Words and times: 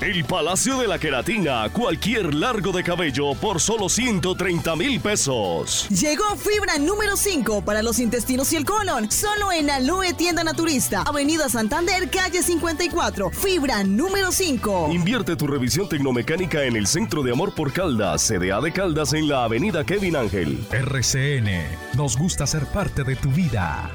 El 0.00 0.24
Palacio 0.24 0.78
de 0.78 0.88
la 0.88 0.98
Queratina, 0.98 1.68
cualquier 1.70 2.32
largo 2.32 2.72
de 2.72 2.82
cabello 2.82 3.34
por 3.34 3.60
solo 3.60 3.90
130 3.90 4.74
mil 4.74 4.98
pesos. 4.98 5.86
Llegó 5.90 6.24
fibra 6.36 6.78
número 6.78 7.18
5 7.18 7.62
para 7.66 7.82
los 7.82 7.98
intestinos 7.98 8.50
y 8.54 8.56
el 8.56 8.64
colon, 8.64 9.10
solo 9.10 9.52
en 9.52 9.68
Aloe 9.68 10.14
Tienda 10.14 10.42
Naturista, 10.42 11.02
Avenida 11.02 11.50
Santander, 11.50 12.08
calle 12.08 12.42
54. 12.42 13.30
Fibra 13.30 13.84
número 13.84 14.32
5. 14.32 14.88
Invierte 14.90 15.36
tu 15.36 15.46
revisión 15.46 15.86
tecnomecánica 15.86 16.64
en 16.64 16.76
el 16.76 16.86
Centro 16.86 17.22
de 17.22 17.32
Amor 17.32 17.54
por 17.54 17.70
Caldas, 17.70 18.26
CDA 18.26 18.62
de 18.62 18.72
Caldas 18.72 19.12
en 19.12 19.28
la 19.28 19.44
Avenida 19.44 19.84
Kevin 19.84 20.16
Ángel. 20.16 20.66
RCN, 20.70 21.76
nos 21.94 22.16
gusta 22.16 22.46
ser 22.46 22.64
parte 22.64 23.04
de 23.04 23.16
tu 23.16 23.30
vida. 23.30 23.90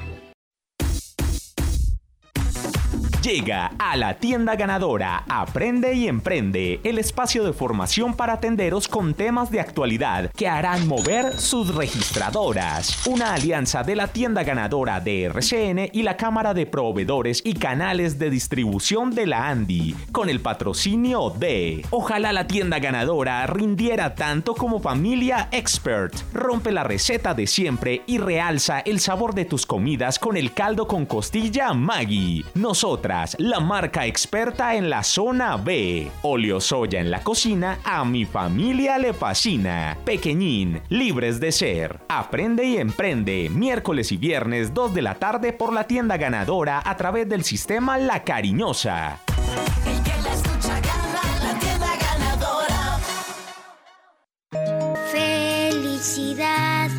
Llega 3.26 3.72
a 3.80 3.98
la 3.98 4.14
tienda 4.14 4.56
ganadora 4.56 5.24
Aprende 5.28 5.96
y 5.96 6.08
Emprende, 6.08 6.80
el 6.84 7.00
espacio 7.00 7.44
de 7.44 7.54
formación 7.54 8.14
para 8.14 8.40
tenderos 8.40 8.88
con 8.88 9.16
temas 9.16 9.50
de 9.50 9.60
actualidad 9.60 10.30
que 10.30 10.48
harán 10.48 10.88
mover 10.88 11.36
sus 11.40 11.74
registradoras. 11.74 13.08
Una 13.08 13.34
alianza 13.34 13.82
de 13.82 13.96
la 13.96 14.10
tienda 14.10 14.44
ganadora 14.44 15.00
de 15.00 15.24
RCN 15.24 15.90
y 15.92 16.04
la 16.04 16.18
Cámara 16.18 16.54
de 16.54 16.68
Proveedores 16.68 17.42
y 17.44 17.56
Canales 17.56 18.20
de 18.20 18.30
Distribución 18.30 19.16
de 19.16 19.26
la 19.26 19.48
Andy, 19.48 19.96
con 20.12 20.30
el 20.30 20.40
patrocinio 20.40 21.32
de 21.32 21.84
Ojalá 21.90 22.32
la 22.32 22.46
tienda 22.46 22.78
ganadora 22.78 23.48
rindiera 23.48 24.14
tanto 24.14 24.54
como 24.54 24.80
Familia 24.80 25.48
Expert. 25.52 26.14
Rompe 26.32 26.72
la 26.72 26.84
receta 26.84 27.34
de 27.34 27.48
siempre 27.48 28.04
y 28.06 28.20
realza 28.20 28.82
el 28.82 29.00
sabor 29.00 29.34
de 29.34 29.46
tus 29.46 29.66
comidas 29.66 30.20
con 30.20 30.38
el 30.38 30.54
caldo 30.54 30.88
con 30.88 31.08
costilla 31.08 31.74
Maggie. 31.74 32.46
Nosotras 32.54 33.15
la 33.38 33.60
marca 33.62 34.06
experta 34.06 34.76
en 34.76 34.90
la 34.90 35.02
zona 35.04 35.56
B. 35.56 36.12
Oleo 36.22 36.60
soya 36.60 37.00
en 37.00 37.10
la 37.10 37.22
cocina, 37.22 37.80
a 37.84 38.04
mi 38.04 38.26
familia 38.26 38.98
le 38.98 39.14
fascina. 39.14 39.98
Pequeñín, 40.04 40.82
libres 40.90 41.40
de 41.40 41.52
ser. 41.52 42.00
Aprende 42.10 42.66
y 42.66 42.78
emprende, 42.78 43.50
miércoles 43.50 44.12
y 44.12 44.18
viernes 44.18 44.74
2 44.74 44.94
de 44.94 45.02
la 45.02 45.16
tarde 45.16 45.54
por 45.54 45.72
la 45.72 45.86
tienda 45.86 46.18
ganadora 46.18 46.82
a 46.84 46.98
través 46.98 47.30
del 47.30 47.44
sistema 47.44 47.98
La 47.98 48.24
Cariñosa. 48.24 49.20
Felicidad 55.12 56.90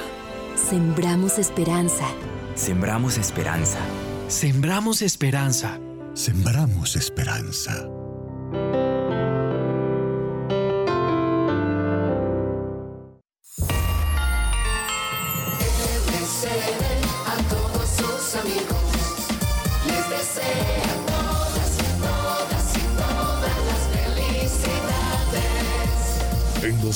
Sembramos 0.55 1.37
esperanza. 1.37 2.07
Sembramos 2.55 3.19
esperanza. 3.19 3.81
Sembramos 4.29 5.03
esperanza. 5.03 5.81
Sembramos 6.15 6.95
esperanza. 6.95 7.98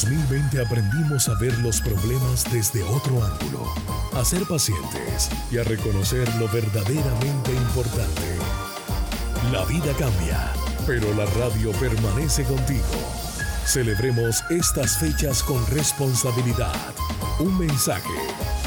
2020 0.02 0.60
aprendimos 0.60 1.28
a 1.28 1.34
ver 1.38 1.56
los 1.60 1.80
problemas 1.80 2.44
desde 2.50 2.82
otro 2.82 3.22
ángulo, 3.22 3.72
a 4.14 4.24
ser 4.24 4.42
pacientes 4.42 5.30
y 5.48 5.58
a 5.58 5.62
reconocer 5.62 6.28
lo 6.40 6.48
verdaderamente 6.48 7.52
importante. 7.52 8.36
La 9.52 9.64
vida 9.64 9.92
cambia, 9.96 10.52
pero 10.88 11.14
la 11.14 11.24
radio 11.26 11.70
permanece 11.72 12.42
contigo. 12.42 12.82
Celebremos 13.64 14.42
estas 14.50 14.98
fechas 14.98 15.40
con 15.44 15.64
responsabilidad. 15.68 16.74
Un 17.38 17.56
mensaje 17.56 18.19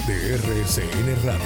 de 0.07 0.35
RCN 0.35 1.25
Radio. 1.25 1.46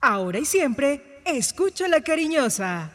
Ahora 0.00 0.38
y 0.38 0.46
siempre, 0.46 1.20
escucha 1.26 1.88
la 1.88 2.00
cariñosa. 2.00 2.94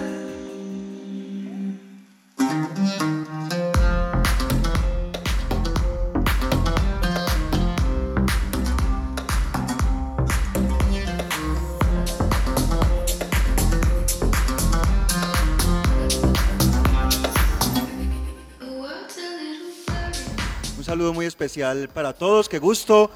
Muy 21.13 21.25
especial 21.25 21.89
para 21.89 22.13
todos, 22.13 22.47
qué 22.47 22.59
gusto. 22.59 23.11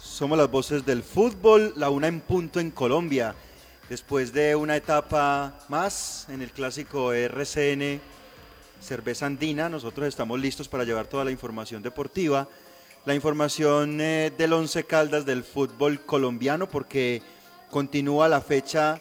Somos 0.00 0.38
las 0.38 0.50
voces 0.50 0.84
del 0.84 1.02
fútbol, 1.02 1.72
la 1.76 1.90
una 1.90 2.06
en 2.06 2.20
punto 2.20 2.60
en 2.60 2.70
Colombia. 2.70 3.34
Después 3.88 4.32
de 4.32 4.54
una 4.54 4.76
etapa 4.76 5.58
más 5.68 6.26
en 6.28 6.42
el 6.42 6.50
clásico 6.52 7.12
RCN 7.12 8.00
Cerveza 8.80 9.26
Andina, 9.26 9.68
nosotros 9.68 10.06
estamos 10.06 10.38
listos 10.40 10.68
para 10.68 10.84
llevar 10.84 11.06
toda 11.06 11.24
la 11.24 11.30
información 11.30 11.82
deportiva, 11.82 12.48
la 13.04 13.14
información 13.14 14.00
eh, 14.00 14.32
del 14.36 14.52
Once 14.52 14.84
Caldas 14.84 15.26
del 15.26 15.44
fútbol 15.44 16.00
colombiano, 16.00 16.68
porque 16.68 17.22
continúa 17.70 18.28
la 18.28 18.40
fecha 18.40 19.00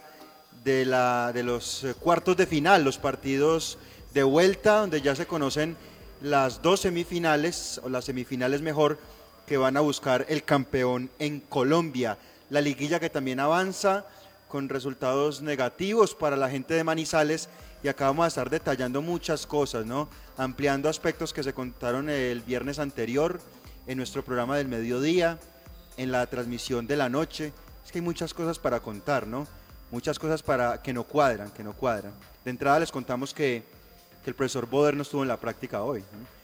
de, 0.63 0.86
la, 0.86 1.31
de 1.34 1.44
los 1.44 1.84
eh, 1.84 1.94
cuartos 1.94 2.36
de 2.38 2.48
final, 2.48 2.84
los 2.84 2.98
partidos 2.98 3.78
de 4.13 4.24
vuelta, 4.24 4.80
donde 4.80 5.01
ya 5.01 5.16
se 5.16 5.28
conocen 5.28 5.78
las 6.21 6.62
dos 6.62 6.81
semifinales, 6.81 7.80
o 7.83 7.89
las 7.89 8.06
semifinales 8.06 8.62
mejor, 8.62 9.00
que 9.48 9.57
van 9.57 9.77
a 9.77 9.81
buscar 9.81 10.25
el 10.30 10.44
campeón 10.44 11.10
en 11.19 11.39
Colombia. 11.39 12.18
La 12.50 12.62
liguilla 12.62 13.00
que 13.00 13.10
también 13.10 13.39
avanza 13.39 14.06
con 14.48 14.69
resultados 14.69 15.42
negativos 15.42 16.16
para 16.16 16.36
la 16.36 16.50
gente 16.50 16.74
de 16.74 16.83
Manizales 16.83 17.50
y 17.83 17.88
acá 17.88 18.06
vamos 18.07 18.25
a 18.25 18.27
estar 18.27 18.50
detallando 18.50 19.01
muchas 19.01 19.45
cosas, 19.48 19.86
¿no? 19.86 20.10
Ampliando 20.38 20.89
aspectos 20.89 21.33
que 21.33 21.44
se 21.44 21.54
contaron 21.54 22.10
el 22.10 22.42
viernes 22.42 22.80
anterior 22.80 23.39
en 23.88 23.98
nuestro 23.98 24.24
programa 24.24 24.57
del 24.57 24.68
mediodía, 24.68 25.39
en 25.98 26.12
la 26.12 26.25
transmisión 26.27 26.88
de 26.88 26.98
la 26.98 27.10
noche. 27.10 27.54
Es 27.86 27.92
que 27.92 28.00
hay 28.00 28.04
muchas 28.04 28.33
cosas 28.33 28.60
para 28.60 28.81
contar, 28.81 29.27
¿no? 29.27 29.48
Muchas 29.92 30.19
cosas 30.19 30.44
para 30.44 30.81
que 30.81 30.94
no 30.94 31.04
cuadran, 31.04 31.51
que 31.51 31.63
no 31.63 31.74
cuadran. 31.74 32.12
De 32.44 32.51
entrada 32.51 32.80
les 32.80 32.92
contamos 32.92 33.33
que, 33.33 33.63
que 34.24 34.30
el 34.30 34.36
profesor 34.36 34.68
Boder 34.68 34.95
no 34.95 35.04
estuvo 35.04 35.21
en 35.21 35.27
la 35.27 35.38
práctica 35.38 35.83
hoy. 35.83 36.01
¿no? 36.01 36.39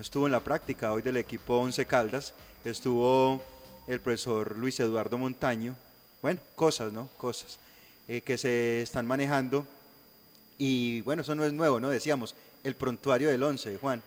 estuvo 0.00 0.26
en 0.26 0.32
la 0.32 0.40
práctica 0.40 0.92
hoy 0.92 1.02
del 1.02 1.16
equipo 1.16 1.58
Once 1.58 1.84
Caldas. 1.86 2.32
Estuvo 2.64 3.42
el 3.86 4.00
profesor 4.00 4.56
Luis 4.56 4.78
Eduardo 4.80 5.18
Montaño. 5.18 5.74
Bueno, 6.22 6.40
cosas, 6.54 6.92
¿no? 6.92 7.08
Cosas 7.16 7.58
eh, 8.08 8.20
que 8.20 8.38
se 8.38 8.82
están 8.82 9.06
manejando. 9.06 9.66
Y 10.58 11.00
bueno, 11.02 11.22
eso 11.22 11.34
no 11.34 11.44
es 11.44 11.52
nuevo, 11.52 11.80
¿no? 11.80 11.88
Decíamos, 11.88 12.34
el 12.64 12.74
prontuario 12.74 13.30
del 13.30 13.42
11, 13.42 13.78
Juan. 13.78 14.02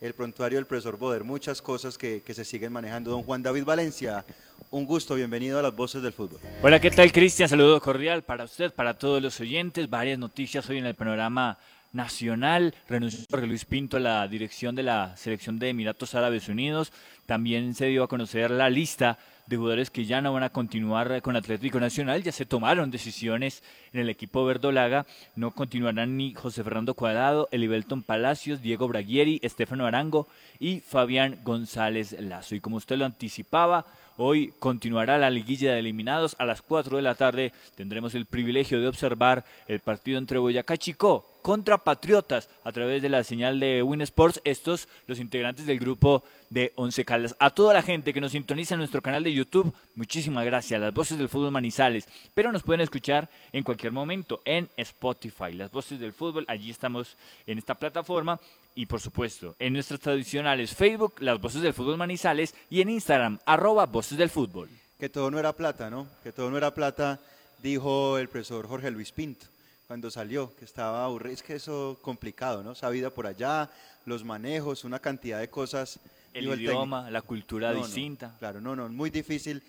El 0.00 0.14
prontuario 0.14 0.58
del 0.58 0.66
profesor 0.66 0.96
Boder, 0.96 1.24
muchas 1.24 1.60
cosas 1.60 1.98
que, 1.98 2.22
que 2.24 2.32
se 2.32 2.44
siguen 2.44 2.72
manejando. 2.72 3.10
Don 3.10 3.24
Juan 3.24 3.42
David 3.42 3.64
Valencia, 3.64 4.24
un 4.70 4.86
gusto, 4.86 5.16
bienvenido 5.16 5.58
a 5.58 5.62
las 5.62 5.74
voces 5.74 6.02
del 6.02 6.12
fútbol. 6.12 6.38
Hola, 6.62 6.80
¿qué 6.80 6.92
tal 6.92 7.10
Cristian? 7.10 7.48
Saludo 7.48 7.80
cordial 7.80 8.22
para 8.22 8.44
usted, 8.44 8.72
para 8.72 8.96
todos 8.96 9.20
los 9.20 9.40
oyentes. 9.40 9.90
Varias 9.90 10.20
noticias 10.20 10.68
hoy 10.70 10.78
en 10.78 10.86
el 10.86 10.94
panorama 10.94 11.58
nacional. 11.92 12.74
Renunció 12.88 13.24
Jorge 13.30 13.46
Luis 13.46 13.64
Pinto 13.64 13.96
a 13.96 14.00
la 14.00 14.28
dirección 14.28 14.74
de 14.74 14.82
la 14.82 15.16
selección 15.16 15.58
de 15.58 15.70
Emiratos 15.70 16.14
Árabes 16.14 16.48
Unidos. 16.48 16.92
También 17.26 17.74
se 17.74 17.86
dio 17.86 18.04
a 18.04 18.08
conocer 18.08 18.50
la 18.50 18.70
lista 18.70 19.18
de 19.46 19.56
jugadores 19.56 19.90
que 19.90 20.04
ya 20.04 20.20
no 20.20 20.32
van 20.32 20.42
a 20.42 20.50
continuar 20.50 21.22
con 21.22 21.34
Atlético 21.34 21.80
Nacional. 21.80 22.22
Ya 22.22 22.32
se 22.32 22.44
tomaron 22.44 22.90
decisiones 22.90 23.62
en 23.92 24.00
el 24.00 24.10
equipo 24.10 24.44
verdolaga. 24.44 25.06
No 25.36 25.52
continuarán 25.52 26.16
ni 26.16 26.34
José 26.34 26.62
Fernando 26.62 26.94
Cuadrado, 26.94 27.48
Elibelton 27.50 28.02
Palacios, 28.02 28.60
Diego 28.60 28.88
Braguieri, 28.88 29.40
Estefano 29.42 29.86
Arango 29.86 30.28
y 30.58 30.80
Fabián 30.80 31.40
González 31.44 32.12
Lazo. 32.20 32.54
Y 32.54 32.60
como 32.60 32.76
usted 32.76 32.98
lo 32.98 33.06
anticipaba, 33.06 33.86
Hoy 34.20 34.52
continuará 34.58 35.16
la 35.16 35.30
liguilla 35.30 35.72
de 35.72 35.78
eliminados. 35.78 36.34
A 36.40 36.44
las 36.44 36.60
4 36.60 36.96
de 36.96 37.02
la 37.04 37.14
tarde 37.14 37.52
tendremos 37.76 38.16
el 38.16 38.26
privilegio 38.26 38.80
de 38.80 38.88
observar 38.88 39.44
el 39.68 39.78
partido 39.78 40.18
entre 40.18 40.38
Boyacá 40.38 40.76
Chico 40.76 41.24
contra 41.40 41.78
Patriotas 41.78 42.50
a 42.64 42.72
través 42.72 43.00
de 43.00 43.10
la 43.10 43.22
señal 43.22 43.60
de 43.60 43.80
Win 43.80 44.00
Sports. 44.00 44.40
Estos, 44.42 44.88
los 45.06 45.20
integrantes 45.20 45.66
del 45.66 45.78
grupo 45.78 46.24
de 46.50 46.72
Once 46.74 47.04
Caldas. 47.04 47.36
A 47.38 47.50
toda 47.50 47.72
la 47.72 47.82
gente 47.82 48.12
que 48.12 48.20
nos 48.20 48.32
sintoniza 48.32 48.74
en 48.74 48.78
nuestro 48.78 49.02
canal 49.02 49.22
de 49.22 49.32
YouTube, 49.32 49.72
muchísimas 49.94 50.44
gracias. 50.44 50.80
Las 50.80 50.92
voces 50.92 51.16
del 51.16 51.28
fútbol 51.28 51.52
Manizales. 51.52 52.08
Pero 52.34 52.50
nos 52.50 52.64
pueden 52.64 52.80
escuchar 52.80 53.30
en 53.52 53.62
cualquier 53.62 53.92
momento 53.92 54.40
en 54.44 54.68
Spotify. 54.76 55.52
Las 55.52 55.70
voces 55.70 56.00
del 56.00 56.12
fútbol, 56.12 56.44
allí 56.48 56.70
estamos 56.70 57.16
en 57.46 57.58
esta 57.58 57.76
plataforma. 57.76 58.40
Y 58.78 58.86
por 58.86 59.00
supuesto, 59.00 59.56
en 59.58 59.72
nuestras 59.72 59.98
tradicionales 59.98 60.72
Facebook, 60.72 61.14
las 61.18 61.40
voces 61.40 61.62
del 61.62 61.74
fútbol 61.74 61.96
Manizales. 61.96 62.54
Y 62.70 62.80
en 62.80 62.90
Instagram, 62.90 63.40
arroba 63.44 63.86
voces 63.86 64.16
del 64.16 64.30
fútbol. 64.30 64.68
Que 65.00 65.08
todo 65.08 65.32
no 65.32 65.38
era 65.40 65.52
plata, 65.52 65.90
¿no? 65.90 66.06
Que 66.22 66.30
todo 66.30 66.48
no 66.48 66.56
era 66.56 66.72
plata, 66.72 67.18
dijo 67.60 68.18
el 68.18 68.28
profesor 68.28 68.68
Jorge 68.68 68.92
Luis 68.92 69.10
Pinto 69.10 69.46
cuando 69.88 70.12
salió, 70.12 70.54
que 70.54 70.64
estaba 70.64 71.04
aburrido. 71.04 71.34
Es 71.34 71.42
que 71.42 71.56
eso 71.56 71.98
complicado, 72.02 72.62
¿no? 72.62 72.70
Esa 72.70 72.88
vida 72.88 73.10
por 73.10 73.26
allá, 73.26 73.68
los 74.06 74.22
manejos, 74.22 74.84
una 74.84 75.00
cantidad 75.00 75.40
de 75.40 75.50
cosas. 75.50 75.98
El 76.32 76.42
dijo 76.44 76.54
idioma, 76.54 76.98
técnico. 76.98 77.12
la 77.14 77.22
cultura 77.22 77.72
No, 77.72 77.80
no, 77.80 77.84
distinta. 77.84 78.36
claro, 78.38 78.60
no, 78.60 78.76
no, 78.76 78.88
muy 78.90 79.10
difícil 79.10 79.60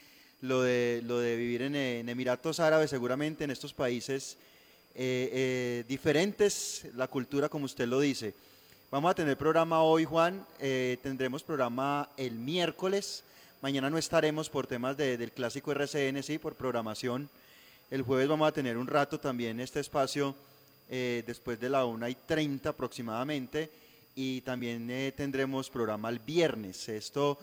lo 0.41 0.61
de, 0.61 1.01
lo 1.03 1.17
de 1.17 1.35
vivir 1.35 1.63
en, 1.63 1.75
en 1.75 2.09
Emiratos 2.09 2.59
Árabes, 2.59 2.91
seguramente 2.91 3.43
en 3.43 3.49
estos 3.49 3.73
países 3.73 4.37
eh, 4.93 5.29
eh, 5.33 5.83
diferentes, 5.87 6.85
la 6.93 7.07
cultura 7.07 7.49
como 7.49 7.65
usted 7.65 7.87
lo 7.87 7.99
dice. 7.99 8.35
Vamos 8.91 9.11
a 9.11 9.15
tener 9.15 9.37
programa 9.37 9.83
hoy, 9.83 10.03
Juan, 10.05 10.43
eh, 10.59 10.97
tendremos 11.03 11.43
programa 11.43 12.09
el 12.17 12.33
miércoles, 12.33 13.23
mañana 13.61 13.89
no 13.89 13.97
estaremos 13.99 14.49
por 14.49 14.65
temas 14.65 14.97
de- 14.97 15.17
del 15.17 15.31
clásico 15.31 15.71
RCN, 15.71 16.23
sí, 16.23 16.39
por 16.39 16.55
programación. 16.55 17.29
El 17.91 18.01
jueves 18.01 18.27
vamos 18.27 18.47
a 18.47 18.51
tener 18.51 18.77
un 18.77 18.87
rato 18.87 19.19
también 19.19 19.59
este 19.59 19.79
espacio 19.79 20.35
eh, 20.91 21.23
después 21.27 21.59
de 21.59 21.69
la 21.69 21.85
1 21.85 22.07
y 22.09 22.15
30 22.15 22.69
aproximadamente 22.69 23.69
y 24.15 24.41
también 24.41 24.89
eh, 24.89 25.13
tendremos 25.15 25.69
programa 25.69 26.09
el 26.09 26.19
viernes. 26.19 26.89
Esto 26.89 27.37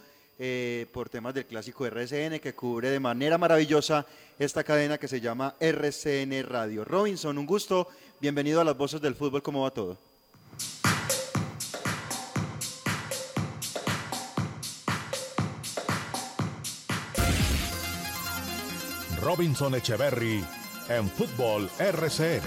por 0.93 1.09
temas 1.09 1.33
del 1.33 1.47
clásico 1.47 1.87
RCN 1.87 2.41
que 2.41 2.55
cubre 2.55 2.91
de 2.91 3.01
manera 3.01 3.39
maravillosa 3.39 4.05
esta 4.39 4.63
cadena 4.65 4.99
que 4.99 5.09
se 5.09 5.19
llama 5.19 5.55
RCN 5.59 6.43
Radio. 6.43 6.85
Robinson, 6.85 7.39
un 7.39 7.47
gusto. 7.47 7.89
Bienvenido 8.21 8.61
a 8.61 8.65
las 8.65 8.77
voces 8.77 9.01
del 9.01 9.15
fútbol. 9.15 9.43
¿Cómo 9.43 9.63
va 9.63 9.71
todo? 9.71 9.97
Robinson 19.37 19.75
Echeverry 19.75 20.43
en 20.89 21.09
Fútbol 21.09 21.69
RCN. 21.79 22.41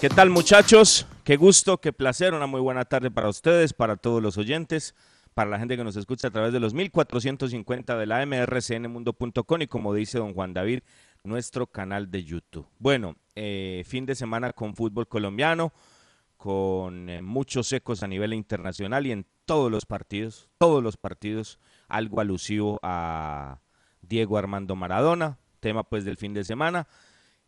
¿Qué 0.00 0.08
tal 0.08 0.30
muchachos? 0.30 1.06
Qué 1.22 1.36
gusto, 1.36 1.78
qué 1.82 1.92
placer, 1.92 2.32
una 2.32 2.46
muy 2.46 2.62
buena 2.62 2.86
tarde 2.86 3.10
para 3.10 3.28
ustedes, 3.28 3.74
para 3.74 3.96
todos 3.96 4.22
los 4.22 4.38
oyentes, 4.38 4.94
para 5.34 5.50
la 5.50 5.58
gente 5.58 5.76
que 5.76 5.84
nos 5.84 5.96
escucha 5.96 6.28
a 6.28 6.30
través 6.30 6.54
de 6.54 6.60
los 6.60 6.72
1450 6.72 7.98
de 7.98 8.06
la 8.06 8.24
mrcnmundo.com 8.24 9.60
y 9.60 9.66
como 9.66 9.92
dice 9.92 10.16
don 10.16 10.32
Juan 10.32 10.54
David, 10.54 10.80
nuestro 11.22 11.66
canal 11.66 12.10
de 12.10 12.24
YouTube. 12.24 12.66
Bueno, 12.78 13.16
eh, 13.34 13.82
fin 13.86 14.06
de 14.06 14.14
semana 14.14 14.54
con 14.54 14.74
fútbol 14.74 15.08
colombiano, 15.08 15.74
con 16.38 17.10
eh, 17.10 17.20
muchos 17.20 17.70
ecos 17.74 18.02
a 18.02 18.08
nivel 18.08 18.32
internacional 18.32 19.06
y 19.06 19.12
en 19.12 19.26
todos 19.44 19.70
los 19.70 19.84
partidos, 19.84 20.48
todos 20.56 20.82
los 20.82 20.96
partidos, 20.96 21.58
algo 21.86 22.22
alusivo 22.22 22.80
a 22.82 23.60
Diego 24.10 24.36
Armando 24.36 24.74
Maradona, 24.74 25.38
tema 25.60 25.84
pues 25.84 26.04
del 26.04 26.18
fin 26.18 26.34
de 26.34 26.44
semana. 26.44 26.86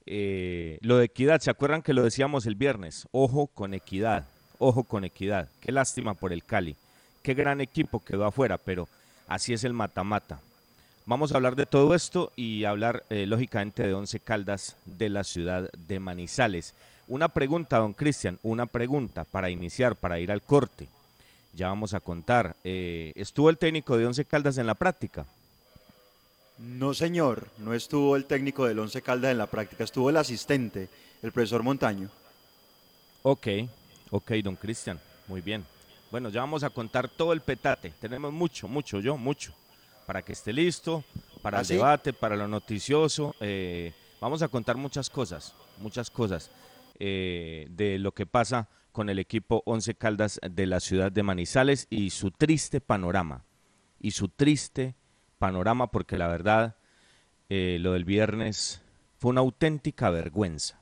Eh, 0.06 0.78
lo 0.80 0.96
de 0.96 1.06
equidad, 1.06 1.40
¿se 1.40 1.50
acuerdan 1.50 1.82
que 1.82 1.92
lo 1.92 2.04
decíamos 2.04 2.46
el 2.46 2.54
viernes? 2.54 3.08
Ojo 3.10 3.48
con 3.48 3.74
equidad, 3.74 4.26
ojo 4.58 4.84
con 4.84 5.04
equidad. 5.04 5.48
Qué 5.60 5.72
lástima 5.72 6.14
por 6.14 6.32
el 6.32 6.44
Cali. 6.44 6.76
Qué 7.22 7.34
gran 7.34 7.60
equipo 7.60 8.00
quedó 8.00 8.24
afuera, 8.24 8.58
pero 8.58 8.88
así 9.26 9.52
es 9.52 9.64
el 9.64 9.72
mata-mata. 9.72 10.40
Vamos 11.04 11.32
a 11.32 11.36
hablar 11.36 11.56
de 11.56 11.66
todo 11.66 11.96
esto 11.96 12.32
y 12.36 12.64
hablar 12.64 13.02
eh, 13.10 13.26
lógicamente 13.26 13.84
de 13.84 13.92
Once 13.92 14.20
Caldas 14.20 14.76
de 14.86 15.08
la 15.08 15.24
ciudad 15.24 15.68
de 15.72 15.98
Manizales. 15.98 16.74
Una 17.08 17.28
pregunta, 17.28 17.78
don 17.78 17.92
Cristian, 17.92 18.38
una 18.44 18.66
pregunta 18.66 19.24
para 19.24 19.50
iniciar, 19.50 19.96
para 19.96 20.20
ir 20.20 20.30
al 20.30 20.42
corte. 20.42 20.86
Ya 21.54 21.66
vamos 21.66 21.92
a 21.92 22.00
contar. 22.00 22.54
eh, 22.62 23.12
¿Estuvo 23.16 23.50
el 23.50 23.58
técnico 23.58 23.98
de 23.98 24.06
Once 24.06 24.24
Caldas 24.24 24.58
en 24.58 24.66
la 24.68 24.76
práctica? 24.76 25.26
No, 26.58 26.94
señor, 26.94 27.48
no 27.58 27.74
estuvo 27.74 28.14
el 28.16 28.24
técnico 28.26 28.66
del 28.66 28.78
Once 28.78 29.02
Caldas 29.02 29.32
en 29.32 29.38
la 29.38 29.46
práctica, 29.46 29.84
estuvo 29.84 30.10
el 30.10 30.16
asistente, 30.16 30.88
el 31.22 31.32
profesor 31.32 31.62
Montaño. 31.62 32.08
Ok, 33.22 33.46
ok, 34.10 34.30
don 34.44 34.56
Cristian, 34.56 35.00
muy 35.26 35.40
bien. 35.40 35.64
Bueno, 36.10 36.28
ya 36.28 36.40
vamos 36.40 36.62
a 36.62 36.70
contar 36.70 37.08
todo 37.08 37.32
el 37.32 37.40
petate. 37.40 37.90
Tenemos 38.00 38.32
mucho, 38.32 38.68
mucho, 38.68 39.00
yo, 39.00 39.16
mucho. 39.16 39.54
Para 40.06 40.22
que 40.22 40.32
esté 40.32 40.52
listo, 40.52 41.04
para 41.40 41.58
¿Ah, 41.58 41.60
el 41.60 41.66
sí? 41.66 41.74
debate, 41.74 42.12
para 42.12 42.36
lo 42.36 42.46
noticioso. 42.46 43.34
eh, 43.40 43.92
vamos 44.20 44.42
a 44.42 44.48
contar 44.48 44.76
muchas 44.76 45.08
cosas, 45.08 45.54
muchas 45.78 46.10
cosas 46.10 46.50
eh, 46.98 47.66
de 47.70 47.98
lo 47.98 48.12
que 48.12 48.26
pasa 48.26 48.68
con 48.92 49.08
el 49.08 49.18
equipo 49.18 49.62
Once 49.64 49.94
Caldas 49.94 50.38
de 50.48 50.66
la 50.66 50.80
ciudad 50.80 51.10
de 51.10 51.22
Manizales 51.22 51.86
y 51.88 52.10
su 52.10 52.30
triste 52.30 52.80
panorama. 52.80 53.44
Y 53.98 54.10
su 54.10 54.28
triste 54.28 54.94
panorama, 55.42 55.88
porque 55.88 56.16
la 56.16 56.28
verdad, 56.28 56.76
eh, 57.48 57.78
lo 57.80 57.94
del 57.94 58.04
viernes 58.04 58.80
fue 59.18 59.32
una 59.32 59.40
auténtica 59.40 60.08
vergüenza. 60.08 60.80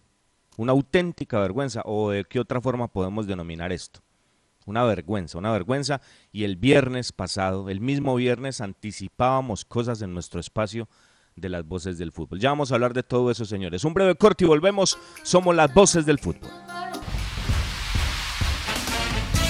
Una 0.58 0.72
auténtica 0.72 1.40
vergüenza, 1.40 1.80
o 1.86 2.10
de 2.10 2.26
qué 2.26 2.38
otra 2.38 2.60
forma 2.60 2.88
podemos 2.88 3.26
denominar 3.26 3.72
esto. 3.72 4.00
Una 4.66 4.84
vergüenza, 4.84 5.38
una 5.38 5.50
vergüenza. 5.50 6.02
Y 6.30 6.44
el 6.44 6.56
viernes 6.56 7.10
pasado, 7.10 7.70
el 7.70 7.80
mismo 7.80 8.14
viernes, 8.16 8.60
anticipábamos 8.60 9.64
cosas 9.64 10.02
en 10.02 10.12
nuestro 10.12 10.40
espacio 10.40 10.90
de 11.36 11.48
las 11.48 11.66
voces 11.66 11.96
del 11.96 12.12
fútbol. 12.12 12.38
Ya 12.38 12.50
vamos 12.50 12.70
a 12.70 12.74
hablar 12.74 12.92
de 12.92 13.02
todo 13.02 13.30
eso, 13.30 13.46
señores. 13.46 13.82
Un 13.84 13.94
breve 13.94 14.14
corte 14.14 14.44
y 14.44 14.46
volvemos. 14.46 14.98
Somos 15.22 15.56
las 15.56 15.72
voces 15.72 16.04
del 16.04 16.18
fútbol. 16.18 16.50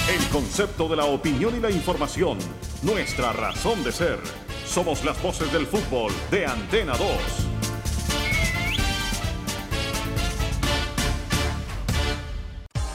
El 0.09 0.25
concepto 0.29 0.87
de 0.87 0.95
la 0.95 1.03
opinión 1.03 1.53
y 1.57 1.59
la 1.59 1.69
información. 1.69 2.37
Nuestra 2.81 3.33
razón 3.33 3.83
de 3.83 3.91
ser. 3.91 4.50
Somos 4.71 5.03
las 5.03 5.21
voces 5.21 5.51
del 5.51 5.67
fútbol 5.67 6.13
de 6.31 6.45
Antena 6.45 6.93
2. 6.93 7.07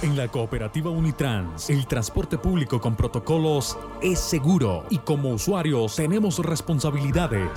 En 0.00 0.16
la 0.16 0.28
cooperativa 0.28 0.88
Unitrans, 0.88 1.68
el 1.68 1.87
transporte 1.87 2.38
público 2.38 2.80
con 2.80 2.97
protocolos 2.97 3.76
es 4.00 4.18
seguro 4.18 4.87
y 4.88 5.00
como 5.00 5.33
usuarios 5.33 5.97
tenemos 5.97 6.38
responsabilidades. 6.38 7.50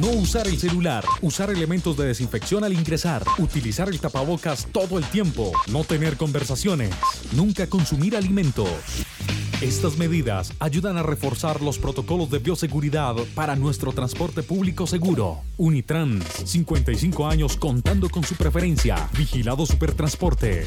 No 0.00 0.08
usar 0.08 0.48
el 0.48 0.58
celular, 0.58 1.04
usar 1.20 1.50
elementos 1.50 1.96
de 1.96 2.06
desinfección 2.06 2.64
al 2.64 2.72
ingresar, 2.72 3.22
utilizar 3.38 3.88
el 3.88 4.00
tapabocas 4.00 4.66
todo 4.72 4.98
el 4.98 5.04
tiempo, 5.04 5.52
no 5.70 5.84
tener 5.84 6.16
conversaciones, 6.16 6.92
nunca 7.36 7.68
consumir 7.68 8.16
alimentos. 8.16 9.04
Estas 9.62 9.96
medidas 9.96 10.52
ayudan 10.58 10.96
a 10.96 11.04
reforzar 11.04 11.62
los 11.62 11.78
protocolos 11.78 12.28
de 12.28 12.40
bioseguridad 12.40 13.14
para 13.32 13.54
nuestro 13.54 13.92
transporte 13.92 14.42
público 14.42 14.88
seguro. 14.88 15.38
Unitrans, 15.56 16.24
55 16.46 17.28
años 17.28 17.56
contando 17.56 18.08
con 18.08 18.24
su 18.24 18.34
preferencia. 18.34 19.08
Vigilado 19.16 19.64
Supertransporte. 19.64 20.66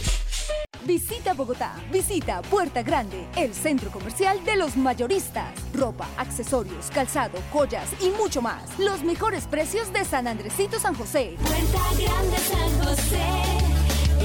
Visita 0.86 1.34
Bogotá, 1.34 1.76
visita 1.92 2.42
Puerta 2.44 2.84
Grande, 2.84 3.28
el 3.36 3.54
centro 3.54 3.92
comercial 3.92 4.42
de 4.46 4.56
los 4.56 4.78
mayoristas. 4.78 5.52
Ropa, 5.74 6.08
accesorios, 6.16 6.90
calzado, 6.90 7.38
joyas 7.52 7.90
y 8.02 8.12
mucho 8.12 8.42
más. 8.42 8.80
Los 8.80 9.04
mejores 9.04 9.46
precios 9.46 9.92
de 9.92 10.06
San 10.06 10.26
Andresito 10.26 10.80
San 10.80 10.96
José. 10.96 11.36
Puerta 11.42 11.82
Grande 12.02 12.38
San 12.38 12.88
José, 12.88 13.26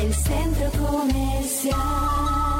el 0.01 0.15
centro 0.15 0.71
comercial. 0.87 2.60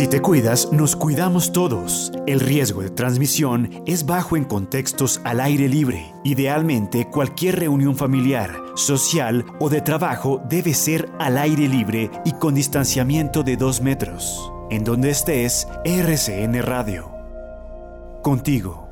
Si 0.00 0.08
te 0.08 0.22
cuidas, 0.22 0.72
nos 0.72 0.96
cuidamos 0.96 1.52
todos. 1.52 2.10
El 2.26 2.40
riesgo 2.40 2.80
de 2.80 2.88
transmisión 2.88 3.82
es 3.84 4.06
bajo 4.06 4.38
en 4.38 4.44
contextos 4.44 5.20
al 5.24 5.40
aire 5.42 5.68
libre. 5.68 6.14
Idealmente, 6.24 7.10
cualquier 7.10 7.58
reunión 7.58 7.94
familiar, 7.94 8.62
social 8.76 9.44
o 9.60 9.68
de 9.68 9.82
trabajo 9.82 10.40
debe 10.48 10.72
ser 10.72 11.06
al 11.18 11.36
aire 11.36 11.68
libre 11.68 12.10
y 12.24 12.32
con 12.32 12.54
distanciamiento 12.54 13.42
de 13.42 13.58
dos 13.58 13.82
metros. 13.82 14.50
En 14.70 14.84
donde 14.84 15.10
estés, 15.10 15.68
RCN 15.84 16.62
Radio. 16.62 17.12
Contigo. 18.22 18.88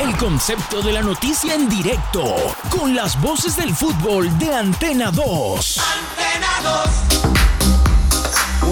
El 0.00 0.14
concepto 0.18 0.82
de 0.82 0.92
la 0.92 1.00
noticia 1.00 1.54
en 1.54 1.66
directo, 1.66 2.36
con 2.68 2.94
las 2.94 3.18
voces 3.22 3.56
del 3.56 3.74
fútbol 3.74 4.38
de 4.38 4.52
Antena 4.52 5.10
2. 5.10 5.80
Antena 5.80 7.22
2. 7.22 7.31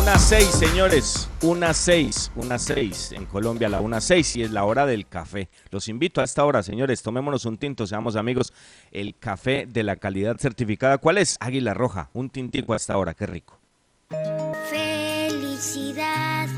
Una 0.01 0.19
seis, 0.19 0.47
señores. 0.47 1.29
Una 1.43 1.75
seis, 1.75 2.33
una 2.35 2.59
seis. 2.59 3.13
En 3.13 3.27
Colombia, 3.27 3.69
la 3.69 3.83
una 3.83 4.01
seis 4.01 4.35
y 4.35 4.43
es 4.43 4.51
la 4.51 4.65
hora 4.65 4.87
del 4.87 5.07
café. 5.07 5.51
Los 5.71 5.89
invito 5.89 6.23
a 6.23 6.25
esta 6.25 6.43
hora, 6.47 6.63
señores. 6.63 7.03
Tomémonos 7.03 7.45
un 7.45 7.59
tinto, 7.59 7.87
seamos 7.87 8.17
amigos. 8.17 8.55
El 8.93 9.15
café 9.15 9.67
de 9.69 9.83
la 9.83 9.97
calidad 9.97 10.39
certificada. 10.39 10.97
¿Cuál 10.97 11.19
es? 11.19 11.37
Águila 11.39 11.75
Roja. 11.75 12.09
Un 12.15 12.31
tintico 12.31 12.73
a 12.73 12.77
esta 12.77 12.97
hora, 12.97 13.13
qué 13.13 13.27
rico. 13.27 13.59
Felicidad 14.71 16.49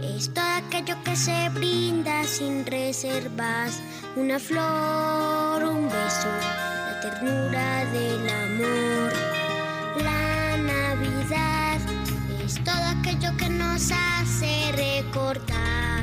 es 0.00 0.32
todo 0.32 0.44
aquello 0.44 0.94
que 1.04 1.16
se 1.16 1.48
brinda 1.48 2.22
sin 2.22 2.64
reservas. 2.64 3.82
Una 4.14 4.38
flor, 4.38 5.64
un 5.64 5.86
beso, 5.86 6.28
la 6.28 7.00
ternura 7.00 7.84
del 7.92 8.28
amor. 8.30 9.25
Todo 12.64 12.84
aquello 12.98 13.36
que 13.36 13.48
nos 13.48 13.90
hace 13.90 14.72
recordar 14.72 16.02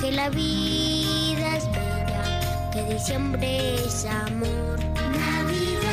que 0.00 0.10
la 0.10 0.30
vida 0.30 1.56
es 1.56 1.66
bella, 1.66 2.70
que 2.72 2.82
diciembre 2.94 3.74
es 3.74 4.04
amor. 4.06 4.78
Navidad. 4.94 5.92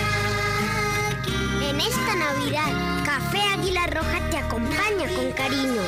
En 1.62 1.80
esta 1.80 2.16
Navidad, 2.16 3.04
Café 3.06 3.42
Águila 3.54 3.88
Roja 3.88 4.30
te 4.30 4.38
acompaña 4.38 5.08
con 5.16 5.32
cariño. 5.34 5.82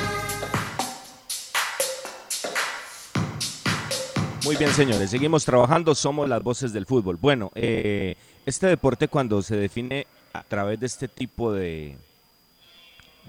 Muy 4.43 4.55
bien, 4.55 4.71
señores. 4.71 5.09
Seguimos 5.09 5.45
trabajando. 5.45 5.95
Somos 5.95 6.27
las 6.27 6.43
voces 6.43 6.73
del 6.73 6.85
fútbol. 6.85 7.17
Bueno, 7.17 7.51
eh, 7.55 8.15
este 8.45 8.67
deporte 8.67 9.07
cuando 9.07 9.41
se 9.41 9.55
define 9.55 10.07
a 10.33 10.43
través 10.43 10.79
de 10.79 10.87
este 10.87 11.07
tipo 11.07 11.53
de, 11.53 11.97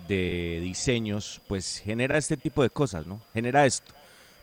de 0.09 0.61
diseños, 0.63 1.41
pues 1.49 1.79
genera 1.79 2.19
este 2.19 2.37
tipo 2.37 2.63
de 2.63 2.71
cosas, 2.71 3.07
¿no? 3.07 3.21
Genera 3.33 3.67
esto. 3.67 3.93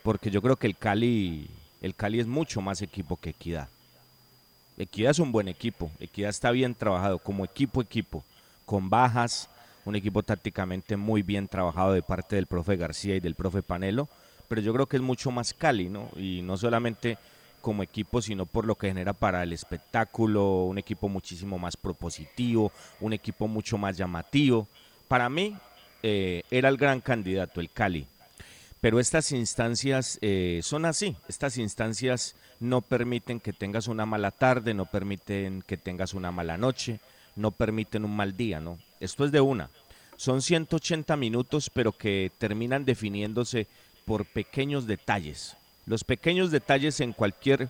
Porque 0.02 0.30
yo 0.30 0.40
creo 0.42 0.56
que 0.56 0.66
el 0.66 0.76
Cali, 0.76 1.48
el 1.82 1.94
Cali 1.94 2.20
es 2.20 2.26
mucho 2.26 2.60
más 2.60 2.82
equipo 2.82 3.16
que 3.16 3.30
Equidad. 3.30 3.68
Equidad 4.78 5.10
es 5.10 5.18
un 5.18 5.32
buen 5.32 5.48
equipo. 5.48 5.90
Equidad 6.00 6.30
está 6.30 6.50
bien 6.50 6.74
trabajado 6.74 7.18
como 7.18 7.44
equipo, 7.44 7.82
equipo. 7.82 8.24
Con 8.64 8.88
bajas, 8.88 9.48
un 9.84 9.94
equipo 9.94 10.22
tácticamente 10.22 10.96
muy 10.96 11.22
bien 11.22 11.48
trabajado 11.48 11.92
de 11.92 12.02
parte 12.02 12.36
del 12.36 12.46
profe 12.46 12.76
García 12.76 13.16
y 13.16 13.20
del 13.20 13.34
profe 13.34 13.62
Panelo. 13.62 14.08
Pero 14.48 14.62
yo 14.62 14.72
creo 14.72 14.86
que 14.86 14.96
es 14.96 15.02
mucho 15.02 15.30
más 15.30 15.52
Cali, 15.52 15.88
¿no? 15.88 16.08
Y 16.16 16.40
no 16.42 16.56
solamente 16.56 17.18
como 17.60 17.82
equipo, 17.82 18.22
sino 18.22 18.46
por 18.46 18.64
lo 18.64 18.74
que 18.74 18.88
genera 18.88 19.12
para 19.12 19.42
el 19.42 19.52
espectáculo, 19.52 20.64
un 20.64 20.78
equipo 20.78 21.08
muchísimo 21.08 21.58
más 21.58 21.76
propositivo, 21.76 22.72
un 23.00 23.12
equipo 23.12 23.46
mucho 23.48 23.76
más 23.78 23.96
llamativo. 23.96 24.66
Para 25.10 25.28
mí 25.28 25.56
eh, 26.04 26.44
era 26.52 26.68
el 26.68 26.76
gran 26.76 27.00
candidato, 27.00 27.60
el 27.60 27.68
Cali. 27.68 28.06
Pero 28.80 29.00
estas 29.00 29.32
instancias 29.32 30.20
eh, 30.22 30.60
son 30.62 30.84
así, 30.84 31.16
estas 31.26 31.58
instancias 31.58 32.36
no 32.60 32.80
permiten 32.80 33.40
que 33.40 33.52
tengas 33.52 33.88
una 33.88 34.06
mala 34.06 34.30
tarde, 34.30 34.72
no 34.72 34.84
permiten 34.84 35.64
que 35.66 35.76
tengas 35.76 36.14
una 36.14 36.30
mala 36.30 36.56
noche, 36.56 37.00
no 37.34 37.50
permiten 37.50 38.04
un 38.04 38.14
mal 38.14 38.36
día, 38.36 38.60
¿no? 38.60 38.78
Esto 39.00 39.24
es 39.24 39.32
de 39.32 39.40
una. 39.40 39.68
Son 40.14 40.42
180 40.42 41.16
minutos, 41.16 41.70
pero 41.70 41.90
que 41.90 42.30
terminan 42.38 42.84
definiéndose 42.84 43.66
por 44.04 44.26
pequeños 44.26 44.86
detalles. 44.86 45.56
Los 45.86 46.04
pequeños 46.04 46.52
detalles 46.52 47.00
en 47.00 47.14
cualquier 47.14 47.68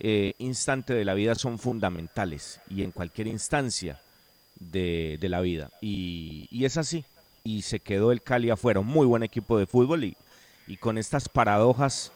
eh, 0.00 0.34
instante 0.38 0.92
de 0.92 1.04
la 1.04 1.14
vida 1.14 1.36
son 1.36 1.60
fundamentales 1.60 2.60
y 2.68 2.82
en 2.82 2.90
cualquier 2.90 3.28
instancia 3.28 4.00
de, 4.60 5.18
la 5.22 5.40
vida. 5.40 5.70
Y, 5.80 6.64
es 6.64 6.76
así. 6.76 7.04
Y 7.42 7.62
se 7.62 7.80
quedó 7.80 8.12
el 8.12 8.22
Cali 8.22 8.50
afuera. 8.50 8.80
Muy 8.82 9.06
buen 9.06 9.22
equipo 9.22 9.58
de 9.58 9.66
fútbol 9.66 10.04
y, 10.04 10.16
con 10.78 10.98
estas 10.98 11.28
paradojas 11.28 12.12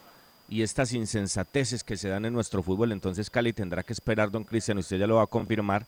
y 0.48 0.62
estas 0.62 0.92
insensateces 0.92 1.82
que 1.82 1.96
se 1.96 2.08
dan 2.08 2.24
en 2.24 2.32
nuestro 2.32 2.62
fútbol, 2.62 2.92
entonces 2.92 3.30
Cali 3.30 3.52
tendrá 3.52 3.82
que 3.82 3.92
esperar, 3.94 4.30
don 4.30 4.44
Cristian, 4.44 4.78
usted 4.78 4.98
ya 4.98 5.06
lo 5.06 5.16
va 5.16 5.24
a 5.24 5.26
confirmar, 5.26 5.86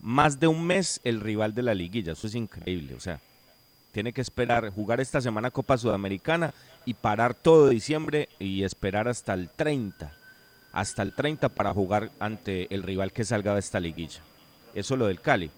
más 0.00 0.40
de 0.40 0.46
un 0.46 0.64
mes 0.64 1.00
el 1.04 1.20
rival 1.20 1.54
de 1.54 1.62
la 1.62 1.74
liguilla. 1.74 2.12
Eso 2.12 2.26
es 2.26 2.34
increíble. 2.34 2.94
O 2.94 3.00
sea, 3.00 3.20
tiene 3.92 4.12
que 4.12 4.20
esperar 4.20 4.70
jugar 4.70 5.00
esta 5.00 5.20
semana 5.20 5.50
Copa 5.50 5.76
Sudamericana 5.76 6.54
y 6.86 6.94
parar 6.94 7.34
todo 7.34 7.68
diciembre 7.68 8.28
y 8.38 8.62
esperar 8.62 9.08
hasta 9.08 9.34
el 9.34 9.50
30, 9.50 10.12
hasta 10.72 11.02
el 11.02 11.14
30 11.14 11.48
para 11.50 11.74
jugar 11.74 12.10
ante 12.18 12.72
el 12.74 12.82
rival 12.82 13.12
que 13.12 13.24
salga 13.24 13.52
de 13.54 13.60
esta 13.60 13.80
liguilla. 13.80 14.20
Eso 14.74 14.94
es 14.94 14.98
lo 14.98 15.06
del 15.06 15.20
Cali. 15.20 15.50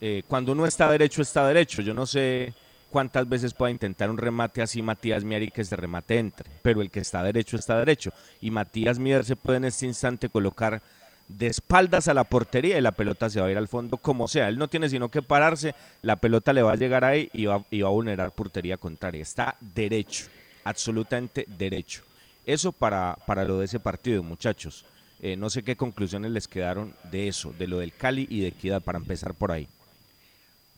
Eh, 0.00 0.22
cuando 0.28 0.52
uno 0.52 0.66
está 0.66 0.90
derecho, 0.90 1.22
está 1.22 1.46
derecho. 1.46 1.82
Yo 1.82 1.94
no 1.94 2.06
sé 2.06 2.52
cuántas 2.90 3.28
veces 3.28 3.54
pueda 3.54 3.70
intentar 3.70 4.10
un 4.10 4.18
remate 4.18 4.62
así 4.62 4.82
Matías 4.82 5.24
Mier 5.24 5.42
y 5.42 5.50
que 5.50 5.62
ese 5.62 5.76
remate 5.76 6.18
entre, 6.18 6.50
pero 6.62 6.80
el 6.80 6.90
que 6.90 7.00
está 7.00 7.22
derecho, 7.22 7.56
está 7.56 7.78
derecho. 7.78 8.12
Y 8.40 8.50
Matías 8.50 8.98
Mier 8.98 9.24
se 9.24 9.36
puede 9.36 9.58
en 9.58 9.64
este 9.66 9.86
instante 9.86 10.28
colocar 10.28 10.80
de 11.28 11.46
espaldas 11.46 12.08
a 12.08 12.14
la 12.14 12.24
portería 12.24 12.78
y 12.78 12.80
la 12.80 12.92
pelota 12.92 13.28
se 13.28 13.40
va 13.40 13.46
a 13.46 13.50
ir 13.50 13.58
al 13.58 13.68
fondo 13.68 13.98
como 13.98 14.28
sea. 14.28 14.48
Él 14.48 14.58
no 14.58 14.68
tiene 14.68 14.88
sino 14.88 15.10
que 15.10 15.22
pararse, 15.22 15.74
la 16.02 16.16
pelota 16.16 16.52
le 16.52 16.62
va 16.62 16.72
a 16.72 16.76
llegar 16.76 17.04
ahí 17.04 17.28
y 17.32 17.46
va, 17.46 17.62
y 17.70 17.82
va 17.82 17.88
a 17.88 17.92
vulnerar 17.92 18.32
portería 18.32 18.78
contraria. 18.78 19.22
Está 19.22 19.56
derecho, 19.60 20.26
absolutamente 20.64 21.44
derecho. 21.58 22.02
Eso 22.46 22.72
para, 22.72 23.18
para 23.26 23.44
lo 23.44 23.58
de 23.58 23.66
ese 23.66 23.78
partido, 23.78 24.22
muchachos. 24.22 24.86
Eh, 25.20 25.36
no 25.36 25.50
sé 25.50 25.62
qué 25.62 25.76
conclusiones 25.76 26.30
les 26.30 26.48
quedaron 26.48 26.94
de 27.10 27.28
eso, 27.28 27.52
de 27.58 27.66
lo 27.66 27.78
del 27.78 27.92
Cali 27.92 28.26
y 28.30 28.40
de 28.40 28.48
Equidad, 28.48 28.80
para 28.80 28.98
empezar 28.98 29.34
por 29.34 29.52
ahí. 29.52 29.68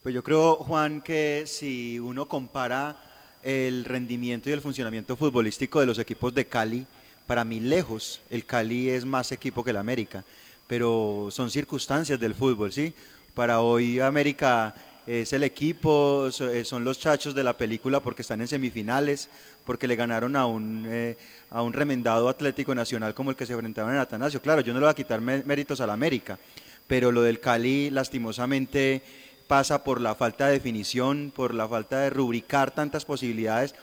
Pues 0.03 0.15
yo 0.15 0.25
creo, 0.25 0.55
Juan, 0.57 1.03
que 1.03 1.45
si 1.45 1.99
uno 1.99 2.27
compara 2.27 2.97
el 3.43 3.85
rendimiento 3.85 4.49
y 4.49 4.53
el 4.55 4.63
funcionamiento 4.63 5.15
futbolístico 5.15 5.79
de 5.79 5.85
los 5.85 5.99
equipos 5.99 6.33
de 6.35 6.47
Cali, 6.47 6.87
para 7.27 7.45
mí 7.45 7.61
lejos, 7.61 8.23
el 8.31 8.47
Cali 8.47 8.89
es 8.89 9.05
más 9.05 9.31
equipo 9.31 9.63
que 9.63 9.73
el 9.73 9.77
América, 9.77 10.25
pero 10.67 11.29
son 11.31 11.51
circunstancias 11.51 12.19
del 12.19 12.35
fútbol, 12.35 12.73
¿sí? 12.73 12.95
Para 13.35 13.61
hoy 13.61 14.01
América 14.01 14.75
es 15.07 15.35
el 15.35 15.43
equipo, 15.43 16.31
eh, 16.41 16.65
son 16.65 16.83
los 16.83 16.99
chachos 16.99 17.35
de 17.35 17.45
la 17.45 17.59
película 17.59 18.01
porque 18.01 18.23
están 18.23 18.41
en 18.41 18.49
semifinales, 18.49 19.29
porque 19.67 19.87
le 19.87 19.97
ganaron 19.97 20.35
a 20.35 20.47
un, 20.47 20.87
eh, 20.89 21.19
a 21.51 21.61
un 21.61 21.75
remendado 21.75 22.31
Atlético 22.31 22.75
Nacional 22.75 23.13
como 23.13 23.29
el 23.29 23.37
que 23.37 23.45
se 23.45 23.53
enfrentaron 23.53 23.93
en 23.93 23.99
Atanasio. 23.99 24.41
Claro, 24.41 24.63
yo 24.63 24.73
no 24.73 24.81
le 24.81 24.87
voy 24.87 24.93
a 24.93 24.95
quitar 24.95 25.21
méritos 25.21 25.83
al 25.83 25.91
América, 25.91 26.39
pero 26.87 27.13
lo 27.13 27.21
del 27.21 27.39
Cali 27.39 27.91
lastimosamente 27.91 29.03
pasa 29.51 29.83
por 29.83 30.01
la 30.01 30.15
falta 30.15 30.47
de 30.47 30.53
definición, 30.53 31.33
por 31.35 31.55
la 31.55 31.67
falta 31.67 31.99
de 32.03 32.11
rubricar 32.11 32.71
tantas 32.71 33.05
posibilidades, 33.05 33.75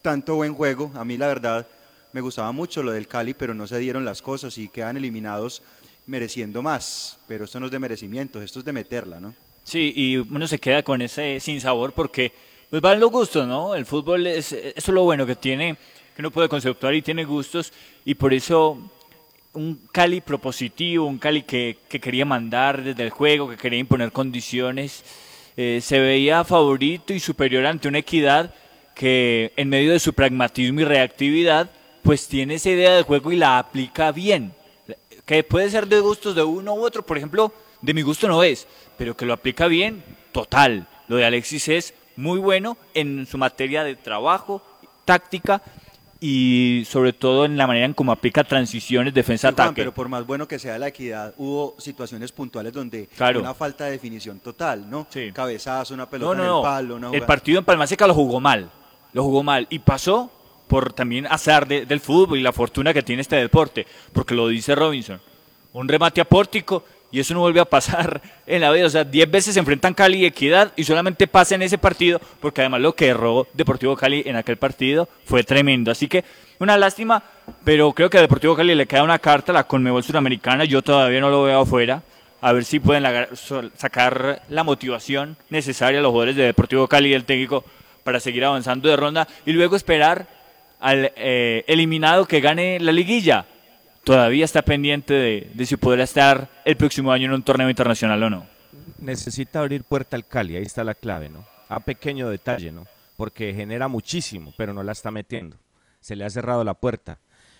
tanto 0.00 0.36
buen 0.36 0.54
juego. 0.54 0.92
A 0.94 1.04
mí 1.04 1.16
la 1.16 1.26
verdad 1.26 1.66
me 2.12 2.20
gustaba 2.20 2.52
mucho 2.52 2.80
lo 2.84 2.92
del 2.92 3.08
Cali, 3.08 3.34
pero 3.34 3.52
no 3.52 3.66
se 3.66 3.76
dieron 3.78 4.04
las 4.04 4.22
cosas 4.22 4.56
y 4.56 4.68
quedan 4.68 4.96
eliminados 4.96 5.64
mereciendo 6.06 6.62
más. 6.62 7.18
Pero 7.26 7.46
esto 7.46 7.58
no 7.58 7.66
es 7.66 7.72
de 7.72 7.80
merecimientos, 7.80 8.40
esto 8.40 8.60
es 8.60 8.64
de 8.64 8.72
meterla, 8.72 9.18
¿no? 9.18 9.34
Sí, 9.64 9.92
y 9.96 10.16
uno 10.16 10.46
se 10.46 10.60
queda 10.60 10.84
con 10.84 11.02
ese 11.02 11.40
sin 11.40 11.60
sabor 11.60 11.92
porque 11.92 12.32
pues 12.70 12.80
van 12.80 13.00
los 13.00 13.10
gustos, 13.10 13.48
¿no? 13.48 13.74
El 13.74 13.84
fútbol 13.84 14.28
es 14.28 14.52
eso 14.52 14.72
es 14.76 14.88
lo 14.90 15.02
bueno 15.02 15.26
que 15.26 15.34
tiene, 15.34 15.76
que 16.14 16.22
uno 16.22 16.30
puede 16.30 16.48
conceptuar 16.48 16.94
y 16.94 17.02
tiene 17.02 17.24
gustos 17.24 17.72
y 18.04 18.14
por 18.14 18.32
eso 18.32 18.78
un 19.56 19.88
Cali 19.90 20.20
propositivo, 20.20 21.06
un 21.06 21.18
Cali 21.18 21.42
que, 21.42 21.78
que 21.88 21.98
quería 21.98 22.24
mandar 22.24 22.82
desde 22.82 23.02
el 23.02 23.10
juego, 23.10 23.48
que 23.48 23.56
quería 23.56 23.78
imponer 23.78 24.12
condiciones, 24.12 25.02
eh, 25.56 25.80
se 25.82 25.98
veía 25.98 26.44
favorito 26.44 27.14
y 27.14 27.20
superior 27.20 27.66
ante 27.66 27.88
una 27.88 27.98
equidad 27.98 28.54
que 28.94 29.52
en 29.56 29.68
medio 29.68 29.92
de 29.92 29.98
su 29.98 30.12
pragmatismo 30.12 30.80
y 30.80 30.84
reactividad, 30.84 31.70
pues 32.02 32.28
tiene 32.28 32.54
esa 32.54 32.70
idea 32.70 32.94
de 32.94 33.02
juego 33.02 33.32
y 33.32 33.36
la 33.36 33.58
aplica 33.58 34.12
bien. 34.12 34.52
Que 35.24 35.42
puede 35.42 35.70
ser 35.70 35.86
de 35.86 36.00
gustos 36.00 36.34
de 36.34 36.44
uno 36.44 36.74
u 36.74 36.84
otro, 36.84 37.04
por 37.04 37.16
ejemplo, 37.16 37.52
de 37.82 37.94
mi 37.94 38.02
gusto 38.02 38.28
no 38.28 38.42
es, 38.42 38.66
pero 38.96 39.16
que 39.16 39.26
lo 39.26 39.32
aplica 39.32 39.66
bien, 39.66 40.02
total. 40.32 40.86
Lo 41.08 41.16
de 41.16 41.24
Alexis 41.24 41.68
es 41.68 41.94
muy 42.16 42.38
bueno 42.38 42.76
en 42.94 43.26
su 43.26 43.38
materia 43.38 43.82
de 43.84 43.96
trabajo, 43.96 44.62
táctica 45.04 45.62
y 46.20 46.84
sobre 46.88 47.12
todo 47.12 47.44
en 47.44 47.56
la 47.56 47.66
manera 47.66 47.86
en 47.86 47.94
cómo 47.94 48.12
aplica 48.12 48.42
transiciones, 48.44 49.12
defensa-ataque. 49.12 49.74
pero 49.74 49.92
por 49.92 50.08
más 50.08 50.26
bueno 50.26 50.48
que 50.48 50.58
sea 50.58 50.78
la 50.78 50.88
equidad, 50.88 51.34
hubo 51.36 51.74
situaciones 51.78 52.32
puntuales 52.32 52.72
donde 52.72 53.08
una 53.38 53.54
falta 53.54 53.84
de 53.84 53.92
definición 53.92 54.40
total, 54.40 54.88
¿no? 54.88 55.06
Cabezazo, 55.32 55.94
una 55.94 56.08
pelota 56.08 56.40
en 56.40 56.46
el 56.46 56.62
palo. 56.62 56.96
Una 56.96 57.10
el 57.10 57.22
partido 57.22 57.58
en 57.58 57.64
Palma 57.64 57.86
Seca 57.86 58.06
lo 58.06 58.14
jugó 58.14 58.40
mal, 58.40 58.70
lo 59.12 59.22
jugó 59.22 59.42
mal 59.42 59.66
y 59.70 59.78
pasó 59.78 60.30
por 60.66 60.92
también 60.92 61.26
azar 61.26 61.66
del 61.66 62.00
fútbol 62.00 62.38
y 62.38 62.42
la 62.42 62.52
fortuna 62.52 62.92
que 62.92 63.02
tiene 63.02 63.22
este 63.22 63.36
deporte, 63.36 63.86
porque 64.12 64.34
lo 64.34 64.48
dice 64.48 64.74
Robinson. 64.74 65.20
Un 65.72 65.88
remate 65.88 66.20
apórtico 66.20 66.84
y 67.10 67.20
eso 67.20 67.34
no 67.34 67.40
vuelve 67.40 67.60
a 67.60 67.64
pasar 67.64 68.20
en 68.46 68.60
la 68.60 68.70
vida. 68.70 68.86
O 68.86 68.90
sea, 68.90 69.04
10 69.04 69.30
veces 69.30 69.54
se 69.54 69.60
enfrentan 69.60 69.94
Cali 69.94 70.18
y 70.18 70.26
Equidad 70.26 70.72
y 70.76 70.84
solamente 70.84 71.26
pasa 71.26 71.54
en 71.54 71.62
ese 71.62 71.78
partido, 71.78 72.20
porque 72.40 72.62
además 72.62 72.80
lo 72.80 72.94
que 72.94 73.08
erró 73.08 73.46
Deportivo 73.54 73.96
Cali 73.96 74.22
en 74.26 74.36
aquel 74.36 74.56
partido 74.56 75.08
fue 75.24 75.42
tremendo. 75.42 75.90
Así 75.90 76.08
que 76.08 76.24
una 76.58 76.76
lástima, 76.76 77.22
pero 77.64 77.92
creo 77.92 78.10
que 78.10 78.18
a 78.18 78.22
Deportivo 78.22 78.56
Cali 78.56 78.74
le 78.74 78.86
queda 78.86 79.02
una 79.02 79.18
carta, 79.18 79.52
la 79.52 79.64
Conmebol 79.64 80.02
Suramericana. 80.02 80.64
Yo 80.64 80.82
todavía 80.82 81.20
no 81.20 81.30
lo 81.30 81.44
veo 81.44 81.60
afuera. 81.60 82.02
A 82.40 82.52
ver 82.52 82.64
si 82.64 82.80
pueden 82.80 83.04
sacar 83.76 84.42
la 84.48 84.62
motivación 84.62 85.36
necesaria 85.48 85.98
a 86.00 86.02
los 86.02 86.10
jugadores 86.10 86.36
de 86.36 86.44
Deportivo 86.44 86.86
Cali 86.86 87.10
y 87.10 87.14
el 87.14 87.24
técnico 87.24 87.64
para 88.04 88.20
seguir 88.20 88.44
avanzando 88.44 88.88
de 88.88 88.96
ronda 88.96 89.26
y 89.44 89.52
luego 89.52 89.74
esperar 89.74 90.26
al 90.78 91.12
eh, 91.16 91.64
eliminado 91.66 92.26
que 92.26 92.40
gane 92.40 92.78
la 92.78 92.92
liguilla 92.92 93.46
todavía 94.06 94.44
está 94.44 94.62
pendiente 94.62 95.14
de, 95.52 95.66
si 95.66 95.76
podrá 95.76 96.04
estar 96.04 96.48
el 96.64 96.76
próximo 96.76 97.10
año 97.10 97.26
en 97.26 97.32
un 97.32 97.42
torneo 97.42 97.68
internacional 97.68 98.22
o 98.22 98.30
no. 98.30 98.46
Necesita 98.98 99.58
abrir 99.58 99.82
puerta 99.82 100.14
al 100.14 100.24
Cali, 100.24 100.54
ahí 100.54 100.62
está 100.62 100.84
la 100.84 100.94
clave, 100.94 101.28
¿no? 101.28 101.44
A 101.68 101.80
pequeño 101.80 102.30
detalle, 102.30 102.70
¿no? 102.70 102.86
Porque 103.16 103.52
genera 103.52 103.88
muchísimo, 103.88 104.54
pero 104.56 104.72
no 104.72 104.84
la 104.84 104.92
está 104.92 105.10
metiendo. 105.10 105.56
Se 105.98 106.14
le 106.14 106.24
ha 106.24 106.30
cerrado 106.30 106.62
la 106.62 106.74
puerta. 106.74 107.18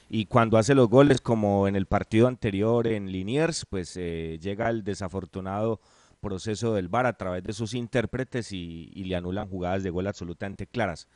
Y 0.09 0.27
cuando 0.27 0.57
hace 0.57 0.77
los 0.77 0.89
goles, 0.89 1.21
como 1.21 1.67
en 1.67 1.75
el 1.75 1.87
partido 1.87 2.29
anterior 2.29 2.87
en 2.87 3.11
Liniers, 3.11 3.67
pues 3.69 3.97
eh, 3.97 4.39
llega 4.41 4.71
el 4.71 4.85
desafortunado 4.85 5.81
proceso 6.21 6.75
del 6.75 6.87
VAR 6.87 7.07
a 7.07 7.17
través 7.17 7.43
de 7.43 7.55
sus 7.55 7.75
intérpretes 7.75 8.53
y, 8.53 8.93
le 8.95 9.17
anulan 9.17 9.49
jugadas 9.49 9.83
de 9.83 9.91
gol 9.91 10.07
absolutamente 10.07 10.69
claras. 10.69 11.09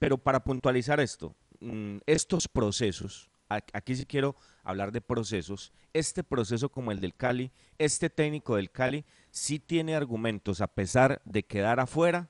Pero 0.00 0.18
para 0.18 0.42
puntualizar 0.42 0.98
esto, 0.98 1.36
mm, 1.60 1.98
estos 2.06 2.48
procesos, 2.48 3.30
aquí 3.72 3.96
sí 3.96 4.06
quiero 4.06 4.36
hablar 4.62 4.92
de 4.92 5.00
procesos, 5.00 5.72
este 5.92 6.24
proceso 6.24 6.70
como 6.70 6.92
el 6.92 7.00
del 7.00 7.14
Cali, 7.14 7.50
este 7.78 8.10
técnico 8.10 8.56
del 8.56 8.70
Cali 8.70 9.04
sí 9.30 9.58
tiene 9.58 9.94
argumentos 9.94 10.60
a 10.60 10.68
pesar 10.68 11.20
de 11.24 11.42
quedar 11.42 11.80
afuera 11.80 12.28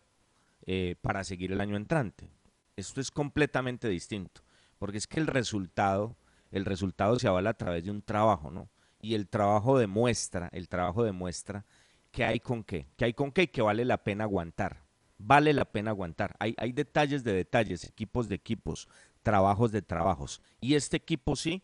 eh, 0.67 0.97
para 1.01 1.25
seguir 1.25 1.53
el 1.53 1.61
año 1.61 1.77
entrante. 1.77 2.29
Esto 2.77 3.01
es 3.01 3.11
completamente 3.11 3.89
distinto, 3.89 4.43
porque 4.79 4.99
es 4.99 5.07
que 5.07 5.21
el 5.21 5.27
resultado, 5.27 6.17
el 6.51 6.65
resultado 6.65 7.19
se 7.19 7.29
avala 7.29 7.51
a 7.51 7.59
través 7.59 7.85
de 7.85 7.91
un 7.91 8.03
trabajo, 8.03 8.51
¿no? 8.51 8.69
Y 9.01 9.15
el 9.15 9.29
trabajo 9.29 9.79
demuestra, 9.79 10.49
el 10.53 10.69
trabajo 10.69 11.03
demuestra 11.03 11.65
que 12.13 12.25
hay 12.25 12.41
con 12.41 12.63
qué, 12.63 12.87
que 12.97 13.07
hay 13.07 13.15
con 13.15 13.33
qué 13.33 13.43
y 13.43 13.49
que 13.49 13.63
vale 13.63 13.85
la 13.85 14.05
pena 14.05 14.25
aguantar. 14.25 14.83
Vale 15.19 15.53
la 15.53 15.65
pena 15.65 15.91
aguantar. 15.91 16.35
Hay, 16.39 16.55
hay 16.59 16.73
detalles 16.73 17.25
de 17.25 17.33
detalles, 17.33 17.85
equipos 17.85 18.29
de 18.29 18.35
equipos, 18.35 18.89
trabajos 19.23 19.73
de 19.73 19.83
trabajos. 19.83 20.41
Y 20.61 20.75
este 20.75 20.97
equipo 20.97 21.37
sí 21.37 21.63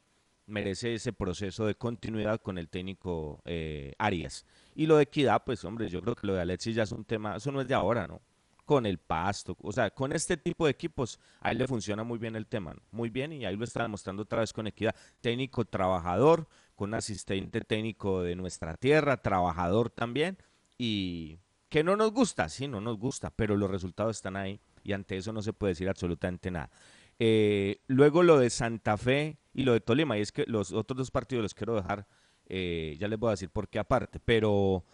merece 0.48 0.94
ese 0.94 1.12
proceso 1.12 1.66
de 1.66 1.74
continuidad 1.74 2.40
con 2.40 2.58
el 2.58 2.68
técnico 2.68 3.40
eh, 3.44 3.92
Arias. 3.98 4.46
Y 4.74 4.86
lo 4.86 4.96
de 4.96 5.04
equidad, 5.04 5.42
pues 5.44 5.64
hombre, 5.64 5.88
yo 5.88 6.00
creo 6.00 6.16
que 6.16 6.26
lo 6.26 6.34
de 6.34 6.40
Alexis 6.40 6.74
ya 6.74 6.84
es 6.84 6.92
un 6.92 7.04
tema, 7.04 7.36
eso 7.36 7.52
no 7.52 7.60
es 7.60 7.68
de 7.68 7.74
ahora, 7.74 8.06
¿no? 8.06 8.20
Con 8.64 8.86
el 8.86 8.98
pasto, 8.98 9.56
o 9.62 9.72
sea, 9.72 9.90
con 9.90 10.12
este 10.12 10.36
tipo 10.36 10.66
de 10.66 10.72
equipos, 10.72 11.18
ahí 11.40 11.56
le 11.56 11.66
funciona 11.66 12.04
muy 12.04 12.18
bien 12.18 12.36
el 12.36 12.46
tema, 12.46 12.74
muy 12.90 13.08
bien, 13.08 13.32
y 13.32 13.46
ahí 13.46 13.56
lo 13.56 13.64
está 13.64 13.82
demostrando 13.82 14.22
otra 14.22 14.40
vez 14.40 14.52
con 14.52 14.66
equidad. 14.66 14.94
Técnico 15.20 15.64
trabajador, 15.64 16.48
con 16.74 16.92
asistente 16.94 17.62
técnico 17.62 18.22
de 18.22 18.36
nuestra 18.36 18.76
tierra, 18.76 19.22
trabajador 19.22 19.90
también, 19.90 20.36
y 20.76 21.38
que 21.70 21.82
no 21.82 21.96
nos 21.96 22.12
gusta, 22.12 22.48
sí, 22.48 22.68
no 22.68 22.80
nos 22.80 22.98
gusta, 22.98 23.30
pero 23.30 23.56
los 23.56 23.70
resultados 23.70 24.16
están 24.16 24.36
ahí, 24.36 24.60
y 24.82 24.92
ante 24.92 25.16
eso 25.16 25.32
no 25.32 25.42
se 25.42 25.52
puede 25.52 25.72
decir 25.72 25.88
absolutamente 25.88 26.50
nada. 26.50 26.70
Eh, 27.18 27.80
luego 27.86 28.22
lo 28.22 28.38
de 28.38 28.50
Santa 28.50 28.96
Fe 28.96 29.38
y 29.52 29.64
lo 29.64 29.72
de 29.72 29.80
Tolima, 29.80 30.18
y 30.18 30.20
es 30.20 30.32
que 30.32 30.44
los 30.46 30.72
otros 30.72 30.98
dos 30.98 31.10
partidos 31.10 31.42
los 31.42 31.54
quiero 31.54 31.74
dejar, 31.74 32.06
eh, 32.46 32.96
ya 32.98 33.08
les 33.08 33.18
voy 33.18 33.28
a 33.28 33.30
decir 33.32 33.50
por 33.50 33.68
qué 33.68 33.78
aparte, 33.78 34.20
pero 34.24 34.84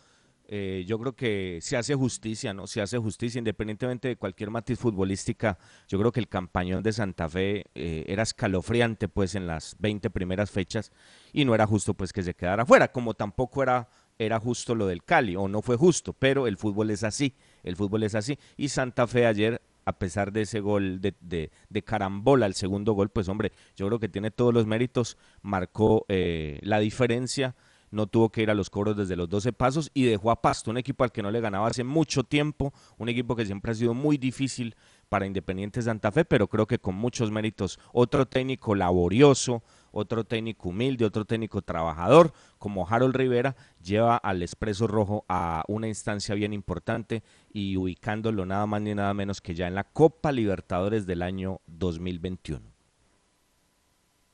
eh, 0.46 0.84
yo 0.86 0.98
creo 0.98 1.14
que 1.14 1.58
se 1.60 1.76
hace 1.76 1.94
justicia, 1.94 2.54
¿no? 2.54 2.66
Se 2.66 2.80
hace 2.80 2.98
justicia, 2.98 3.38
independientemente 3.38 4.08
de 4.08 4.16
cualquier 4.16 4.50
matiz 4.50 4.78
futbolística, 4.78 5.58
yo 5.86 5.98
creo 5.98 6.12
que 6.12 6.20
el 6.20 6.28
campañón 6.28 6.82
de 6.82 6.92
Santa 6.92 7.28
Fe 7.28 7.66
era 7.74 8.22
escalofriante, 8.22 9.08
pues, 9.08 9.34
en 9.34 9.46
las 9.46 9.76
20 9.78 10.10
primeras 10.10 10.50
fechas, 10.50 10.92
y 11.32 11.44
no 11.44 11.54
era 11.54 11.66
justo, 11.66 11.94
pues, 11.94 12.12
que 12.12 12.22
se 12.22 12.34
quedara 12.34 12.64
fuera, 12.64 12.90
como 12.90 13.14
tampoco 13.14 13.62
era 13.62 13.88
era 14.18 14.38
justo 14.38 14.74
lo 14.74 14.86
del 14.86 15.02
Cali, 15.02 15.36
o 15.36 15.48
no 15.48 15.62
fue 15.62 15.76
justo, 15.76 16.12
pero 16.12 16.46
el 16.46 16.56
fútbol 16.56 16.90
es 16.90 17.02
así, 17.04 17.34
el 17.62 17.76
fútbol 17.76 18.04
es 18.04 18.14
así. 18.14 18.38
Y 18.56 18.68
Santa 18.68 19.06
Fe 19.06 19.26
ayer 19.26 19.60
a 19.84 19.98
pesar 19.98 20.32
de 20.32 20.42
ese 20.42 20.60
gol 20.60 21.00
de, 21.00 21.14
de, 21.20 21.82
carambola, 21.82 22.46
el 22.46 22.54
segundo 22.54 22.92
gol, 22.92 23.10
pues 23.10 23.28
hombre, 23.28 23.52
yo 23.76 23.86
creo 23.86 23.98
que 23.98 24.08
tiene 24.08 24.30
todos 24.30 24.52
los 24.54 24.66
méritos, 24.66 25.16
marcó 25.42 26.04
eh, 26.08 26.58
la 26.62 26.78
diferencia, 26.78 27.54
no 27.90 28.08
tuvo 28.08 28.30
que 28.30 28.42
ir 28.42 28.50
a 28.50 28.54
los 28.54 28.70
cobros 28.70 28.96
desde 28.96 29.14
los 29.14 29.28
12 29.28 29.52
pasos 29.52 29.90
y 29.94 30.04
dejó 30.04 30.30
a 30.30 30.42
Pasto, 30.42 30.70
un 30.70 30.78
equipo 30.78 31.04
al 31.04 31.12
que 31.12 31.22
no 31.22 31.30
le 31.30 31.40
ganaba 31.40 31.68
hace 31.68 31.84
mucho 31.84 32.24
tiempo, 32.24 32.74
un 32.98 33.08
equipo 33.08 33.36
que 33.36 33.46
siempre 33.46 33.70
ha 33.70 33.74
sido 33.74 33.94
muy 33.94 34.18
difícil 34.18 34.74
para 35.08 35.26
Independiente 35.26 35.80
Santa 35.80 36.10
Fe, 36.10 36.24
pero 36.24 36.48
creo 36.48 36.66
que 36.66 36.80
con 36.80 36.96
muchos 36.96 37.30
méritos. 37.30 37.78
Otro 37.92 38.26
técnico 38.26 38.74
laborioso, 38.74 39.62
otro 39.94 40.24
técnico 40.24 40.68
humilde, 40.70 41.04
otro 41.04 41.24
técnico 41.24 41.62
trabajador, 41.62 42.32
como 42.58 42.86
Harold 42.88 43.14
Rivera, 43.14 43.56
lleva 43.82 44.16
al 44.16 44.42
Expreso 44.42 44.86
Rojo 44.86 45.24
a 45.28 45.64
una 45.68 45.88
instancia 45.88 46.34
bien 46.34 46.52
importante 46.52 47.22
y 47.52 47.76
ubicándolo 47.76 48.44
nada 48.44 48.66
más 48.66 48.82
ni 48.82 48.94
nada 48.94 49.14
menos 49.14 49.40
que 49.40 49.54
ya 49.54 49.68
en 49.68 49.74
la 49.74 49.84
Copa 49.84 50.32
Libertadores 50.32 51.06
del 51.06 51.22
año 51.22 51.60
2021. 51.66 52.60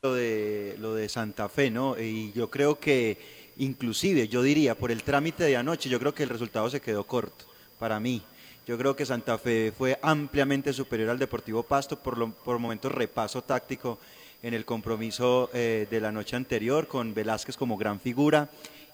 Lo 0.02 0.14
de, 0.14 0.76
lo 0.78 0.94
de 0.94 1.08
Santa 1.10 1.48
Fe, 1.50 1.70
¿no? 1.70 2.00
Y 2.00 2.32
yo 2.32 2.48
creo 2.48 2.78
que 2.78 3.18
inclusive, 3.58 4.28
yo 4.28 4.42
diría, 4.42 4.74
por 4.74 4.90
el 4.90 5.02
trámite 5.02 5.44
de 5.44 5.58
anoche, 5.58 5.90
yo 5.90 5.98
creo 5.98 6.14
que 6.14 6.22
el 6.22 6.30
resultado 6.30 6.70
se 6.70 6.80
quedó 6.80 7.04
corto 7.04 7.44
para 7.78 8.00
mí. 8.00 8.22
Yo 8.66 8.78
creo 8.78 8.96
que 8.96 9.04
Santa 9.04 9.36
Fe 9.36 9.72
fue 9.76 9.98
ampliamente 10.00 10.72
superior 10.72 11.10
al 11.10 11.18
Deportivo 11.18 11.62
Pasto, 11.62 11.98
por, 11.98 12.16
lo, 12.16 12.30
por 12.30 12.58
momentos 12.58 12.92
repaso 12.92 13.42
táctico 13.42 13.98
en 14.42 14.54
el 14.54 14.64
compromiso 14.64 15.50
eh, 15.52 15.86
de 15.90 16.00
la 16.00 16.12
noche 16.12 16.36
anterior 16.36 16.86
con 16.86 17.14
Velázquez 17.14 17.56
como 17.56 17.76
gran 17.76 18.00
figura 18.00 18.48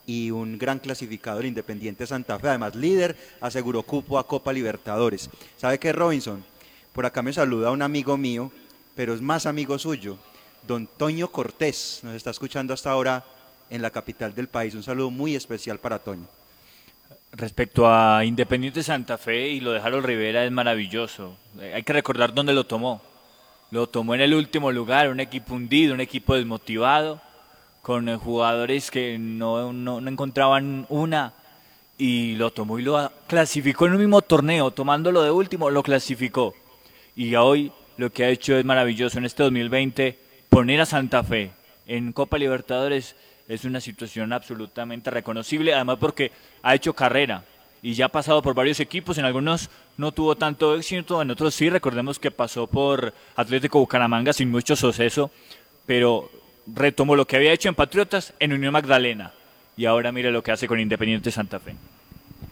y 0.07 0.31
un 0.31 0.59
gran 0.59 0.79
clasificador 0.79 1.45
Independiente 1.45 2.07
Santa 2.07 2.39
Fe, 2.39 2.49
además 2.49 2.75
líder, 2.75 3.17
aseguró 3.41 3.83
cupo 3.83 4.19
a 4.19 4.27
Copa 4.27 4.53
Libertadores. 4.53 5.31
¿Sabe 5.57 5.79
qué, 5.79 5.93
Robinson? 5.93 6.45
Por 6.93 7.07
acá 7.07 7.23
me 7.23 7.33
saluda 7.33 7.71
un 7.71 7.83
amigo 7.83 8.17
mío, 8.17 8.53
pero 8.95 9.15
es 9.15 9.21
más 9.21 9.47
amigo 9.47 9.79
suyo, 9.79 10.17
don 10.67 10.87
Toño 10.87 11.29
Cortés, 11.29 12.01
nos 12.03 12.15
está 12.15 12.31
escuchando 12.31 12.73
hasta 12.73 12.91
ahora 12.91 13.25
en 13.69 13.83
la 13.83 13.91
capital 13.91 14.35
del 14.35 14.49
país. 14.49 14.75
Un 14.75 14.83
saludo 14.83 15.11
muy 15.11 15.35
especial 15.35 15.79
para 15.79 15.99
Toño. 15.99 16.27
Respecto 17.33 17.87
a 17.87 18.25
Independiente 18.25 18.83
Santa 18.83 19.19
Fe 19.19 19.49
y 19.49 19.61
lo 19.61 19.73
de 19.73 19.81
Harold 19.81 20.07
Rivera 20.07 20.45
es 20.45 20.53
maravilloso. 20.53 21.37
Eh, 21.61 21.73
hay 21.75 21.83
que 21.83 21.93
recordar 21.93 22.33
dónde 22.33 22.55
lo 22.55 22.65
tomó. 22.65 23.03
Lo 23.71 23.89
tomó 23.89 24.15
en 24.15 24.21
el 24.21 24.35
último 24.35 24.71
lugar, 24.71 25.09
un 25.09 25.21
equipo 25.21 25.55
hundido, 25.55 25.95
un 25.95 26.01
equipo 26.01 26.35
desmotivado, 26.35 27.21
con 27.83 28.09
eh, 28.09 28.17
jugadores 28.17 28.91
que 28.91 29.19
no, 29.19 29.73
no, 29.73 30.01
no 30.01 30.11
encontraban 30.11 30.87
una 30.89 31.33
y 31.99 32.35
lo 32.35 32.51
tomó 32.53 32.79
y 32.79 32.83
lo 32.83 33.11
clasificó 33.27 33.87
en 33.87 33.93
un 33.93 33.99
mismo 33.99 34.23
torneo, 34.23 34.71
tomándolo 34.71 35.23
de 35.23 35.31
último, 35.31 35.71
lo 35.71 35.83
clasificó. 35.83 36.55
Y 37.15 37.35
hoy 37.35 37.73
lo 37.97 38.13
que 38.13 38.25
ha 38.25 38.29
hecho 38.29 38.57
es 38.57 38.65
maravilloso 38.65 39.19
en 39.19 39.25
este 39.25 39.43
2020, 39.43 40.19
poner 40.49 40.81
a 40.81 40.87
Santa 40.87 41.25
Fe 41.25 41.51
en 41.87 42.13
Copa 42.13 42.39
Libertadores 42.39 43.17
es 43.49 43.65
una 43.65 43.81
situación 43.81 44.33
absolutamente 44.33 45.11
reconocible, 45.11 45.73
además 45.73 45.99
porque 46.01 46.33
ha 46.63 46.75
hecho 46.75 46.93
carrera 46.93 47.45
y 47.83 47.95
ya 47.95 48.07
ha 48.07 48.09
pasado 48.11 48.43
por 48.43 48.55
varios 48.55 48.81
equipos, 48.81 49.19
en 49.19 49.25
algunos 49.25 49.71
no 49.97 50.13
tuvo 50.13 50.37
tanto 50.37 50.75
éxito, 50.75 51.23
en 51.23 51.31
otros 51.31 51.55
sí, 51.55 51.71
recordemos 51.71 52.19
que 52.19 52.31
pasó 52.31 52.67
por 52.67 53.15
Atlético 53.35 53.79
Bucaramanga 53.79 54.33
sin 54.33 54.51
mucho 54.51 54.77
suceso, 54.77 55.31
pero 55.87 56.31
retomó 56.67 57.17
lo 57.17 57.27
que 57.27 57.37
había 57.37 57.53
hecho 57.53 57.69
en 57.69 57.75
Patriotas 57.75 58.35
en 58.39 58.53
Unión 58.53 58.73
Magdalena 58.73 59.33
y 59.77 59.85
ahora 59.87 60.13
mire 60.13 60.31
lo 60.31 60.43
que 60.43 60.53
hace 60.53 60.67
con 60.67 60.81
Independiente 60.81 61.31
Santa 61.31 61.61
Fe. 61.61 61.75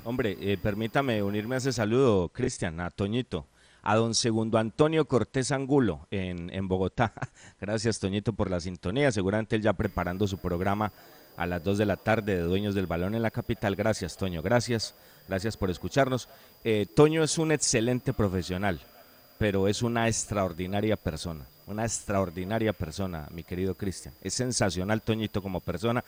Hombre, 0.05 0.37
eh, 0.41 0.59
permítame 0.63 1.23
unirme 1.23 1.55
a 1.55 1.59
ese 1.59 1.73
saludo, 1.73 2.29
Cristian, 2.29 2.81
a 2.81 2.91
Toñito 2.91 3.47
a 3.85 3.97
don 3.97 4.15
Segundo 4.15 4.59
Antonio 4.59 5.05
Cortés 5.05 5.53
Angulo 5.53 6.09
en, 6.11 6.51
en 6.51 6.67
Bogotá. 6.67 7.13
Gracias, 7.61 8.01
Toñito, 8.01 8.33
por 8.33 8.51
la 8.51 8.59
sintonía. 8.59 9.13
Seguramente 9.13 9.57
él 9.57 9.63
ya 9.63 9.75
preparando 9.75 10.27
su 10.27 10.39
programa 10.39 10.91
a 11.37 11.47
las 11.47 11.63
2 11.63 11.79
de 11.79 11.87
la 11.87 11.97
tarde 11.97 12.37
de 12.37 12.43
Dueños 12.43 12.75
del 12.75 12.87
Balón 12.87 13.15
en 13.15 13.23
la 13.23 13.31
capital. 13.31 13.77
Gracias, 13.77 14.17
Toño. 14.17 14.41
Gracias. 14.41 14.95
Gracias 15.29 15.57
por 15.57 15.71
escucharnos. 15.71 16.29
Eh, 16.65 16.87
Toño 16.95 17.23
es 17.23 17.39
un 17.39 17.53
excelente 17.53 18.13
profesional, 18.13 18.81
pero 19.39 19.69
es 19.69 19.83
una 19.83 20.07
extraordinaria 20.07 20.97
persona. 20.97 21.47
Una 21.67 21.85
extraordinaria 21.85 22.75
persona, 22.75 23.27
mi 23.31 23.43
querido 23.43 23.75
Cristian. 23.75 24.13
Es 24.23 24.35
sensacional, 24.35 25.01
Toñito, 25.01 25.41
como 25.41 25.61
persona. 25.61 26.05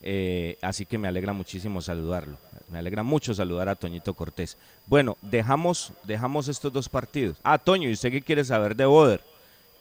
Eh, 0.00 0.56
así 0.62 0.86
que 0.86 0.96
me 0.96 1.08
alegra 1.08 1.34
muchísimo 1.34 1.82
saludarlo. 1.82 2.38
Me 2.70 2.78
alegra 2.78 3.02
mucho 3.02 3.34
saludar 3.34 3.68
a 3.68 3.74
Toñito 3.74 4.14
Cortés. 4.14 4.56
Bueno, 4.86 5.18
dejamos, 5.20 5.92
dejamos 6.04 6.48
estos 6.48 6.72
dos 6.72 6.88
partidos. 6.88 7.36
Ah, 7.42 7.58
Toño, 7.58 7.90
¿y 7.90 7.92
usted 7.92 8.10
qué 8.10 8.22
quiere 8.22 8.44
saber 8.44 8.74
de 8.74 8.86
Boder? 8.86 9.20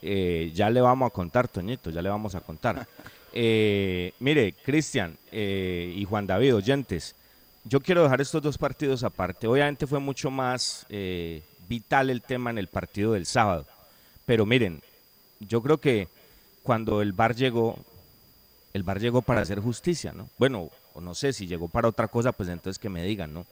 Eh, 0.02 0.52
ya 0.54 0.70
le 0.70 0.82
vamos 0.82 1.08
a 1.08 1.14
contar, 1.14 1.48
Toñito, 1.48 1.90
ya 1.90 2.02
le 2.02 2.10
vamos 2.10 2.36
a 2.36 2.42
contar. 2.42 2.86
Mire, 3.34 4.54
Cristian 4.64 5.18
y 5.32 6.06
Juan 6.06 6.28
David, 6.28 6.56
oyentes, 6.56 7.16
yo 7.64 7.80
quiero 7.80 8.04
dejar 8.04 8.22
estos 8.22 8.42
dos 8.42 8.58
partidos 8.58 9.04
aparte. 9.04 9.48
Obviamente 9.48 9.88
fue 9.88 10.00
mucho 10.00 10.30
más 10.30 10.86
vital 11.68 12.10
el 12.10 12.22
tema 12.22 12.50
en 12.50 12.58
el 12.58 12.68
partido 12.68 13.14
del 13.14 13.26
sábado. 13.26 13.66
Pero 14.26 14.46
miren, 14.46 14.82
yo 15.40 15.62
creo 15.62 15.78
que 15.78 16.08
cuando 16.64 17.02
el 17.02 17.14
VAR 17.14 17.36
llegó, 17.36 17.78
el 18.74 18.84
bar 18.84 19.00
llegó 19.00 19.22
para 19.22 19.42
hacer 19.42 19.60
justicia, 19.60 20.14
¿no? 20.14 20.30
Bueno, 20.38 20.70
no 21.00 21.14
sé, 21.14 21.34
si 21.34 21.46
llegó 21.46 21.68
para 21.68 21.90
otra 21.90 22.08
cosa, 22.08 22.32
pues 22.32 22.50
entonces 22.50 22.80
que 22.80 22.90
me 22.90 23.04
digan, 23.04 23.34
¿no? 23.34 23.46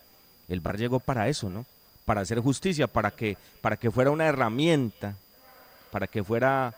El 0.48 0.62
bar 0.62 0.78
llegó 0.78 1.00
para 1.00 1.28
eso, 1.28 1.50
¿no? 1.50 1.66
Para 2.06 2.22
hacer 2.22 2.40
justicia, 2.40 2.88
para 2.88 3.12
que, 3.12 3.38
para 3.62 3.78
que 3.78 3.92
fuera 3.92 4.12
una 4.12 4.26
herramienta, 4.26 5.16
para 5.92 6.08
que 6.08 6.24
fuera 6.24 6.74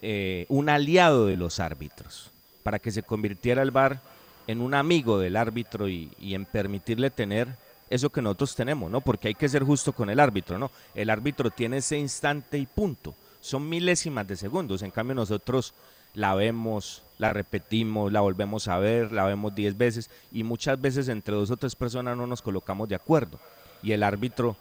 eh, 0.00 0.46
un 0.48 0.68
aliado 0.68 1.26
de 1.26 1.36
los 1.36 1.60
árbitros, 1.60 2.30
para 2.62 2.78
que 2.78 2.92
se 2.92 3.02
convirtiera 3.02 3.62
el 3.62 3.70
bar 3.70 4.00
en 4.46 4.60
un 4.60 4.74
amigo 4.74 5.18
del 5.18 5.36
árbitro 5.36 5.88
y, 5.88 6.10
en 6.20 6.44
permitirle 6.44 7.10
tener 7.10 7.48
eso 7.90 8.10
que 8.10 8.22
nosotros 8.22 8.54
tenemos, 8.54 8.90
¿no? 8.90 9.00
Porque 9.00 9.28
hay 9.28 9.34
que 9.34 9.48
ser 9.48 9.62
justo 9.62 9.92
con 9.92 10.08
el 10.10 10.20
árbitro, 10.20 10.58
¿no? 10.58 10.70
El 10.94 11.10
árbitro 11.10 11.50
tiene 11.50 11.78
ese 11.78 11.98
instante 11.98 12.58
y 12.58 12.66
punto. 12.66 13.14
Son 13.40 13.68
milésimas 13.68 14.26
de 14.26 14.36
segundos. 14.36 14.82
En 14.82 14.90
cambio, 14.90 15.14
nosotros 15.14 15.74
la 16.14 16.34
vemos, 16.34 17.02
la 17.18 17.32
repetimos, 17.32 18.12
la 18.12 18.20
volvemos 18.20 18.68
a 18.68 18.78
ver, 18.78 19.12
la 19.12 19.24
vemos 19.24 19.54
diez 19.54 19.76
veces 19.76 20.10
y 20.30 20.42
muchas 20.42 20.80
veces 20.80 21.08
entre 21.08 21.34
dos 21.34 21.50
o 21.50 21.56
tres 21.56 21.74
personas 21.74 22.16
no 22.16 22.26
nos 22.26 22.42
colocamos 22.42 22.88
de 22.88 22.94
acuerdo 22.94 23.38
y 23.82 23.92
el 23.92 24.02
árbitro 24.02 24.56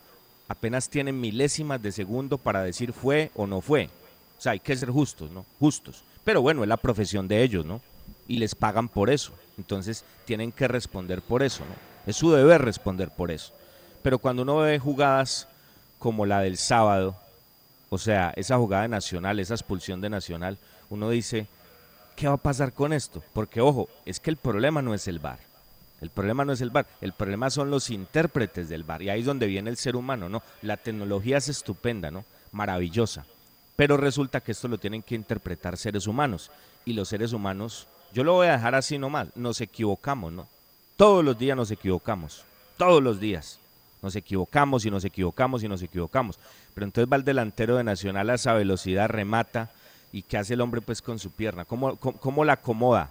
apenas 0.48 0.90
tiene 0.90 1.12
milésimas 1.12 1.82
de 1.82 1.92
segundo 1.92 2.38
para 2.38 2.64
decir 2.64 2.94
fue 2.94 3.32
o 3.36 3.48
no 3.48 3.62
fue. 3.62 3.90
O 4.38 4.42
sea, 4.42 4.54
hay 4.54 4.60
que 4.60 4.76
ser 4.76 4.90
justos, 4.90 5.30
¿no? 5.32 5.46
Justos. 5.60 6.04
Pero 6.24 6.42
bueno, 6.42 6.64
es 6.64 6.70
la 6.70 6.78
profesión 6.78 7.28
de 7.28 7.44
ellos, 7.44 7.66
¿no? 7.66 7.82
Y 8.28 8.38
les 8.38 8.56
pagan 8.56 8.90
por 8.90 9.10
eso. 9.10 9.34
Entonces 9.62 10.04
tienen 10.26 10.52
que 10.52 10.68
responder 10.68 11.22
por 11.22 11.44
eso, 11.44 11.64
¿no? 11.64 11.76
Es 12.08 12.16
su 12.16 12.32
deber 12.32 12.64
responder 12.64 13.12
por 13.12 13.30
eso. 13.30 13.54
Pero 14.02 14.18
cuando 14.18 14.42
uno 14.42 14.58
ve 14.58 14.80
jugadas 14.80 15.48
como 16.00 16.26
la 16.26 16.40
del 16.42 16.58
sábado, 16.58 17.16
o 17.90 18.00
sea, 18.00 18.34
esa 18.36 18.58
jugada 18.58 18.88
Nacional, 18.88 19.40
esa 19.40 19.54
expulsión 19.54 20.02
de 20.02 20.10
Nacional, 20.10 20.58
uno 20.90 21.12
dice, 21.12 21.46
¿qué 22.16 22.28
va 22.28 22.34
a 22.34 22.38
pasar 22.38 22.74
con 22.74 22.92
esto? 22.92 23.24
Porque 23.34 23.62
ojo, 23.62 23.88
es 24.04 24.20
que 24.20 24.32
el 24.32 24.38
problema 24.38 24.82
no 24.82 24.96
es 24.96 25.08
el 25.08 25.20
bar. 25.20 25.38
El 26.02 26.10
problema 26.10 26.44
no 26.44 26.54
es 26.54 26.62
el 26.62 26.72
bar, 26.72 26.88
el 27.02 27.14
problema 27.14 27.52
son 27.52 27.70
los 27.70 27.92
intérpretes 27.92 28.68
del 28.68 28.84
bar. 28.84 29.04
Y 29.04 29.10
ahí 29.10 29.20
es 29.20 29.28
donde 29.28 29.46
viene 29.46 29.70
el 29.70 29.78
ser 29.78 29.96
humano, 29.96 30.28
¿no? 30.28 30.42
La 30.64 30.78
tecnología 30.78 31.38
es 31.38 31.50
estupenda, 31.50 32.10
¿no? 32.10 32.26
Maravillosa. 32.52 33.26
Pero 33.76 33.96
resulta 33.96 34.42
que 34.42 34.54
esto 34.54 34.68
lo 34.68 34.80
tienen 34.80 35.04
que 35.04 35.14
interpretar 35.14 35.78
seres 35.78 36.08
humanos. 36.08 36.50
Y 36.84 36.94
los 36.94 37.10
seres 37.10 37.34
humanos, 37.34 37.88
yo 38.14 38.24
lo 38.24 38.34
voy 38.34 38.48
a 38.48 38.54
dejar 38.54 38.76
así 38.76 38.98
nomás, 38.98 39.28
nos 39.36 39.62
equivocamos, 39.62 40.32
¿no? 40.34 40.48
Todos 40.98 41.26
los 41.26 41.38
días 41.38 41.58
nos 41.58 41.72
equivocamos. 41.72 42.44
Todos 42.78 43.02
los 43.02 43.20
días. 43.20 43.58
Nos 44.02 44.16
equivocamos 44.16 44.86
y 44.86 44.92
nos 44.92 45.06
equivocamos 45.06 45.64
y 45.64 45.68
nos 45.68 45.82
equivocamos. 45.82 46.38
Pero 46.74 46.86
entonces 46.86 47.12
va 47.12 47.18
el 47.18 47.24
delantero 47.24 47.76
de 47.78 47.84
Nacional 47.84 48.30
a 48.30 48.36
esa 48.36 48.54
velocidad, 48.54 49.10
remata 49.10 49.70
y 50.12 50.24
qué 50.24 50.38
hace 50.38 50.54
el 50.54 50.62
hombre 50.62 50.82
pues 50.82 51.02
con 51.02 51.20
su 51.20 51.32
pierna, 51.32 51.66
cómo, 51.66 51.96
cómo, 51.96 52.44
la 52.44 52.54
acomoda, 52.54 53.10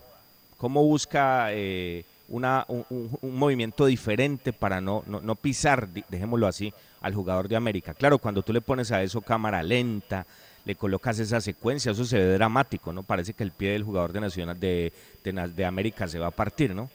cómo 0.59 0.85
busca 0.85 1.49
eh, 1.53 2.05
una, 2.29 2.65
un, 2.69 3.11
movimiento 3.23 3.87
diferente 3.87 4.53
para 4.53 4.81
no, 4.81 5.03
no, 5.07 5.35
pisar, 5.35 5.89
dejémoslo 5.89 6.47
así, 6.47 6.73
al 7.01 7.15
jugador 7.15 7.49
de 7.49 7.57
América. 7.57 7.95
Claro, 7.95 8.19
cuando 8.19 8.43
tú 8.43 8.53
le 8.53 8.61
pones 8.61 8.93
a 8.93 9.03
eso 9.03 9.21
cámara 9.21 9.63
lenta, 9.63 10.27
le 10.65 10.75
colocas 10.75 11.19
esa 11.19 11.41
secuencia, 11.41 11.93
eso 11.93 12.05
se 12.05 12.19
ve 12.19 12.35
dramático, 12.35 12.93
¿no? 12.93 13.03
Parece 13.03 13.35
que 13.35 13.43
el 13.43 13.53
pie 13.53 13.71
del 13.71 13.85
jugador 13.85 14.13
de 14.13 14.21
Nacional 14.21 14.59
de, 14.59 14.93
de, 15.25 15.65
América 15.65 16.07
se 16.07 16.19
va 16.19 16.29
a 16.29 16.33
partir, 16.33 16.75
¿no? 16.75 16.91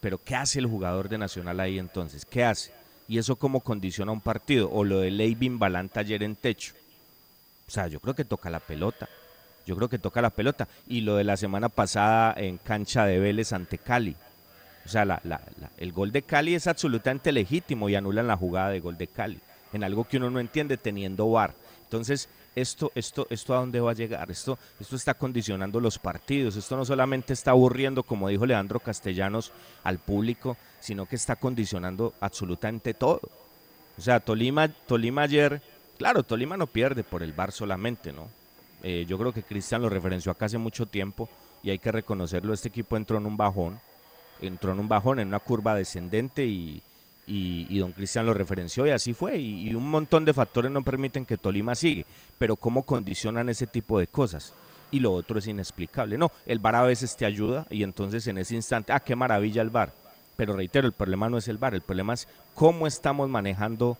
Pero 0.00 0.18
¿qué 0.22 0.34
hace 0.34 0.58
el 0.58 0.66
jugador 0.66 1.08
de 1.08 1.18
Nacional 1.18 1.60
ahí 1.60 1.78
entonces? 1.78 2.24
¿Qué 2.24 2.44
hace? 2.44 2.72
¿Y 3.08 3.18
eso 3.18 3.36
cómo 3.36 3.60
condiciona 3.60 4.12
un 4.12 4.20
partido? 4.20 4.70
O 4.70 4.84
lo 4.84 5.00
de 5.00 5.10
Leivin 5.10 5.58
Balanta 5.58 6.00
ayer 6.00 6.22
en 6.22 6.36
techo. 6.36 6.74
O 7.68 7.70
sea, 7.70 7.88
yo 7.88 8.00
creo 8.00 8.14
que 8.14 8.24
toca 8.24 8.50
la 8.50 8.60
pelota 8.60 9.08
yo 9.66 9.76
creo 9.76 9.88
que 9.88 9.98
toca 9.98 10.20
la 10.20 10.30
pelota. 10.30 10.66
Y 10.88 11.02
lo 11.02 11.16
de 11.16 11.22
la 11.22 11.36
semana 11.36 11.68
pasada 11.68 12.34
en 12.36 12.58
cancha 12.58 13.04
de 13.06 13.20
Vélez 13.20 13.52
ante 13.52 13.78
Cali. 13.78 14.16
O 14.84 14.88
sea, 14.88 15.04
la, 15.04 15.20
la, 15.22 15.40
el 15.76 15.92
gol 15.92 16.10
de 16.10 16.22
Cali 16.22 16.54
es 16.56 16.66
absolutamente 16.66 17.30
legítimo 17.30 17.88
y 17.88 17.94
anulan 17.94 18.26
la 18.26 18.36
jugada 18.36 18.70
de 18.70 18.80
gol 18.80 18.98
de 18.98 19.06
Cali. 19.06 19.38
En 19.72 19.84
algo 19.84 20.04
que 20.04 20.16
uno 20.16 20.28
no 20.28 20.40
entiende 20.40 20.76
teniendo 20.76 21.30
VAR. 21.30 21.54
Entonces, 21.84 22.28
esto, 22.54 22.90
esto, 22.94 23.26
esto 23.30 23.54
a 23.54 23.58
dónde 23.58 23.80
va 23.80 23.92
a 23.92 23.94
llegar? 23.94 24.30
Esto, 24.30 24.58
esto 24.78 24.96
está 24.96 25.14
condicionando 25.14 25.80
los 25.80 25.98
partidos. 25.98 26.56
Esto 26.56 26.76
no 26.76 26.84
solamente 26.84 27.32
está 27.32 27.52
aburriendo, 27.52 28.02
como 28.02 28.28
dijo 28.28 28.46
Leandro 28.46 28.80
Castellanos, 28.80 29.52
al 29.84 29.98
público, 29.98 30.56
sino 30.80 31.06
que 31.06 31.16
está 31.16 31.36
condicionando 31.36 32.14
absolutamente 32.20 32.94
todo. 32.94 33.20
O 33.96 34.00
sea, 34.00 34.20
Tolima, 34.20 34.68
Tolima 34.68 35.22
ayer, 35.22 35.62
claro, 35.98 36.22
Tolima 36.22 36.56
no 36.56 36.66
pierde 36.66 37.04
por 37.04 37.22
el 37.22 37.32
VAR 37.32 37.52
solamente, 37.52 38.12
¿no? 38.12 38.28
Eh, 38.82 39.04
yo 39.06 39.18
creo 39.18 39.32
que 39.32 39.42
Cristian 39.42 39.82
lo 39.82 39.90
referenció 39.90 40.32
acá 40.32 40.46
hace 40.46 40.56
mucho 40.56 40.86
tiempo 40.86 41.28
y 41.62 41.70
hay 41.70 41.78
que 41.78 41.92
reconocerlo. 41.92 42.54
Este 42.54 42.68
equipo 42.68 42.96
entró 42.96 43.18
en 43.18 43.26
un 43.26 43.36
bajón, 43.36 43.78
entró 44.40 44.72
en 44.72 44.80
un 44.80 44.88
bajón, 44.88 45.20
en 45.20 45.28
una 45.28 45.38
curva 45.38 45.74
descendente 45.74 46.46
y, 46.46 46.82
y, 47.26 47.78
don 47.78 47.92
Cristian 47.92 48.26
lo 48.26 48.34
referenció 48.34 48.86
y 48.86 48.90
así 48.90 49.14
fue. 49.14 49.38
Y, 49.38 49.74
un 49.74 49.88
montón 49.88 50.24
de 50.24 50.34
factores 50.34 50.70
no 50.70 50.82
permiten 50.82 51.24
que 51.24 51.36
Tolima 51.36 51.74
siga. 51.74 52.04
Pero 52.38 52.56
¿cómo 52.56 52.82
condicionan 52.82 53.48
ese 53.48 53.66
tipo 53.66 53.98
de 53.98 54.06
cosas? 54.06 54.52
Y 54.90 55.00
lo 55.00 55.12
otro 55.12 55.38
es 55.38 55.46
inexplicable. 55.46 56.18
No, 56.18 56.32
el 56.46 56.58
VAR 56.58 56.76
a 56.76 56.82
veces 56.82 57.16
te 57.16 57.24
ayuda 57.24 57.66
y 57.70 57.82
entonces 57.84 58.26
en 58.26 58.38
ese 58.38 58.56
instante, 58.56 58.92
ah, 58.92 59.00
qué 59.00 59.14
maravilla 59.14 59.62
el 59.62 59.70
VAR. 59.70 59.92
Pero 60.36 60.54
reitero, 60.54 60.86
el 60.86 60.92
problema 60.92 61.28
no 61.28 61.38
es 61.38 61.48
el 61.48 61.58
VAR, 61.58 61.74
el 61.74 61.82
problema 61.82 62.14
es 62.14 62.26
cómo 62.54 62.86
estamos 62.86 63.28
manejando 63.28 63.98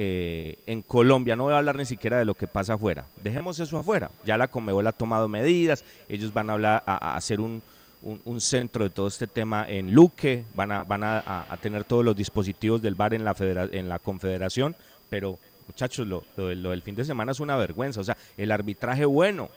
eh, 0.00 0.58
en 0.66 0.82
Colombia, 0.82 1.34
no 1.34 1.44
voy 1.44 1.54
a 1.54 1.58
hablar 1.58 1.74
ni 1.74 1.84
siquiera 1.84 2.18
de 2.18 2.24
lo 2.24 2.34
que 2.34 2.46
pasa 2.46 2.74
afuera, 2.74 3.04
dejemos 3.20 3.58
eso 3.58 3.78
afuera, 3.78 4.12
ya 4.24 4.36
la 4.36 4.46
Comebol 4.46 4.86
ha 4.86 4.92
tomado 4.92 5.26
medidas, 5.26 5.82
ellos 6.08 6.32
van 6.32 6.50
a, 6.50 6.52
hablar, 6.52 6.84
a, 6.86 7.16
hacer 7.16 7.40
un, 7.40 7.60
un, 8.02 8.40
centro 8.40 8.84
de 8.84 8.90
todo 8.90 9.08
este 9.08 9.26
tema 9.26 9.68
en 9.68 9.92
Luque, 9.92 10.44
van 10.54 10.72
a, 10.72 10.84
van 10.84 11.02
a, 11.04 11.58
tener 11.60 11.84
todos 11.84 12.04
los 12.04 12.16
dispositivos 12.16 12.80
del 12.80 12.94
bar 12.94 13.14
en 13.14 13.24
la, 13.24 13.34
en 13.38 13.88
la 13.88 13.98
confederación, 13.98 14.76
pero 15.08 15.38
muchachos, 15.66 16.06
lo, 16.06 16.24
lo, 16.36 16.70
del 16.70 16.82
fin 16.82 16.94
de 16.94 17.04
semana 17.04 17.32
es 17.32 17.40
una 17.40 17.56
vergüenza, 17.56 18.00
o 18.00 18.04
sea, 18.04 18.16
el 18.36 18.50
arbitraje 18.52 19.04
bueno, 19.04 19.50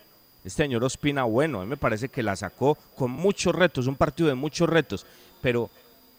este 0.44 0.64
señor 0.64 0.84
Ospina 0.84 1.24
bueno, 1.24 1.62
a 1.62 1.64
mí 1.64 1.70
me 1.70 1.78
parece 1.78 2.10
que 2.10 2.24
la 2.24 2.36
sacó 2.36 2.78
con 2.96 3.12
muchos 3.12 3.54
retos, 3.54 3.88
un 3.88 3.96
partido 3.96 4.30
de 4.30 4.36
muchos 4.36 4.70
retos, 4.70 5.06
pero 5.42 5.70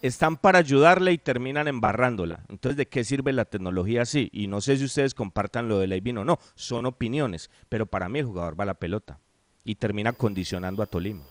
están 0.01 0.37
para 0.37 0.59
ayudarle 0.59 1.13
y 1.13 1.19
terminan 1.19 1.69
embarrándola. 1.69 2.41
Entonces, 2.49 2.77
¿de 2.77 2.87
qué 2.87 3.05
sirve 3.05 3.33
la 3.33 3.45
tecnología 3.45 4.03
así? 4.03 4.29
Y 4.33 4.49
no 4.49 4.61
sé 4.61 4.77
si 4.77 4.85
ustedes 4.85 5.15
compartan 5.15 5.69
lo 5.69 5.79
de 5.79 5.87
Leivin 5.87 6.19
o 6.19 6.25
no, 6.25 6.39
son 6.57 6.87
opiniones, 6.87 7.51
pero 7.69 7.87
para 7.87 8.09
mí 8.09 8.19
el 8.19 8.27
jugador 8.27 8.59
va 8.59 8.65
a 8.65 8.67
la 8.67 8.75
pelota 8.75 9.19
y 9.65 9.77
termina 9.77 10.13
condicionando 10.13 10.83
a 10.83 10.87
Tolima. 10.87 11.23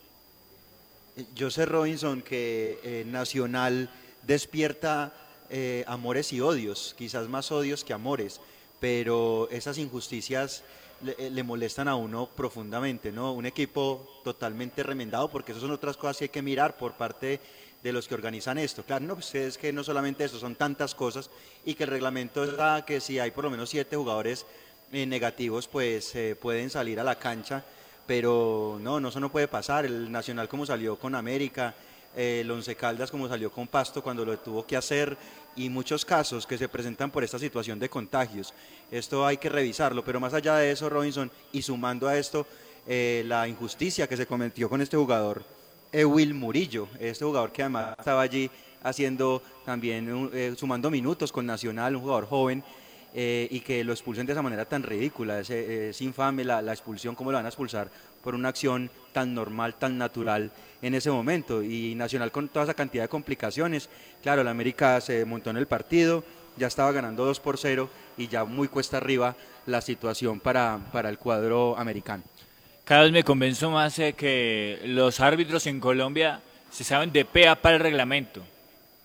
Yo 1.36 1.52
sé, 1.52 1.66
Robinson, 1.66 2.22
que 2.22 2.80
eh, 2.84 3.04
Nacional 3.06 3.90
despierta 4.24 5.14
eh, 5.50 5.84
amores 5.88 6.32
y 6.32 6.40
odios, 6.40 6.96
quizás 6.98 7.28
más 7.28 7.52
odios 7.52 7.84
que 7.84 7.92
amores, 7.92 8.40
pero 8.80 9.50
esas 9.52 9.78
injusticias 9.78 10.64
le, 11.02 11.16
eh, 11.20 11.30
le, 11.30 11.44
molestan 11.44 11.90
a 11.90 11.96
uno 11.96 12.28
profundamente, 12.28 13.12
¿no? 13.12 13.34
Un 13.34 13.46
equipo 13.46 14.22
totalmente 14.24 14.84
remendado, 14.84 15.30
porque 15.30 15.52
esas 15.52 15.64
son 15.64 15.72
otras 15.72 15.98
cosas 15.98 16.18
que 16.18 16.26
hay 16.26 16.30
que 16.30 16.42
mirar 16.42 16.78
por 16.78 16.94
parte 16.94 17.42
de 17.84 17.92
los 17.92 18.08
que 18.08 18.16
organizan 18.16 18.58
esto. 18.58 18.84
Claro, 18.84 19.06
no, 19.06 19.16
pues 19.16 19.36
es 19.36 19.58
que 19.58 19.74
no 19.74 19.84
solamente 19.84 20.24
eso, 20.24 20.40
son 20.40 20.56
tantas 20.56 20.96
cosas 20.96 21.30
y 21.66 21.74
que 21.74 21.84
el 21.84 21.90
reglamento 21.90 22.46
está 22.46 22.86
que 22.86 23.02
si 23.02 23.20
hay 23.20 23.32
por 23.32 23.44
lo 23.44 23.50
menos 23.50 23.70
siete 23.70 23.98
jugadores 23.98 24.46
negativos, 24.92 25.68
pues 25.68 26.14
pueden 26.42 26.70
salir 26.70 27.00
a 27.00 27.04
la 27.04 27.16
cancha, 27.18 27.64
pero 28.06 28.78
no, 28.82 29.00
no, 29.00 29.10
eso 29.10 29.20
no 29.20 29.32
puede 29.32 29.48
pasar. 29.48 29.86
El 29.86 30.12
Nacional 30.12 30.48
como 30.48 30.66
salió 30.66 30.98
con 30.98 31.16
América, 31.16 31.74
eh, 32.16 32.42
el 32.42 32.52
Once 32.52 32.76
Caldas 32.76 33.12
como 33.12 33.28
salió 33.28 33.52
con 33.52 33.68
Pasto 33.68 34.02
cuando 34.02 34.26
lo 34.26 34.38
tuvo 34.38 34.66
que 34.66 34.78
hacer 34.78 35.18
y 35.56 35.70
muchos 35.70 36.06
casos 36.06 36.48
que 36.48 36.58
se 36.58 36.70
presentan 36.70 37.12
por 37.12 37.24
esta 37.24 37.40
situación 37.40 37.80
de 37.80 37.90
contagios. 37.90 38.54
Esto 38.90 39.26
hay 39.26 39.38
que 39.38 39.50
revisarlo, 39.50 40.04
pero 40.04 40.20
más 40.20 40.34
allá 40.34 40.56
de 40.56 40.72
eso, 40.72 40.90
Robinson, 40.90 41.32
y 41.52 41.62
sumando 41.62 42.08
a 42.08 42.18
esto 42.18 42.46
la 42.88 43.48
injusticia 43.48 44.08
que 44.08 44.18
se 44.18 44.26
cometió 44.26 44.68
con 44.68 44.82
este 44.82 44.98
jugador, 44.98 45.44
Ewil 45.92 46.34
Murillo, 46.34 46.88
este 47.00 47.26
jugador 47.26 47.52
que 47.52 47.62
además 47.62 47.96
estaba 48.00 48.22
allí 48.22 48.50
haciendo 48.84 49.42
también, 49.66 50.30
eh, 50.34 50.54
sumando 50.58 50.90
minutos 50.90 51.32
con 51.32 51.46
Nacional, 51.46 51.96
un 51.96 52.02
jugador 52.02 52.26
joven, 52.28 52.64
eh, 53.14 53.48
y 53.52 53.60
que 53.60 53.84
lo 53.84 53.92
expulsen 53.92 54.26
de 54.26 54.34
esa 54.34 54.42
manera 54.42 54.66
tan 54.66 54.84
ridícula. 54.84 55.40
Es, 55.40 56.02
infame 56.02 56.44
la, 56.44 56.62
expulsión, 56.72 57.16
cómo 57.16 57.32
lo 57.32 57.38
van 57.38 57.46
a 57.46 57.50
expulsar 57.50 57.90
por 58.24 58.36
una 58.36 58.50
acción 58.50 58.90
tan 59.12 59.34
normal, 59.34 59.76
tan 59.76 59.98
natural 59.98 60.52
en 60.82 60.96
ese 60.96 61.12
momento. 61.12 61.62
Y 61.64 61.96
Nacional 61.96 62.32
con 62.32 62.50
toda 62.50 62.66
esa 62.66 62.74
cantidad 62.74 63.04
de 63.04 63.10
complicaciones. 63.10 63.90
Claro, 64.22 64.44
la 64.44 64.52
América 64.52 65.02
se 65.02 65.26
montó 65.26 65.50
en 65.50 65.58
el 65.58 65.68
partido, 65.68 66.24
ya 66.58 66.68
estaba 66.68 66.92
ganando 66.92 67.26
2 67.26 67.40
por 67.40 67.58
0 67.58 67.90
y 68.18 68.28
ya 68.28 68.46
muy 68.46 68.68
cuesta 68.68 68.98
arriba 68.98 69.36
la 69.66 69.82
situación 69.82 70.40
para, 70.40 70.80
para 70.92 71.10
el 71.10 71.18
cuadro 71.18 71.78
americano. 71.78 72.24
Cada 72.86 73.04
vez 73.04 73.12
me 73.12 73.24
convenzo 73.24 73.70
más 73.70 73.98
de 73.98 74.14
que 74.14 74.80
los 74.86 75.20
árbitros 75.20 75.68
en 75.68 75.80
Colombia 75.80 76.42
se 76.72 76.84
saben 76.84 77.12
de 77.12 77.26
pea 77.26 77.56
para 77.56 77.76
el 77.76 77.82
reglamento. 77.82 78.42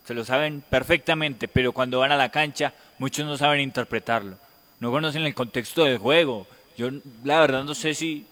Se 0.07 0.14
lo 0.14 0.25
saben 0.25 0.62
perfectamente, 0.69 1.49
pero 1.49 1.73
cuando 1.73 1.99
van 1.99 2.12
a 2.12 2.16
la 2.16 2.31
cancha 2.31 2.73
muchos 2.99 3.27
no 3.27 3.37
saben 3.37 3.61
interpretarlo. 3.61 4.37
No 4.81 4.90
conocen 4.90 5.23
el 5.23 5.35
contexto 5.35 5.85
del 5.85 5.99
juego. 5.99 6.47
Yo 6.77 6.90
la 7.25 7.40
verdad 7.40 7.64
no 7.64 7.75
sé 7.75 7.95
si, 7.95 8.27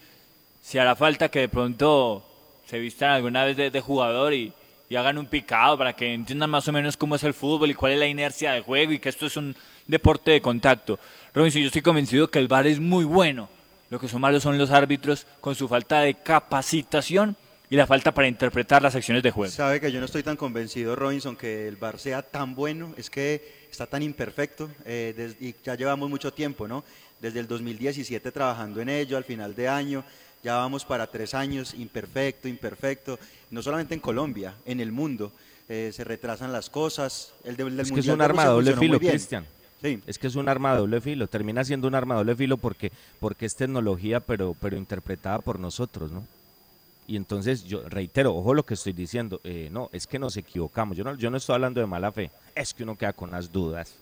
si 0.61 0.77
hará 0.77 0.95
falta 0.95 1.29
que 1.29 1.39
de 1.39 1.49
pronto 1.49 2.23
se 2.67 2.79
vistan 2.79 3.11
alguna 3.11 3.43
vez 3.43 3.57
de, 3.57 3.81
jugador 3.81 4.33
y, 4.33 4.53
hagan 4.95 5.17
un 5.17 5.25
picado 5.25 5.77
para 5.77 5.91
que 5.91 6.13
entiendan 6.13 6.49
más 6.49 6.67
o 6.69 6.71
menos 6.71 6.95
cómo 6.95 7.15
es 7.15 7.23
el 7.23 7.33
fútbol 7.33 7.69
y 7.69 7.73
cuál 7.73 7.91
es 7.91 7.99
la 7.99 8.07
inercia 8.07 8.53
del 8.53 8.63
juego 8.63 8.93
y 8.93 8.99
que 8.99 9.09
esto 9.09 9.25
es 9.25 9.35
un 9.35 9.53
deporte 9.87 10.31
de 10.31 10.41
contacto. 10.41 10.97
Robinson, 11.33 11.61
yo 11.61 11.67
estoy 11.67 11.81
convencido 11.81 12.29
que 12.29 12.39
el 12.39 12.47
VAR 12.47 12.65
es 12.65 12.79
muy 12.79 13.03
bueno 13.03 13.49
lo 13.89 13.99
que 13.99 14.07
son 14.07 14.21
malos 14.21 14.43
son 14.43 14.57
los 14.57 14.71
árbitros 14.71 15.27
con 15.41 15.55
su 15.55 15.67
falta 15.67 16.01
de 16.01 16.15
capacitación 16.15 17.35
y 17.69 17.75
la 17.75 17.87
falta 17.87 18.13
para 18.13 18.27
interpretar 18.27 18.81
las 18.81 18.95
acciones 18.95 19.23
de 19.23 19.31
juego. 19.31 19.51
Sabe 19.51 19.79
que 19.79 19.91
yo 19.91 19.99
no 19.99 20.05
estoy 20.05 20.23
tan 20.23 20.37
convencido, 20.37 20.95
Robinson, 20.95 21.35
que 21.35 21.67
el 21.67 21.75
VAR 21.75 21.99
sea 21.99 22.21
tan 22.21 22.55
bueno, 22.55 22.93
es 22.97 23.09
que 23.09 23.65
está 23.71 23.87
tan 23.87 24.03
imperfecto 24.03 24.69
eh, 24.85 25.33
y 25.39 25.55
ya 25.63 25.75
llevamos 25.75 26.09
mucho 26.09 26.33
tiempo, 26.33 26.67
¿no? 26.67 26.83
Desde 27.19 27.39
el 27.39 27.47
2017 27.47 28.31
trabajando 28.31 28.81
en 28.81 28.89
ello, 28.89 29.17
al 29.17 29.23
final 29.23 29.55
de 29.55 29.67
año, 29.67 30.03
ya 30.43 30.55
vamos 30.57 30.85
para 30.85 31.07
tres 31.07 31.33
años, 31.33 31.73
imperfecto, 31.73 32.47
imperfecto, 32.47 33.17
no 33.51 33.61
solamente 33.61 33.95
en 33.95 33.99
Colombia, 33.99 34.55
en 34.65 34.79
el 34.79 34.91
mundo. 34.91 35.31
Eh, 35.67 35.89
se 35.91 36.03
retrasan 36.03 36.53
las 36.53 36.69
cosas. 36.69 37.33
El, 37.43 37.55
del 37.55 37.79
es 37.79 37.91
que 37.91 37.99
es 38.01 38.07
un 38.07 38.21
arma 38.21 38.43
de 38.43 38.49
doble 38.49 38.75
filo, 38.75 38.99
Cristian. 38.99 39.45
Es 40.07 40.17
que 40.17 40.27
es 40.27 40.35
un 40.35 40.49
arma 40.49 40.73
de 40.73 40.79
doble 40.79 41.01
filo, 41.01 41.27
termina 41.27 41.63
siendo 41.63 41.87
un 41.87 41.95
arma 41.95 42.15
de 42.15 42.19
doble 42.19 42.35
filo 42.35 42.57
porque, 42.57 42.91
porque 43.19 43.45
es 43.45 43.55
tecnología, 43.55 44.19
pero, 44.19 44.55
pero 44.59 44.77
interpretada 44.77 45.39
por 45.39 45.59
nosotros, 45.59 46.11
¿no? 46.11 46.25
Y 47.07 47.15
entonces 47.15 47.63
yo 47.63 47.87
reitero, 47.87 48.35
ojo 48.35 48.53
lo 48.53 48.65
que 48.65 48.73
estoy 48.73 48.93
diciendo, 48.93 49.39
eh, 49.43 49.69
no, 49.71 49.89
es 49.91 50.07
que 50.07 50.17
nos 50.17 50.37
equivocamos, 50.37 50.97
yo 50.97 51.03
no, 51.03 51.15
yo 51.15 51.29
no 51.29 51.37
estoy 51.37 51.55
hablando 51.55 51.79
de 51.79 51.87
mala 51.87 52.11
fe, 52.11 52.31
es 52.55 52.73
que 52.73 52.83
uno 52.83 52.97
queda 52.97 53.13
con 53.13 53.31
las 53.31 53.51
dudas. 53.51 53.95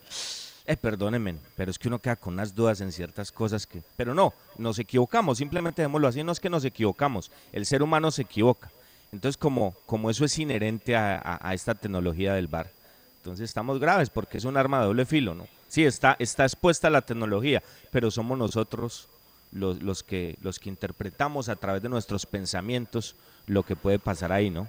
Eh, 0.65 0.77
perdónenme, 0.77 1.35
pero 1.57 1.71
es 1.71 1.77
que 1.77 1.89
uno 1.89 1.99
queda 1.99 2.15
con 2.15 2.35
unas 2.35 2.55
dudas 2.55 2.79
en 2.79 2.93
ciertas 2.93 3.33
cosas 3.33 3.67
que... 3.67 3.81
Pero 3.97 4.13
no, 4.13 4.33
nos 4.57 4.79
equivocamos, 4.79 5.37
simplemente 5.37 5.81
démoslo 5.81 6.07
así, 6.07 6.23
no 6.23 6.31
es 6.31 6.39
que 6.39 6.49
nos 6.49 6.63
equivocamos, 6.63 7.29
el 7.51 7.65
ser 7.65 7.83
humano 7.83 8.11
se 8.11 8.21
equivoca. 8.21 8.71
Entonces, 9.11 9.37
como, 9.37 9.75
como 9.85 10.09
eso 10.09 10.23
es 10.23 10.39
inherente 10.39 10.95
a, 10.95 11.51
esta 11.53 11.75
tecnología 11.75 12.33
del 12.33 12.47
bar, 12.47 12.71
entonces 13.17 13.49
estamos 13.49 13.79
graves 13.79 14.09
porque 14.09 14.37
es 14.37 14.45
un 14.45 14.57
arma 14.57 14.79
de 14.79 14.85
doble 14.85 15.05
filo, 15.05 15.35
¿no? 15.35 15.47
Sí, 15.67 15.85
está, 15.85 16.15
está 16.19 16.43
expuesta 16.45 16.89
la 16.89 17.01
tecnología, 17.01 17.61
pero 17.91 18.09
somos 18.09 18.37
nosotros 18.37 19.07
los, 19.53 19.81
los, 19.81 20.03
que, 20.03 20.37
los 20.41 20.59
que 20.59 20.69
interpretamos 20.69 21.49
a 21.49 21.55
través 21.55 21.81
de 21.81 21.89
nuestros 21.89 22.25
pensamientos 22.25 23.15
lo 23.45 23.63
que 23.63 23.75
puede 23.75 23.99
pasar 23.99 24.31
ahí, 24.31 24.49
¿no? 24.49 24.67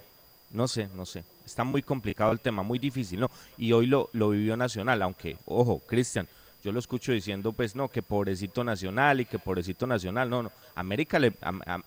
No 0.50 0.68
sé, 0.68 0.88
no 0.94 1.04
sé. 1.04 1.24
Está 1.44 1.64
muy 1.64 1.82
complicado 1.82 2.30
el 2.32 2.40
tema, 2.40 2.62
muy 2.62 2.78
difícil, 2.78 3.20
¿no? 3.20 3.30
Y 3.58 3.72
hoy 3.72 3.86
lo, 3.86 4.08
lo 4.12 4.30
vivió 4.30 4.56
Nacional, 4.56 5.02
aunque, 5.02 5.36
ojo, 5.46 5.80
Cristian, 5.80 6.28
yo 6.62 6.72
lo 6.72 6.78
escucho 6.78 7.12
diciendo, 7.12 7.52
pues 7.52 7.76
no, 7.76 7.88
que 7.88 8.02
pobrecito 8.02 8.64
Nacional 8.64 9.20
y 9.20 9.26
que 9.26 9.38
pobrecito 9.38 9.86
Nacional, 9.86 10.30
no, 10.30 10.44
no. 10.44 10.52
América, 10.74 11.18
le, 11.18 11.34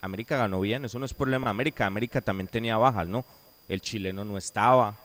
América 0.02 0.38
ganó 0.38 0.60
bien, 0.60 0.86
eso 0.86 1.00
no 1.00 1.06
es 1.06 1.14
problema. 1.14 1.50
América, 1.50 1.86
América 1.86 2.22
también 2.22 2.48
tenía 2.48 2.78
bajas, 2.78 3.08
¿no? 3.08 3.26
El 3.68 3.82
chileno 3.82 4.24
no 4.24 4.38
estaba, 4.38 4.96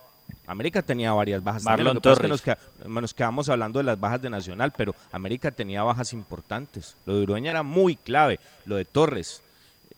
América 0.46 0.82
tenía 0.82 1.12
varias 1.12 1.42
bajas. 1.42 1.62
Marlon 1.62 2.00
Torres. 2.00 2.42
nos, 2.86 3.14
quedamos 3.14 3.48
hablando 3.48 3.78
de 3.78 3.84
las 3.84 3.98
bajas 3.98 4.22
de 4.22 4.30
Nacional, 4.30 4.72
pero 4.76 4.94
América 5.12 5.50
tenía 5.50 5.82
bajas 5.82 6.12
importantes. 6.12 6.96
Lo 7.06 7.16
de 7.16 7.22
Urueña 7.22 7.50
era 7.50 7.62
muy 7.62 7.96
clave. 7.96 8.40
Lo 8.66 8.76
de 8.76 8.84
Torres, 8.84 9.42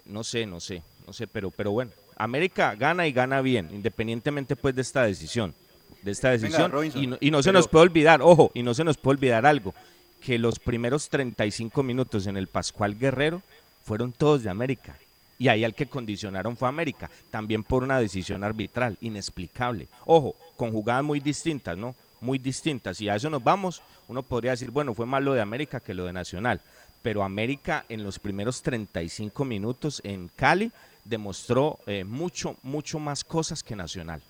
no 0.07 0.23
sé, 0.23 0.47
no 0.47 0.61
sé, 0.61 0.83
no 1.07 1.13
sé, 1.13 1.27
pero, 1.27 1.51
pero 1.51 1.73
bueno. 1.73 1.91
América 2.17 2.75
gana 2.77 3.07
y 3.07 3.13
gana 3.13 3.41
bien, 3.41 3.69
independientemente 3.73 4.55
pues 4.55 4.75
de 4.75 4.83
esta 4.83 5.03
decisión. 5.03 5.55
De 6.03 6.11
esta 6.11 6.31
decisión. 6.31 6.73
y, 7.21 7.31
no, 7.31 7.43
se 7.43 7.53
nos 7.53 7.67
puede 7.67 7.85
olvidar, 7.85 8.21
ojo, 8.23 8.51
y 8.55 8.63
no 8.63 8.75
se 8.75 8.85
nos 8.85 8.99
puede 8.99 9.17
olvidar 9.17 9.47
algo, 9.47 9.75
que 10.23 10.39
los 10.39 10.59
primeros 10.59 11.09
35 11.09 11.83
minutos 11.83 12.27
en 12.27 12.37
el 12.37 12.47
Pascual 12.47 12.99
Guerrero 12.99 13.43
fueron 13.85 14.13
todos 14.13 14.43
de 14.43 14.51
América 14.51 14.97
y 15.38 15.49
ahí 15.49 15.64
al 15.64 15.75
que 15.75 15.87
condicionaron 15.87 16.57
fue 16.57 16.68
América, 16.68 17.11
también 17.31 17.64
por 17.64 17.83
una 17.83 17.99
decisión 17.99 18.44
arbitral, 18.44 18.97
inexplicable. 19.01 19.88
Ojo, 20.07 20.35
con 20.57 20.73
jugadas 20.73 21.05
muy 21.05 21.20
distintas, 21.20 21.77
¿no? 21.77 21.94
Muy 22.20 22.38
distintas. 22.38 23.01
Y 23.01 23.09
a 23.09 23.16
eso 23.16 23.29
nos 23.31 23.42
vamos, 23.42 23.83
uno 24.09 24.23
podría 24.23 24.53
decir, 24.53 24.70
bueno, 24.70 24.94
fue 24.94 25.07
más 25.07 25.23
lo 25.23 25.35
de 25.35 25.40
América 25.40 25.81
que 25.81 25.94
lo 25.94 26.07
de 26.07 26.12
Nacional. 26.12 26.61
Pero 27.03 27.23
América 27.23 27.85
en 27.88 28.03
los 28.03 28.18
primeros 28.18 28.62
35 28.62 29.44
minutos 29.44 30.01
en 30.05 30.31
Cali 30.35 30.73
demostró 31.05 31.79
eh, 31.87 32.05
mucho, 32.05 32.57
mucho 32.62 32.99
más 32.99 33.25
cosas 33.25 33.62
que 33.62 33.77
Nacional. 33.77 34.23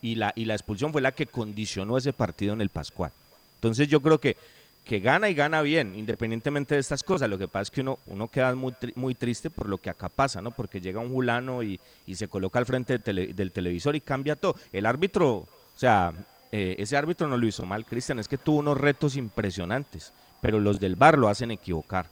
Y 0.00 0.14
la, 0.14 0.32
y 0.34 0.46
la 0.46 0.54
expulsión 0.54 0.92
fue 0.92 1.02
la 1.02 1.12
que 1.12 1.26
condicionó 1.26 1.98
ese 1.98 2.14
partido 2.14 2.54
en 2.54 2.62
el 2.62 2.70
Pascual. 2.70 3.12
Entonces 3.56 3.88
yo 3.88 4.00
creo 4.00 4.18
que 4.18 4.36
que 4.84 5.00
gana 5.00 5.30
y 5.30 5.34
gana 5.34 5.62
bien, 5.62 5.94
independientemente 5.96 6.74
de 6.74 6.80
estas 6.80 7.02
cosas. 7.02 7.28
Lo 7.30 7.38
que 7.38 7.48
pasa 7.48 7.62
es 7.62 7.70
que 7.70 7.80
uno, 7.80 7.98
uno 8.06 8.28
queda 8.28 8.54
muy, 8.54 8.74
muy 8.94 9.14
triste 9.14 9.50
por 9.50 9.68
lo 9.68 9.78
que 9.78 9.90
acá 9.90 10.08
pasa, 10.08 10.42
¿no? 10.42 10.50
Porque 10.50 10.80
llega 10.80 11.00
un 11.00 11.10
fulano 11.10 11.62
y, 11.62 11.80
se 12.14 12.28
coloca 12.28 12.58
al 12.58 12.66
frente 12.66 12.98
del, 12.98 13.52
televisor 13.52 13.96
y 13.96 14.00
cambia 14.00 14.36
todo. 14.36 14.56
El 14.72 14.84
árbitro, 14.84 15.28
o 15.30 15.48
sea, 15.74 16.12
eh, 16.52 16.76
ese 16.78 16.96
árbitro 16.96 17.26
no 17.26 17.38
lo 17.38 17.46
hizo 17.46 17.64
mal, 17.64 17.86
Cristian, 17.86 18.18
es 18.18 18.28
que 18.28 18.36
tuvo 18.38 18.58
unos 18.58 18.78
retos 18.78 19.16
impresionantes, 19.16 20.12
pero 20.42 20.60
los 20.60 20.78
del 20.78 20.96
bar 20.96 21.18
lo 21.18 21.28
hacen 21.28 21.50
equivocar. 21.50 22.06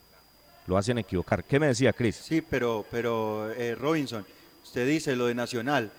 Lo 0.67 0.79
hacen 0.79 0.97
equivocar. 0.97 1.45
¿Qué 1.45 1.61
me 1.61 1.67
decía, 1.67 1.93
Cris? 1.93 2.17
Sí, 2.17 2.41
pero, 2.41 2.87
pero 2.91 3.51
eh, 3.53 3.75
Robinson, 3.75 4.25
usted 4.63 4.87
dice 4.87 5.15
lo 5.15 5.27
de 5.27 5.35
Nacional. 5.35 5.91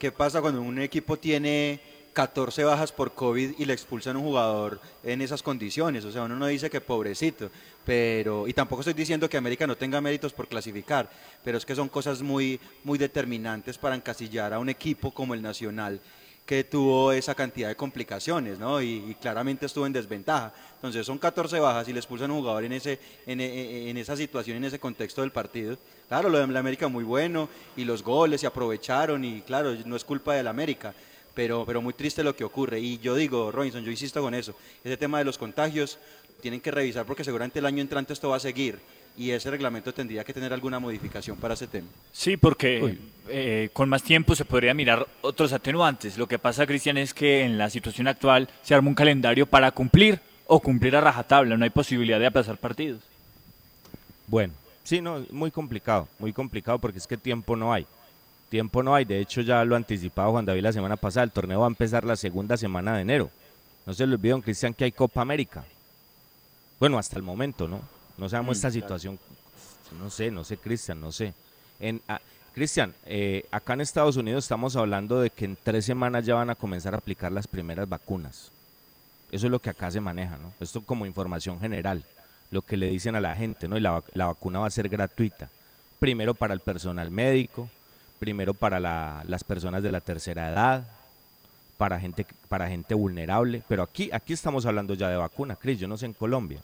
¿Qué 0.00 0.10
pasa 0.10 0.40
cuando 0.40 0.60
un 0.60 0.80
equipo 0.80 1.18
tiene 1.18 1.80
14 2.18 2.64
bajas 2.64 2.90
por 2.90 3.14
COVID 3.14 3.60
y 3.60 3.64
le 3.64 3.72
expulsan 3.72 4.16
un 4.16 4.24
jugador 4.24 4.80
en 5.04 5.22
esas 5.22 5.40
condiciones. 5.40 6.04
O 6.04 6.10
sea, 6.10 6.24
uno 6.24 6.34
no 6.34 6.48
dice 6.48 6.68
que 6.68 6.80
pobrecito, 6.80 7.48
pero 7.84 8.48
y 8.48 8.52
tampoco 8.52 8.80
estoy 8.80 8.94
diciendo 8.94 9.28
que 9.28 9.36
América 9.36 9.68
no 9.68 9.76
tenga 9.76 10.00
méritos 10.00 10.32
por 10.32 10.48
clasificar, 10.48 11.08
pero 11.44 11.58
es 11.58 11.64
que 11.64 11.76
son 11.76 11.88
cosas 11.88 12.20
muy 12.20 12.58
muy 12.82 12.98
determinantes 12.98 13.78
para 13.78 13.94
encasillar 13.94 14.52
a 14.52 14.58
un 14.58 14.68
equipo 14.68 15.12
como 15.12 15.32
el 15.32 15.40
Nacional 15.42 16.00
que 16.44 16.64
tuvo 16.64 17.12
esa 17.12 17.36
cantidad 17.36 17.68
de 17.68 17.76
complicaciones, 17.76 18.58
¿no? 18.58 18.82
Y, 18.82 19.14
claramente 19.20 19.66
estuvo 19.66 19.86
en 19.86 19.92
desventaja. 19.92 20.52
Entonces 20.74 21.06
son 21.06 21.18
14 21.18 21.60
bajas 21.60 21.86
y 21.86 21.92
le 21.92 22.00
expulsan 22.00 22.30
a 22.30 22.34
un 22.34 22.40
jugador 22.40 22.64
en, 22.64 22.72
ese, 22.72 22.98
en, 23.26 23.40
en, 23.40 23.96
esa 23.96 24.16
situación, 24.16 24.56
en 24.56 24.64
ese 24.64 24.80
contexto 24.80 25.20
del 25.20 25.30
partido. 25.30 25.76
Claro, 26.08 26.30
lo 26.30 26.38
de 26.38 26.46
la 26.48 26.58
América 26.58 26.88
muy 26.88 27.04
bueno 27.04 27.48
y 27.76 27.84
los 27.84 28.02
goles 28.02 28.40
se 28.40 28.46
aprovecharon 28.46 29.24
y 29.24 29.42
claro, 29.42 29.76
no 29.84 29.94
es 29.94 30.04
culpa 30.04 30.34
del 30.34 30.48
América, 30.48 30.94
pero, 31.38 31.64
pero 31.64 31.80
muy 31.80 31.92
triste 31.92 32.24
lo 32.24 32.34
que 32.34 32.42
ocurre. 32.42 32.80
Y 32.80 32.98
yo 32.98 33.14
digo, 33.14 33.52
Robinson, 33.52 33.84
yo 33.84 33.92
insisto 33.92 34.20
con 34.20 34.34
eso, 34.34 34.56
ese 34.82 34.96
tema 34.96 35.18
de 35.18 35.24
los 35.24 35.38
contagios 35.38 35.96
tienen 36.40 36.60
que 36.60 36.72
revisar 36.72 37.06
porque 37.06 37.22
seguramente 37.22 37.60
el 37.60 37.66
año 37.66 37.80
entrante 37.80 38.12
esto 38.12 38.30
va 38.30 38.38
a 38.38 38.40
seguir 38.40 38.80
y 39.16 39.30
ese 39.30 39.48
reglamento 39.48 39.94
tendría 39.94 40.24
que 40.24 40.34
tener 40.34 40.52
alguna 40.52 40.80
modificación 40.80 41.36
para 41.36 41.54
ese 41.54 41.68
tema. 41.68 41.86
Sí, 42.10 42.36
porque 42.36 42.98
eh, 43.28 43.70
con 43.72 43.88
más 43.88 44.02
tiempo 44.02 44.34
se 44.34 44.44
podría 44.44 44.74
mirar 44.74 45.06
otros 45.20 45.52
atenuantes. 45.52 46.18
Lo 46.18 46.26
que 46.26 46.40
pasa, 46.40 46.66
Cristian, 46.66 46.98
es 46.98 47.14
que 47.14 47.44
en 47.44 47.56
la 47.56 47.70
situación 47.70 48.08
actual 48.08 48.48
se 48.64 48.74
arma 48.74 48.88
un 48.88 48.96
calendario 48.96 49.46
para 49.46 49.70
cumplir 49.70 50.18
o 50.48 50.58
cumplir 50.58 50.96
a 50.96 51.00
rajatabla. 51.00 51.56
No 51.56 51.62
hay 51.62 51.70
posibilidad 51.70 52.18
de 52.18 52.26
aplazar 52.26 52.56
partidos. 52.56 53.00
Bueno, 54.26 54.54
sí, 54.82 55.00
no, 55.00 55.24
muy 55.30 55.52
complicado, 55.52 56.08
muy 56.18 56.32
complicado 56.32 56.80
porque 56.80 56.98
es 56.98 57.06
que 57.06 57.16
tiempo 57.16 57.54
no 57.54 57.72
hay. 57.72 57.86
Tiempo 58.48 58.82
no 58.82 58.94
hay, 58.94 59.04
de 59.04 59.20
hecho 59.20 59.42
ya 59.42 59.64
lo 59.64 59.76
anticipaba 59.76 60.30
Juan 60.30 60.46
David 60.46 60.62
la 60.62 60.72
semana 60.72 60.96
pasada, 60.96 61.24
el 61.24 61.30
torneo 61.30 61.60
va 61.60 61.66
a 61.66 61.68
empezar 61.68 62.04
la 62.04 62.16
segunda 62.16 62.56
semana 62.56 62.94
de 62.94 63.02
enero. 63.02 63.30
No 63.84 63.92
se 63.92 64.06
le 64.06 64.14
olviden, 64.14 64.40
Cristian, 64.40 64.72
que 64.72 64.84
hay 64.84 64.92
Copa 64.92 65.20
América. 65.20 65.64
Bueno, 66.80 66.98
hasta 66.98 67.16
el 67.16 67.22
momento, 67.22 67.68
¿no? 67.68 67.80
No 68.16 68.28
sabemos 68.28 68.56
esta 68.56 68.70
situación, 68.70 69.18
no 69.98 70.10
sé, 70.10 70.30
no 70.30 70.44
sé, 70.44 70.56
Cristian, 70.56 71.00
no 71.00 71.12
sé. 71.12 71.34
En, 71.78 72.00
ah, 72.08 72.20
Cristian, 72.54 72.94
eh, 73.06 73.44
acá 73.50 73.74
en 73.74 73.82
Estados 73.82 74.16
Unidos 74.16 74.44
estamos 74.44 74.76
hablando 74.76 75.20
de 75.20 75.30
que 75.30 75.44
en 75.44 75.56
tres 75.62 75.84
semanas 75.84 76.24
ya 76.24 76.34
van 76.34 76.50
a 76.50 76.54
comenzar 76.54 76.94
a 76.94 76.98
aplicar 76.98 77.30
las 77.30 77.46
primeras 77.46 77.88
vacunas. 77.88 78.50
Eso 79.30 79.46
es 79.46 79.50
lo 79.50 79.60
que 79.60 79.70
acá 79.70 79.90
se 79.90 80.00
maneja, 80.00 80.38
¿no? 80.38 80.52
Esto 80.58 80.80
como 80.80 81.06
información 81.06 81.60
general, 81.60 82.02
lo 82.50 82.62
que 82.62 82.76
le 82.76 82.88
dicen 82.88 83.14
a 83.14 83.20
la 83.20 83.34
gente, 83.34 83.68
¿no? 83.68 83.76
Y 83.76 83.80
la, 83.80 84.02
la 84.14 84.26
vacuna 84.26 84.60
va 84.60 84.66
a 84.66 84.70
ser 84.70 84.88
gratuita. 84.88 85.50
Primero 85.98 86.34
para 86.34 86.54
el 86.54 86.60
personal 86.60 87.10
médico, 87.10 87.68
primero 88.18 88.54
para 88.54 88.80
las 89.24 89.44
personas 89.44 89.82
de 89.82 89.92
la 89.92 90.00
tercera 90.00 90.50
edad, 90.50 90.88
para 91.76 91.98
gente, 92.00 92.26
para 92.48 92.68
gente 92.68 92.94
vulnerable. 92.94 93.62
Pero 93.68 93.82
aquí, 93.82 94.10
aquí 94.12 94.32
estamos 94.32 94.66
hablando 94.66 94.94
ya 94.94 95.08
de 95.08 95.16
vacuna, 95.16 95.56
Cris, 95.56 95.78
yo 95.78 95.88
no 95.88 95.96
sé 95.96 96.06
en 96.06 96.14
Colombia. 96.14 96.60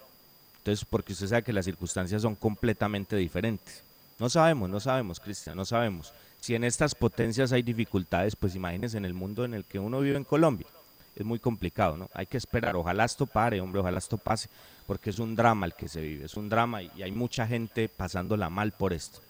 Entonces, 0.59 0.87
porque 0.89 1.13
usted 1.13 1.29
sabe 1.29 1.43
que 1.43 1.53
las 1.53 1.67
circunstancias 1.67 2.23
son 2.23 2.35
completamente 2.35 3.17
diferentes. 3.17 3.83
No 4.19 4.31
sabemos, 4.31 4.71
no 4.71 4.81
sabemos, 4.81 5.21
Cristian, 5.21 5.57
no 5.57 5.65
sabemos. 5.65 6.13
Si 6.41 6.55
en 6.55 6.65
estas 6.65 6.95
potencias 6.95 7.53
hay 7.53 7.63
dificultades, 7.63 8.37
pues 8.37 8.55
imagínense 8.55 8.97
en 8.97 9.05
el 9.05 9.15
mundo 9.15 9.45
en 9.45 9.55
el 9.55 9.65
que 9.65 9.79
uno 9.79 10.01
vive 10.01 10.17
en 10.17 10.25
Colombia. 10.25 10.67
Es 11.17 11.25
muy 11.25 11.39
complicado, 11.39 11.97
¿no? 11.97 12.11
Hay 12.13 12.27
que 12.27 12.37
esperar, 12.37 12.77
ojalá 12.77 13.05
esto 13.05 13.27
pare, 13.27 13.61
hombre, 13.61 13.81
ojalá 13.81 13.99
esto 13.99 14.19
pase, 14.19 14.49
porque 14.87 15.11
es 15.11 15.19
un 15.19 15.37
drama 15.37 15.67
el 15.67 15.75
que 15.75 15.89
se 15.89 16.01
vive, 16.01 16.27
es 16.27 16.37
un 16.37 16.49
drama 16.49 16.83
y, 16.83 17.03
hay 17.03 17.13
mucha 17.13 17.47
gente 17.47 17.89
pasándola 17.89 18.51
mal 18.51 18.73
por 18.73 18.93
esto. 18.93 19.21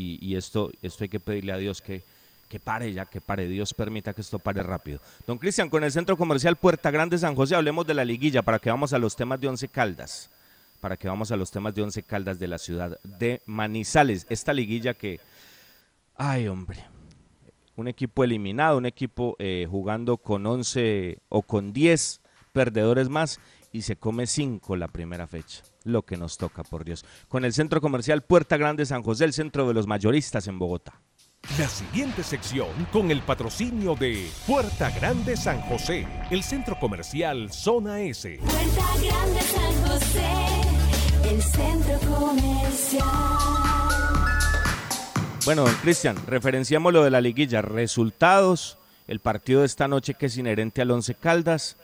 Y, 0.00 0.36
esto, 0.36 0.70
esto 0.82 1.04
hay 1.04 1.08
que 1.08 1.20
pedirle 1.20 1.52
a 1.52 1.56
Dios 1.56 1.82
que, 1.82 2.02
que 2.48 2.60
pare 2.60 2.92
ya, 2.92 3.06
que 3.06 3.20
pare. 3.20 3.48
Dios 3.48 3.74
permita 3.74 4.12
que 4.12 4.20
esto 4.20 4.38
pare 4.38 4.62
rápido. 4.62 5.00
Don 5.26 5.38
Cristian, 5.38 5.68
con 5.68 5.82
el 5.82 5.90
Centro 5.90 6.16
Comercial 6.16 6.56
Puerta 6.56 6.90
Grande 6.90 7.18
San 7.18 7.34
José, 7.34 7.56
hablemos 7.56 7.86
de 7.86 7.94
la 7.94 8.04
liguilla 8.04 8.42
para 8.42 8.58
que 8.58 8.70
vamos 8.70 8.92
a 8.92 8.98
los 8.98 9.16
temas 9.16 9.40
de 9.40 9.48
Once 9.48 9.68
Caldas 9.68 10.30
para 10.80 10.96
que 10.96 11.08
vamos 11.08 11.32
a 11.32 11.36
los 11.36 11.50
temas 11.50 11.74
de 11.74 11.82
Once 11.82 12.02
Caldas 12.02 12.38
de 12.38 12.48
la 12.48 12.58
ciudad 12.58 12.98
de 13.02 13.42
Manizales. 13.46 14.26
Esta 14.28 14.52
liguilla 14.52 14.94
que, 14.94 15.20
ay 16.16 16.48
hombre, 16.48 16.84
un 17.76 17.88
equipo 17.88 18.24
eliminado, 18.24 18.78
un 18.78 18.86
equipo 18.86 19.36
eh, 19.38 19.66
jugando 19.68 20.16
con 20.16 20.46
11 20.46 21.18
o 21.28 21.42
con 21.42 21.72
10 21.72 22.20
perdedores 22.52 23.08
más 23.08 23.40
y 23.72 23.82
se 23.82 23.96
come 23.96 24.26
5 24.26 24.76
la 24.76 24.88
primera 24.88 25.26
fecha. 25.26 25.62
Lo 25.84 26.02
que 26.02 26.16
nos 26.16 26.36
toca, 26.38 26.62
por 26.62 26.84
Dios. 26.84 27.04
Con 27.28 27.44
el 27.44 27.52
centro 27.52 27.80
comercial 27.80 28.22
Puerta 28.22 28.56
Grande 28.56 28.86
San 28.86 29.02
José, 29.02 29.24
el 29.24 29.32
centro 29.32 29.66
de 29.68 29.74
los 29.74 29.86
mayoristas 29.86 30.46
en 30.46 30.58
Bogotá. 30.58 31.00
La 31.58 31.68
siguiente 31.68 32.22
sección 32.22 32.68
con 32.92 33.10
el 33.10 33.22
patrocinio 33.22 33.94
de 33.94 34.28
Puerta 34.46 34.90
Grande 34.90 35.36
San 35.36 35.60
José, 35.62 36.06
el 36.30 36.42
centro 36.42 36.78
comercial 36.78 37.50
Zona 37.52 38.00
S. 38.02 38.38
Puerta 38.38 38.86
Grande 38.96 39.40
San 39.40 39.86
José, 39.86 40.26
el 41.30 41.42
centro 41.42 41.98
comercial. 42.16 43.06
Bueno, 45.44 45.64
don 45.64 45.74
Cristian, 45.76 46.16
referenciamos 46.26 46.92
lo 46.92 47.04
de 47.04 47.10
la 47.10 47.20
liguilla, 47.22 47.62
resultados, 47.62 48.76
el 49.06 49.20
partido 49.20 49.60
de 49.60 49.66
esta 49.66 49.88
noche 49.88 50.14
que 50.14 50.26
es 50.26 50.36
inherente 50.36 50.82
al 50.82 50.90
Once 50.90 51.14
Caldas 51.14 51.76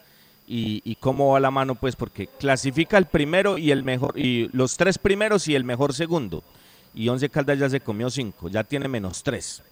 y, 0.46 0.82
y, 0.84 0.96
cómo 0.96 1.32
va 1.32 1.40
la 1.40 1.50
mano, 1.50 1.74
pues 1.74 1.96
porque 1.96 2.26
clasifica 2.26 2.98
el 2.98 3.06
primero 3.06 3.56
y 3.58 3.70
el 3.70 3.82
mejor, 3.82 4.18
y 4.18 4.50
los 4.52 4.76
tres 4.76 4.98
primeros 4.98 5.48
y 5.48 5.54
el 5.54 5.64
mejor 5.64 5.94
segundo 5.94 6.42
y 6.94 7.08
Once 7.08 7.28
Caldas 7.28 7.58
ya 7.58 7.68
se 7.68 7.80
comió 7.80 8.08
cinco, 8.08 8.48
ya 8.48 8.62
tiene 8.62 8.88
menos 8.88 9.22
tres. 9.22 9.62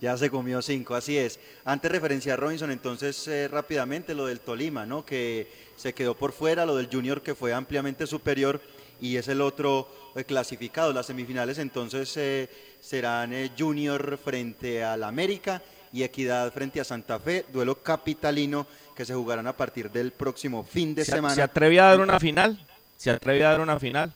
Ya 0.00 0.16
se 0.16 0.30
comió 0.30 0.62
cinco, 0.62 0.94
así 0.94 1.16
es. 1.16 1.38
Antes 1.64 1.90
referencia 1.90 2.34
a 2.34 2.36
Robinson, 2.36 2.70
entonces 2.70 3.26
eh, 3.28 3.48
rápidamente 3.48 4.14
lo 4.14 4.26
del 4.26 4.40
Tolima, 4.40 4.86
¿no? 4.86 5.04
Que 5.04 5.48
se 5.76 5.92
quedó 5.92 6.16
por 6.16 6.32
fuera, 6.32 6.66
lo 6.66 6.76
del 6.76 6.88
Junior 6.90 7.22
que 7.22 7.34
fue 7.34 7.52
ampliamente 7.52 8.06
superior 8.06 8.60
y 9.00 9.16
es 9.16 9.28
el 9.28 9.40
otro 9.40 9.88
eh, 10.16 10.24
clasificado. 10.24 10.92
Las 10.92 11.06
semifinales 11.06 11.58
entonces 11.58 12.16
eh, 12.16 12.48
serán 12.80 13.32
Junior 13.56 14.18
frente 14.18 14.82
al 14.82 15.04
América 15.04 15.62
y 15.92 16.02
Equidad 16.02 16.52
frente 16.52 16.80
a 16.80 16.84
Santa 16.84 17.20
Fe, 17.20 17.44
duelo 17.52 17.76
capitalino 17.82 18.66
que 18.94 19.04
se 19.04 19.14
jugarán 19.14 19.46
a 19.46 19.52
partir 19.56 19.90
del 19.90 20.12
próximo 20.12 20.64
fin 20.64 20.94
de 20.94 21.04
semana. 21.04 21.34
¿Se 21.34 21.42
atrevía 21.42 21.86
a 21.86 21.90
dar 21.90 22.00
una 22.00 22.20
final? 22.20 22.64
¿Se 22.96 23.10
atrevía 23.10 23.48
a 23.48 23.52
dar 23.52 23.60
una 23.60 23.78
final? 23.78 24.12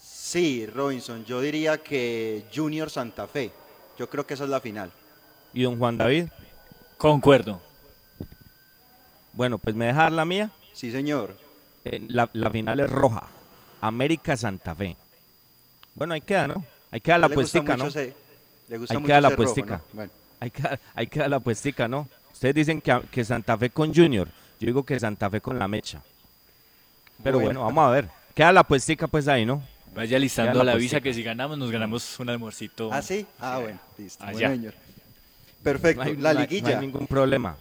Sí, 0.00 0.66
Robinson, 0.66 1.24
yo 1.24 1.40
diría 1.40 1.78
que 1.78 2.44
Junior 2.54 2.90
Santa 2.90 3.26
Fe. 3.26 3.50
Yo 3.98 4.08
creo 4.08 4.26
que 4.26 4.34
esa 4.34 4.44
es 4.44 4.50
la 4.50 4.60
final. 4.60 4.90
¿Y 5.52 5.62
don 5.62 5.78
Juan 5.78 5.98
David? 5.98 6.28
Concuerdo. 6.96 7.60
Bueno, 9.32 9.58
pues 9.58 9.74
me 9.74 9.86
deja 9.86 10.04
dar 10.04 10.12
la 10.12 10.24
mía. 10.24 10.50
Sí, 10.72 10.90
señor. 10.90 11.36
Eh, 11.84 12.00
la, 12.08 12.28
final 12.50 12.80
es 12.80 12.90
roja. 12.90 13.26
América 13.80 14.36
Santa 14.36 14.74
Fe. 14.74 14.96
Bueno, 15.94 16.14
ahí 16.14 16.20
queda, 16.20 16.48
¿no? 16.48 16.64
Ahí 16.90 17.00
queda 17.00 17.18
la 17.18 17.28
puestica, 17.28 17.76
¿no? 17.76 17.88
le 18.68 18.78
gusta 18.78 18.94
ahí 18.94 19.02
queda 19.02 19.20
la 19.20 19.36
puestica. 19.36 19.82
Bueno. 19.92 20.12
Ahí, 20.94 21.06
queda, 21.06 21.28
la 21.28 21.38
puestica, 21.38 21.86
¿no? 21.86 22.08
Ustedes 22.42 22.56
dicen 22.56 22.80
que, 22.80 23.00
que 23.08 23.24
Santa 23.24 23.56
Fe 23.56 23.70
con 23.70 23.94
Junior. 23.94 24.26
Yo 24.58 24.66
digo 24.66 24.82
que 24.82 24.98
Santa 24.98 25.30
Fe 25.30 25.40
con 25.40 25.60
la 25.60 25.68
mecha. 25.68 26.02
Pero 27.22 27.38
bueno, 27.38 27.60
bueno 27.60 27.66
vamos 27.66 27.88
a 27.88 27.90
ver. 27.92 28.08
Queda 28.34 28.50
la 28.50 28.64
puestica 28.64 29.06
pues 29.06 29.28
ahí, 29.28 29.46
¿no? 29.46 29.62
Vaya 29.94 30.18
listando 30.18 30.64
la, 30.64 30.74
visa 30.74 31.00
que 31.00 31.14
si 31.14 31.22
ganamos 31.22 31.56
nos 31.56 31.70
ganamos 31.70 32.18
un 32.18 32.30
almuercito. 32.30 32.92
¿Ah, 32.92 33.00
sí? 33.00 33.24
Ah, 33.38 33.60
bueno, 33.60 33.78
listo. 33.96 34.24
Perfecto, 35.62 36.02
la 36.18 36.34
liguilla. 36.34 36.70
No 36.70 36.74
hay 36.74 36.80
ningún 36.80 37.06
problema. 37.06 37.56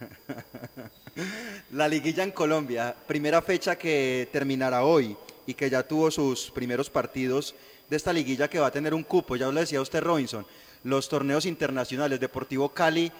la 1.72 1.88
liguilla 1.88 2.24
en 2.24 2.32
Colombia, 2.32 2.94
primera 3.06 3.40
fecha 3.40 3.74
que 3.76 4.28
terminará 4.30 4.84
hoy 4.84 5.16
y 5.46 5.54
que 5.54 5.70
ya 5.70 5.82
tuvo 5.82 6.10
sus 6.10 6.50
primeros 6.50 6.90
partidos 6.90 7.54
de 7.88 7.96
esta 7.96 8.12
liguilla 8.12 8.48
que 8.48 8.58
va 8.58 8.66
a 8.66 8.70
tener 8.70 8.92
un 8.92 9.02
cupo, 9.02 9.34
ya 9.36 9.50
lo 9.50 9.58
decía 9.58 9.80
usted 9.80 10.02
Robinson, 10.02 10.44
los 10.82 11.08
torneos 11.08 11.46
internacionales, 11.46 12.20
Deportivo 12.20 12.68
Cali, 12.68 13.10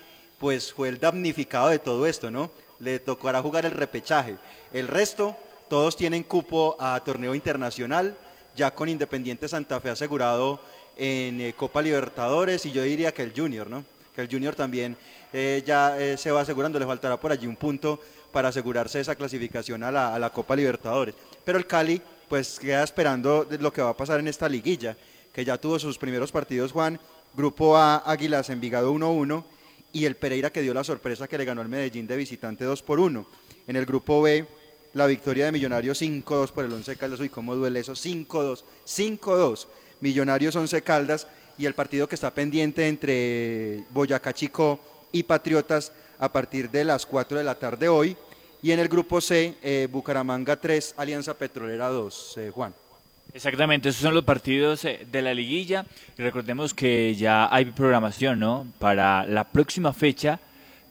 pues 0.44 0.74
fue 0.74 0.90
el 0.90 0.98
damnificado 0.98 1.70
de 1.70 1.78
todo 1.78 2.06
esto, 2.06 2.30
¿no? 2.30 2.50
Le 2.78 2.98
tocará 2.98 3.40
jugar 3.40 3.64
el 3.64 3.70
repechaje. 3.70 4.36
El 4.74 4.88
resto, 4.88 5.34
todos 5.70 5.96
tienen 5.96 6.22
cupo 6.22 6.76
a 6.78 7.00
torneo 7.02 7.34
internacional, 7.34 8.14
ya 8.54 8.74
con 8.74 8.90
Independiente 8.90 9.48
Santa 9.48 9.80
Fe 9.80 9.88
asegurado 9.88 10.60
en 10.98 11.40
eh, 11.40 11.54
Copa 11.56 11.80
Libertadores 11.80 12.66
y 12.66 12.72
yo 12.72 12.82
diría 12.82 13.14
que 13.14 13.22
el 13.22 13.32
Junior, 13.34 13.70
¿no? 13.70 13.86
Que 14.14 14.20
el 14.20 14.28
Junior 14.30 14.54
también 14.54 14.98
eh, 15.32 15.62
ya 15.64 15.98
eh, 15.98 16.18
se 16.18 16.30
va 16.30 16.42
asegurando, 16.42 16.78
le 16.78 16.84
faltará 16.84 17.18
por 17.18 17.32
allí 17.32 17.46
un 17.46 17.56
punto 17.56 17.98
para 18.30 18.48
asegurarse 18.48 19.00
esa 19.00 19.14
clasificación 19.14 19.82
a 19.82 19.90
la, 19.90 20.14
a 20.14 20.18
la 20.18 20.28
Copa 20.28 20.54
Libertadores. 20.54 21.14
Pero 21.42 21.56
el 21.56 21.66
Cali 21.66 22.02
pues 22.28 22.58
queda 22.58 22.84
esperando 22.84 23.46
lo 23.60 23.72
que 23.72 23.80
va 23.80 23.88
a 23.88 23.96
pasar 23.96 24.20
en 24.20 24.28
esta 24.28 24.46
liguilla, 24.46 24.94
que 25.32 25.42
ya 25.42 25.56
tuvo 25.56 25.78
sus 25.78 25.96
primeros 25.96 26.30
partidos 26.30 26.70
Juan, 26.70 27.00
Grupo 27.32 27.78
A 27.78 28.02
Águilas 28.04 28.50
Envigado 28.50 28.92
1-1 28.92 29.53
y 29.94 30.04
el 30.04 30.16
Pereira 30.16 30.50
que 30.50 30.60
dio 30.60 30.74
la 30.74 30.84
sorpresa 30.84 31.26
que 31.26 31.38
le 31.38 31.46
ganó 31.46 31.62
al 31.62 31.68
Medellín 31.68 32.06
de 32.06 32.16
visitante 32.16 32.64
2 32.64 32.82
por 32.82 33.00
1. 33.00 33.26
En 33.66 33.76
el 33.76 33.86
Grupo 33.86 34.20
B 34.20 34.44
la 34.92 35.06
victoria 35.06 35.46
de 35.46 35.52
Millonarios 35.52 36.00
5-2 36.02 36.50
por 36.50 36.64
el 36.64 36.72
Once 36.72 36.96
Caldas. 36.96 37.20
Uy, 37.20 37.28
¿cómo 37.28 37.54
duele 37.54 37.80
eso? 37.80 37.92
5-2. 37.92 38.62
5-2. 38.86 39.66
Millonarios 40.00 40.54
11 40.54 40.82
Caldas 40.82 41.26
y 41.56 41.66
el 41.66 41.74
partido 41.74 42.08
que 42.08 42.16
está 42.16 42.32
pendiente 42.32 42.88
entre 42.88 43.84
Boyacá 43.90 44.32
Chico 44.32 44.80
y 45.12 45.22
Patriotas 45.22 45.92
a 46.18 46.30
partir 46.30 46.70
de 46.70 46.84
las 46.84 47.06
4 47.06 47.38
de 47.38 47.44
la 47.44 47.54
tarde 47.54 47.88
hoy. 47.88 48.16
Y 48.62 48.72
en 48.72 48.80
el 48.80 48.88
grupo 48.88 49.20
C, 49.20 49.56
eh, 49.62 49.88
Bucaramanga 49.90 50.56
3, 50.60 50.94
Alianza 50.96 51.34
Petrolera 51.34 51.88
2, 51.88 52.34
eh, 52.38 52.50
Juan. 52.52 52.74
Exactamente, 53.34 53.88
esos 53.88 54.00
son 54.00 54.14
los 54.14 54.22
partidos 54.22 54.84
eh, 54.84 55.06
de 55.10 55.20
la 55.20 55.34
liguilla 55.34 55.84
y 56.16 56.22
recordemos 56.22 56.72
que 56.72 57.16
ya 57.16 57.52
hay 57.52 57.64
programación, 57.64 58.38
¿no? 58.38 58.64
Para 58.78 59.26
la 59.26 59.42
próxima 59.42 59.92
fecha 59.92 60.38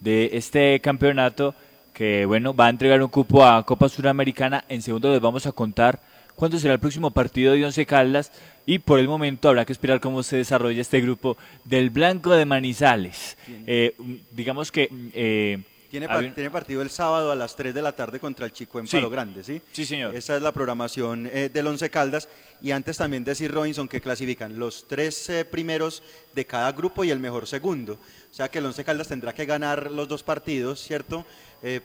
de 0.01 0.29
este 0.33 0.81
campeonato 0.81 1.55
que, 1.93 2.25
bueno, 2.25 2.53
va 2.53 2.65
a 2.65 2.69
entregar 2.69 3.01
un 3.01 3.07
cupo 3.07 3.45
a 3.45 3.65
Copa 3.65 3.87
Suramericana. 3.87 4.65
En 4.67 4.81
segundo 4.81 5.09
les 5.09 5.21
vamos 5.21 5.45
a 5.45 5.53
contar 5.53 6.01
cuándo 6.35 6.59
será 6.59 6.73
el 6.73 6.81
próximo 6.81 7.11
partido 7.11 7.53
de 7.53 7.63
Once 7.63 7.85
Caldas 7.85 8.29
y 8.65 8.79
por 8.79 8.99
el 8.99 9.07
momento 9.07 9.47
habrá 9.47 9.63
que 9.63 9.71
esperar 9.71 10.01
cómo 10.01 10.21
se 10.21 10.35
desarrolla 10.35 10.81
este 10.81 10.99
grupo 10.99 11.37
del 11.63 11.91
Blanco 11.91 12.31
de 12.31 12.45
Manizales. 12.45 13.37
Eh, 13.65 13.95
digamos 14.31 14.69
que... 14.69 14.89
Eh, 15.13 15.59
tiene, 15.99 16.49
partido 16.49 16.81
el 16.81 16.89
sábado 16.89 17.31
a 17.31 17.35
las 17.35 17.55
3 17.55 17.73
de 17.73 17.81
la 17.81 17.91
tarde 17.91 18.19
contra 18.19 18.45
el 18.45 18.51
Chico 18.51 18.79
en 18.79 18.87
Palo 18.87 19.09
Grande, 19.09 19.43
¿sí? 19.43 19.61
Sí, 19.71 19.85
señor. 19.85 20.15
Esa 20.15 20.35
es 20.35 20.41
la 20.41 20.51
programación 20.51 21.29
eh, 21.31 21.49
del 21.53 21.67
Once 21.67 21.89
Caldas. 21.89 22.27
Y 22.61 22.71
antes 22.71 22.97
también 22.97 23.23
decir, 23.23 23.51
Robinson, 23.51 23.87
que 23.87 24.01
clasifican 24.01 24.57
los 24.57 24.87
tres 24.87 25.31
primeros 25.51 26.01
de 26.33 26.45
cada 26.45 26.71
grupo 26.71 27.03
y 27.03 27.11
el 27.11 27.19
mejor 27.19 27.45
segundo. 27.45 27.93
O 27.93 28.33
sea 28.33 28.49
que 28.49 28.59
el 28.59 28.65
Once 28.65 28.83
Caldas 28.83 29.07
tendrá 29.07 29.33
que 29.33 29.45
ganar 29.45 29.91
los 29.91 30.07
dos 30.07 30.23
partidos, 30.23 30.81
¿cierto? 30.81 31.25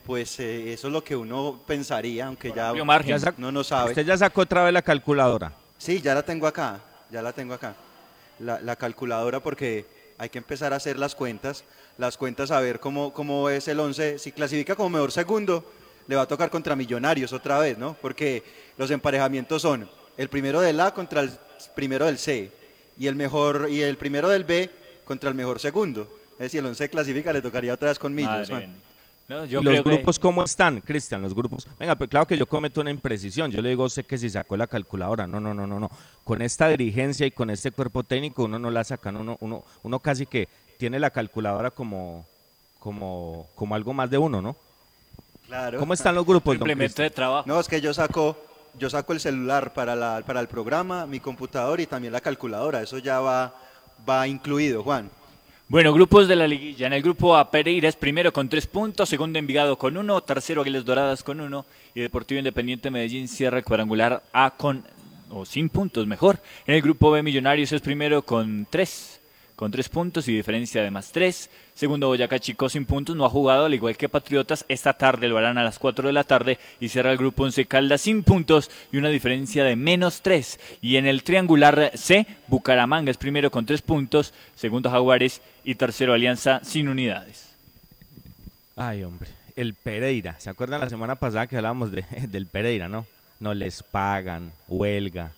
pues 0.05 0.41
eso 0.41 0.89
es 0.89 0.93
lo 0.93 1.05
que 1.05 1.15
uno 1.15 1.61
pensaría, 1.65 2.27
aunque 2.27 2.53
ya, 2.53 2.73
no 3.37 3.53
no 3.53 3.63
sabe. 3.63 3.91
Usted 3.91 4.05
ya 4.05 4.17
sacó 4.17 4.41
otra 4.41 4.65
vez 4.65 4.73
la 4.73 4.83
calculadora. 4.83 5.53
Sí, 5.79 6.01
ya 6.01 6.15
la 6.15 6.25
tengo 6.25 6.49
acá, 6.49 6.81
ya 7.11 7.23
la 7.23 7.33
tengo 7.33 7.55
acá. 7.55 7.75
La, 8.41 8.77
calculadora 8.77 9.41
porque 9.41 9.87
hay 10.17 10.29
que 10.29 10.39
empezar 10.39 10.73
a 10.73 10.77
hacer 10.77 10.99
las 10.99 11.15
cuentas, 11.15 11.65
las 11.99 12.17
cuentas 12.17 12.51
a 12.51 12.61
ver 12.61 12.81
cómo, 12.81 13.13
cómo 13.13 13.51
es 13.51 13.69
el 13.69 13.79
11. 13.79 14.19
Si 14.19 14.33
clasifica 14.33 14.75
como 14.75 14.89
mejor 14.89 15.13
segundo, 15.13 15.65
le 16.07 16.17
va 16.17 16.23
a 16.23 16.29
tocar 16.29 16.49
contra 16.49 16.75
Millonarios 16.75 17.33
otra 17.33 17.59
vez, 17.59 17.77
¿no? 17.77 17.97
Porque 18.01 18.43
los 18.79 18.91
emparejamientos 18.91 19.61
son 19.63 19.89
el 20.17 20.29
primero 20.29 20.61
del 20.61 20.81
A 20.81 20.95
contra 20.95 21.21
el 21.21 21.31
primero 21.75 22.07
del 22.07 22.19
C 22.19 22.51
y 22.99 23.09
el 23.09 23.17
mejor 23.17 23.69
y 23.71 23.83
el 23.83 23.97
primero 23.97 24.29
del 24.29 24.45
B 24.45 24.71
contra 25.05 25.29
el 25.29 25.35
mejor 25.35 25.59
segundo. 25.61 26.09
Es 26.33 26.39
decir, 26.39 26.61
el 26.61 26.67
11 26.67 26.89
clasifica, 26.89 27.33
le 27.33 27.43
tocaría 27.43 27.75
otra 27.75 27.89
vez 27.89 27.99
con 27.99 28.15
Millos 28.15 28.49
los 29.29 29.85
grupos 29.85 30.19
cómo 30.19 30.43
están, 30.43 30.81
Cristian? 30.81 31.21
Los 31.21 31.35
grupos. 31.35 31.69
Venga, 31.79 31.97
pues 31.97 32.09
claro 32.09 32.27
que 32.27 32.39
yo 32.39 32.47
cometo 32.47 32.81
una 32.81 32.91
imprecisión. 32.91 33.51
Yo 33.51 33.61
le 33.61 33.69
digo, 33.69 33.87
sé 33.91 34.05
que 34.05 34.17
si 34.17 34.31
sacó 34.31 34.57
la 34.57 34.67
calculadora. 34.67 35.27
No, 35.27 35.39
no, 35.39 35.53
no, 35.53 35.67
no, 35.67 35.79
no. 35.79 35.91
Con 36.25 36.41
esta 36.41 36.69
dirigencia 36.69 37.27
y 37.27 37.31
con 37.31 37.51
este 37.51 37.71
cuerpo 37.71 38.03
técnico 38.03 38.45
uno 38.45 38.59
no 38.59 38.71
la 38.71 38.85
saca. 38.85 39.11
Uno, 39.11 39.37
uno, 39.41 39.65
uno 39.83 40.01
casi 40.01 40.25
que 40.25 40.49
tiene 40.79 40.99
la 40.99 41.11
calculadora 41.11 41.71
como, 41.71 42.25
como, 42.79 43.49
como 43.55 43.75
algo 43.75 43.93
más 43.93 44.09
de 44.09 44.17
uno, 44.17 44.41
¿no? 44.41 44.57
Claro. 45.47 45.79
¿Cómo 45.79 45.93
están 45.93 46.15
los 46.15 46.25
grupos? 46.25 46.55
Implemento 46.55 47.03
de 47.03 47.11
trabajo. 47.11 47.47
No, 47.47 47.59
es 47.59 47.69
que 47.69 47.81
yo 47.81 47.93
saco, 47.93 48.37
yo 48.79 48.89
saco 48.89 49.13
el 49.13 49.21
celular 49.21 49.73
para, 49.73 49.97
la, 49.97 50.23
para 50.25 50.41
el 50.41 50.49
programa, 50.49 51.07
mi 51.07 51.21
computador 51.21 51.81
y 51.81 51.87
también 51.87 52.13
la 52.13 52.21
calculadora. 52.21 52.83
Eso 52.83 52.99
ya 52.99 53.21
va, 53.21 53.55
va 54.09 54.29
incluido, 54.29 54.83
Juan. 54.83 55.11
Bueno, 55.69 55.93
grupos 55.93 56.29
de 56.29 56.37
la 56.37 56.47
liguilla. 56.47 56.87
En 56.87 56.93
el 56.95 57.03
grupo 57.03 57.37
A, 57.37 57.51
Pereira 57.51 57.89
es 57.89 57.97
primero 57.97 58.33
con 58.33 58.49
tres 58.49 58.67
puntos, 58.67 59.09
segundo 59.09 59.39
Envigado 59.39 59.77
con 59.77 59.97
uno, 59.97 60.23
tercero 60.23 60.63
Aguiles 60.63 60.85
Doradas 60.85 61.23
con 61.23 61.41
uno 61.41 61.67
y 61.95 62.01
Deportivo 62.01 62.39
Independiente 62.39 62.91
Medellín 62.91 63.29
cierra 63.29 63.59
el 63.59 63.65
cuadrangular 63.65 64.23
A 64.33 64.53
con 64.57 64.85
o 65.31 65.45
sin 65.45 65.69
puntos 65.69 66.07
mejor. 66.07 66.39
En 66.67 66.75
el 66.75 66.83
grupo 66.83 67.11
B, 67.11 67.23
Millonarios 67.23 67.73
es 67.73 67.83
primero 67.83 68.23
con 68.23 68.67
tres 68.71 69.18
con 69.59 69.73
tres 69.73 69.89
puntos 69.89 70.29
y 70.29 70.37
diferencia 70.37 70.85
de 70.85 70.93
más 70.93 71.11
tres. 71.11 71.51
Segundo, 71.75 72.07
Boyacá 72.07 72.39
Chico 72.39 72.69
sin 72.69 72.87
puntos, 72.87 73.17
no 73.17 73.25
ha 73.25 73.29
jugado, 73.29 73.65
al 73.65 73.75
igual 73.75 73.97
que 73.97 74.09
Patriotas. 74.09 74.65
Esta 74.69 74.93
tarde 74.93 75.27
lo 75.27 75.37
harán 75.37 75.59
a 75.59 75.65
las 75.65 75.81
4 75.81 76.07
de 76.07 76.13
la 76.13 76.23
tarde 76.23 76.61
y 76.79 76.89
cierra 76.91 77.11
el 77.11 77.19
grupo 77.19 77.43
Once 77.43 77.67
Caldas 77.67 78.03
sin 78.03 78.23
puntos 78.23 78.71
y 78.93 78.99
una 78.99 79.09
diferencia 79.09 79.65
de 79.65 79.75
menos 79.75 80.23
tres. 80.23 80.61
Y 80.81 80.95
en 80.95 81.07
el 81.07 81.25
triangular 81.25 81.91
C, 81.95 82.25
Bucaramanga 82.47 83.11
es 83.11 83.17
primero 83.17 83.51
con 83.51 83.67
tres 83.67 83.83
puntos, 83.83 84.33
segundo 84.55 84.91
Jaguares 84.91 85.43
y 85.65 85.75
tercero 85.75 86.15
Alianza 86.15 86.61
sin 86.63 86.89
unidades. 86.89 87.49
Ay, 88.77 89.03
hombre, 89.03 89.29
el 89.57 89.75
Pereira. 89.75 90.39
¿Se 90.39 90.51
acuerdan 90.51 90.83
la 90.83 90.89
semana 90.89 91.17
pasada 91.17 91.49
que 91.49 91.57
hablábamos 91.57 91.91
de, 91.91 92.05
del 92.29 92.47
Pereira, 92.47 92.89
no? 92.89 93.07
No 93.41 93.55
les 93.55 93.83
pagan, 93.83 94.53
huelga, 94.69 95.33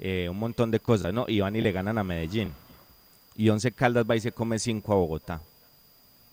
eh, 0.00 0.28
un 0.30 0.38
montón 0.38 0.70
de 0.70 0.80
cosas, 0.80 1.14
¿no? 1.14 1.24
Y 1.26 1.40
van 1.40 1.56
y 1.56 1.62
le 1.62 1.72
ganan 1.72 1.96
a 1.96 2.04
Medellín 2.04 2.52
y 3.36 3.48
Once 3.48 3.72
Caldas 3.72 4.04
va 4.08 4.16
y 4.16 4.20
se 4.20 4.32
come 4.32 4.58
cinco 4.58 4.92
a 4.92 4.96
Bogotá. 4.96 5.40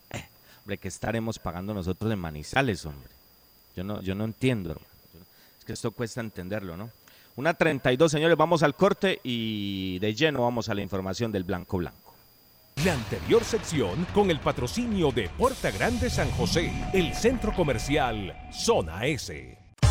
Eh, 0.09 0.25
hombre, 0.59 0.77
¿qué 0.77 0.87
estaremos 0.87 1.39
pagando 1.39 1.73
nosotros 1.73 2.11
en 2.11 2.19
Manizales, 2.19 2.85
hombre? 2.85 3.09
Yo 3.75 3.83
no, 3.83 4.01
yo 4.01 4.15
no 4.15 4.25
entiendo. 4.25 4.79
Es 5.59 5.65
que 5.65 5.73
esto 5.73 5.91
cuesta 5.91 6.21
entenderlo, 6.21 6.77
¿no? 6.77 6.89
Una 7.35 7.53
32, 7.53 8.11
señores, 8.11 8.37
vamos 8.37 8.61
al 8.61 8.75
corte 8.75 9.19
y 9.23 9.99
de 9.99 10.13
lleno 10.13 10.41
vamos 10.41 10.69
a 10.69 10.73
la 10.73 10.81
información 10.81 11.31
del 11.31 11.43
Blanco 11.43 11.77
Blanco. 11.77 12.13
La 12.83 12.93
anterior 12.93 13.43
sección 13.43 14.05
con 14.13 14.29
el 14.31 14.39
patrocinio 14.39 15.11
de 15.11 15.29
Puerta 15.29 15.71
Grande 15.71 16.09
San 16.09 16.29
José, 16.31 16.71
el 16.93 17.13
centro 17.13 17.53
comercial 17.53 18.35
Zona 18.51 19.05
S. 19.05 19.60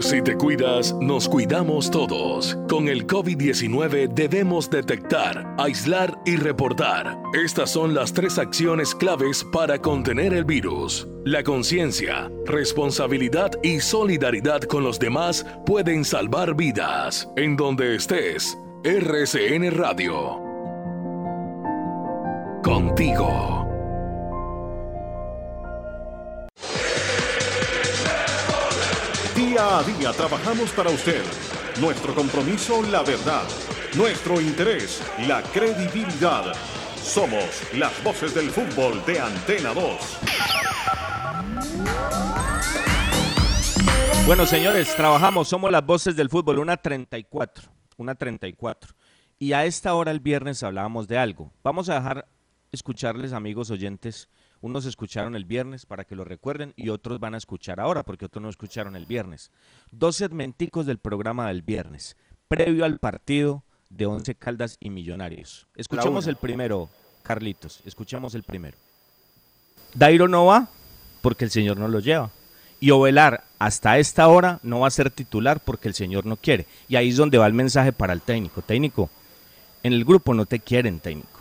Si 0.00 0.22
te 0.22 0.34
cuidas, 0.34 0.94
nos 0.94 1.28
cuidamos 1.28 1.90
todos. 1.90 2.56
Con 2.70 2.88
el 2.88 3.06
COVID-19 3.06 4.08
debemos 4.14 4.70
detectar, 4.70 5.54
aislar 5.58 6.18
y 6.24 6.36
reportar. 6.36 7.18
Estas 7.34 7.70
son 7.70 7.94
las 7.94 8.14
tres 8.14 8.38
acciones 8.38 8.94
claves 8.94 9.44
para 9.52 9.78
contener 9.78 10.32
el 10.32 10.46
virus. 10.46 11.06
La 11.26 11.42
conciencia, 11.42 12.30
responsabilidad 12.46 13.52
y 13.62 13.80
solidaridad 13.80 14.62
con 14.62 14.84
los 14.84 14.98
demás 14.98 15.44
pueden 15.66 16.06
salvar 16.06 16.56
vidas. 16.56 17.28
En 17.36 17.54
donde 17.56 17.94
estés, 17.94 18.56
RCN 18.82 19.70
Radio. 19.70 20.40
Contigo. 22.64 23.69
Día 29.40 29.78
a 29.78 29.82
día 29.82 30.12
trabajamos 30.12 30.70
para 30.72 30.90
usted. 30.90 31.22
Nuestro 31.80 32.14
compromiso, 32.14 32.82
la 32.82 33.02
verdad. 33.02 33.44
Nuestro 33.96 34.38
interés, 34.38 35.02
la 35.26 35.42
credibilidad. 35.42 36.52
Somos 36.96 37.62
las 37.72 38.04
voces 38.04 38.34
del 38.34 38.50
fútbol 38.50 39.02
de 39.06 39.18
Antena 39.18 39.72
2. 39.72 40.18
Bueno, 44.26 44.44
señores, 44.44 44.94
trabajamos, 44.94 45.48
somos 45.48 45.72
las 45.72 45.86
voces 45.86 46.14
del 46.14 46.28
fútbol, 46.28 46.58
una 46.58 46.76
34, 46.76 47.70
una 47.96 48.14
34. 48.14 48.94
Y 49.38 49.54
a 49.54 49.64
esta 49.64 49.94
hora 49.94 50.10
el 50.10 50.20
viernes 50.20 50.62
hablábamos 50.62 51.08
de 51.08 51.16
algo. 51.16 51.50
Vamos 51.64 51.88
a 51.88 51.94
dejar 51.94 52.28
escucharles, 52.72 53.32
amigos 53.32 53.70
oyentes, 53.70 54.28
unos 54.60 54.84
escucharon 54.84 55.34
el 55.36 55.44
viernes 55.44 55.86
para 55.86 56.04
que 56.04 56.14
lo 56.14 56.24
recuerden 56.24 56.74
y 56.76 56.90
otros 56.90 57.18
van 57.18 57.34
a 57.34 57.38
escuchar 57.38 57.80
ahora 57.80 58.02
porque 58.02 58.26
otros 58.26 58.42
no 58.42 58.48
escucharon 58.48 58.96
el 58.96 59.06
viernes. 59.06 59.50
Dos 59.90 60.16
segmenticos 60.16 60.86
del 60.86 60.98
programa 60.98 61.48
del 61.48 61.62
viernes, 61.62 62.16
previo 62.48 62.84
al 62.84 62.98
partido 62.98 63.64
de 63.88 64.06
Once 64.06 64.34
Caldas 64.34 64.76
y 64.80 64.90
Millonarios. 64.90 65.66
Escuchemos 65.74 66.26
el 66.26 66.36
primero, 66.36 66.88
Carlitos, 67.22 67.80
escuchemos 67.84 68.34
el 68.34 68.42
primero. 68.42 68.76
Dairo 69.94 70.28
no 70.28 70.46
va 70.46 70.68
porque 71.22 71.44
el 71.44 71.50
señor 71.50 71.78
no 71.78 71.88
lo 71.88 72.00
lleva. 72.00 72.30
Y 72.82 72.92
Ovelar 72.92 73.44
hasta 73.58 73.98
esta 73.98 74.26
hora 74.28 74.58
no 74.62 74.80
va 74.80 74.88
a 74.88 74.90
ser 74.90 75.10
titular 75.10 75.60
porque 75.60 75.88
el 75.88 75.94
señor 75.94 76.24
no 76.24 76.36
quiere. 76.36 76.66
Y 76.88 76.96
ahí 76.96 77.10
es 77.10 77.16
donde 77.16 77.36
va 77.36 77.46
el 77.46 77.52
mensaje 77.52 77.92
para 77.92 78.14
el 78.14 78.22
técnico. 78.22 78.62
Técnico, 78.62 79.10
En 79.82 79.92
el 79.92 80.04
grupo 80.04 80.32
no 80.34 80.46
te 80.46 80.60
quieren, 80.60 81.00
técnico. 81.00 81.39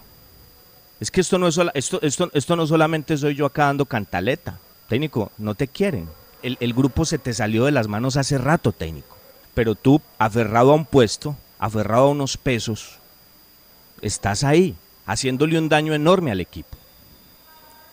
Es 0.99 1.11
que 1.11 1.21
esto 1.21 1.37
no, 1.37 1.47
es 1.47 1.59
esto, 1.73 2.01
esto, 2.01 2.29
esto 2.33 2.55
no 2.55 2.67
solamente 2.67 3.17
soy 3.17 3.35
yo 3.35 3.45
acá 3.45 3.65
dando 3.65 3.85
cantaleta. 3.85 4.59
Técnico, 4.87 5.31
no 5.37 5.55
te 5.55 5.67
quieren. 5.67 6.09
El, 6.41 6.57
el 6.59 6.73
grupo 6.73 7.05
se 7.05 7.17
te 7.17 7.33
salió 7.33 7.65
de 7.65 7.71
las 7.71 7.87
manos 7.87 8.17
hace 8.17 8.37
rato, 8.37 8.71
técnico. 8.71 9.17
Pero 9.53 9.75
tú, 9.75 10.01
aferrado 10.17 10.71
a 10.71 10.75
un 10.75 10.85
puesto, 10.85 11.35
aferrado 11.57 12.07
a 12.07 12.11
unos 12.11 12.37
pesos, 12.37 12.97
estás 14.01 14.43
ahí, 14.43 14.75
haciéndole 15.05 15.57
un 15.57 15.69
daño 15.69 15.93
enorme 15.93 16.31
al 16.31 16.41
equipo. 16.41 16.77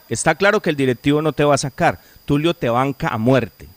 Está 0.09 0.35
claro 0.35 0.61
que 0.61 0.71
el 0.71 0.77
directivo 0.77 1.23
no 1.23 1.33
te 1.33 1.45
va 1.45 1.55
a 1.55 1.59
sacar. 1.59 2.01
Tulio 2.25 2.55
te 2.55 2.69
banca 2.69 3.09
a 3.09 3.19
muerte. 3.19 3.69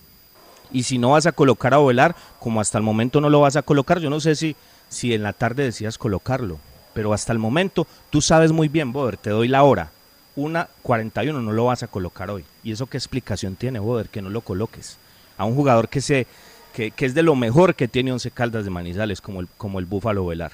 Y 0.71 0.83
si 0.83 0.97
no 0.97 1.11
vas 1.11 1.25
a 1.25 1.31
colocar 1.31 1.73
a 1.73 1.79
Velar, 1.79 2.15
como 2.39 2.61
hasta 2.61 2.77
el 2.77 2.83
momento 2.83 3.21
no 3.21 3.29
lo 3.29 3.41
vas 3.41 3.55
a 3.55 3.63
colocar, 3.63 3.99
yo 3.99 4.09
no 4.09 4.19
sé 4.19 4.35
si, 4.35 4.55
si 4.87 5.13
en 5.13 5.23
la 5.23 5.33
tarde 5.33 5.63
decías 5.63 5.97
colocarlo, 5.97 6.59
pero 6.93 7.13
hasta 7.13 7.33
el 7.33 7.39
momento 7.39 7.87
tú 8.09 8.21
sabes 8.21 8.51
muy 8.51 8.67
bien, 8.67 8.91
Boder, 8.91 9.17
te 9.17 9.29
doy 9.29 9.47
la 9.47 9.63
hora. 9.63 9.91
Una 10.35 10.69
41 10.83 11.41
no 11.41 11.51
lo 11.51 11.65
vas 11.65 11.83
a 11.83 11.87
colocar 11.87 12.29
hoy. 12.29 12.45
¿Y 12.63 12.71
eso 12.71 12.87
qué 12.87 12.97
explicación 12.97 13.55
tiene, 13.55 13.79
Boder, 13.79 14.09
que 14.09 14.21
no 14.21 14.29
lo 14.29 14.41
coloques? 14.41 14.97
A 15.37 15.45
un 15.45 15.55
jugador 15.55 15.89
que, 15.89 16.01
se, 16.01 16.27
que, 16.73 16.93
es 16.97 17.13
de 17.13 17.23
lo 17.23 17.35
mejor 17.35 17.75
que 17.75 17.87
tiene 17.87 18.11
Once 18.11 18.31
Caldas 18.31 18.63
de 18.63 18.69
Manizales, 18.69 19.21
como 19.21 19.41
el, 19.41 19.47
como 19.57 19.79
el 19.79 19.85
Búfalo 19.85 20.25
Velar. 20.25 20.53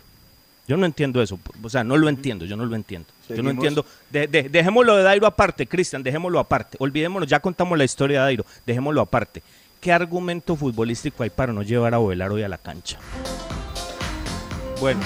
Yo 0.68 0.78
no 0.78 0.88
entiendo 0.88 1.22
eso, 1.22 1.38
o 1.62 1.70
sea, 1.70 1.84
no 1.84 1.96
lo 1.96 2.10
entiendo, 2.10 2.46
yo 2.46 2.58
no 2.58 2.66
lo 2.66 2.76
entiendo. 2.76 3.08
Yo 3.30 3.44
no 3.44 3.52
entiendo. 3.52 3.86
dejémoslo 4.10 4.96
de 4.96 5.04
Dairo 5.04 5.28
aparte, 5.28 5.68
Cristian, 5.68 6.02
dejémoslo 6.02 6.40
aparte. 6.40 6.78
Olvidémonos, 6.80 7.30
ya 7.30 7.40
contamos 7.40 7.78
la 7.78 7.84
historia 7.84 8.20
de 8.20 8.26
Dairo, 8.26 8.46
dejémoslo 8.66 9.02
aparte. 9.02 9.44
¿Qué 9.80 9.92
argumento 9.92 10.56
futbolístico 10.56 11.22
hay 11.22 11.30
para 11.30 11.54
no 11.54 11.62
llevar 11.62 11.94
a 11.94 12.00
Ovelar 12.00 12.32
hoy 12.32 12.42
a 12.42 12.50
la 12.50 12.58
cancha? 12.58 12.98
Bueno, 14.82 15.02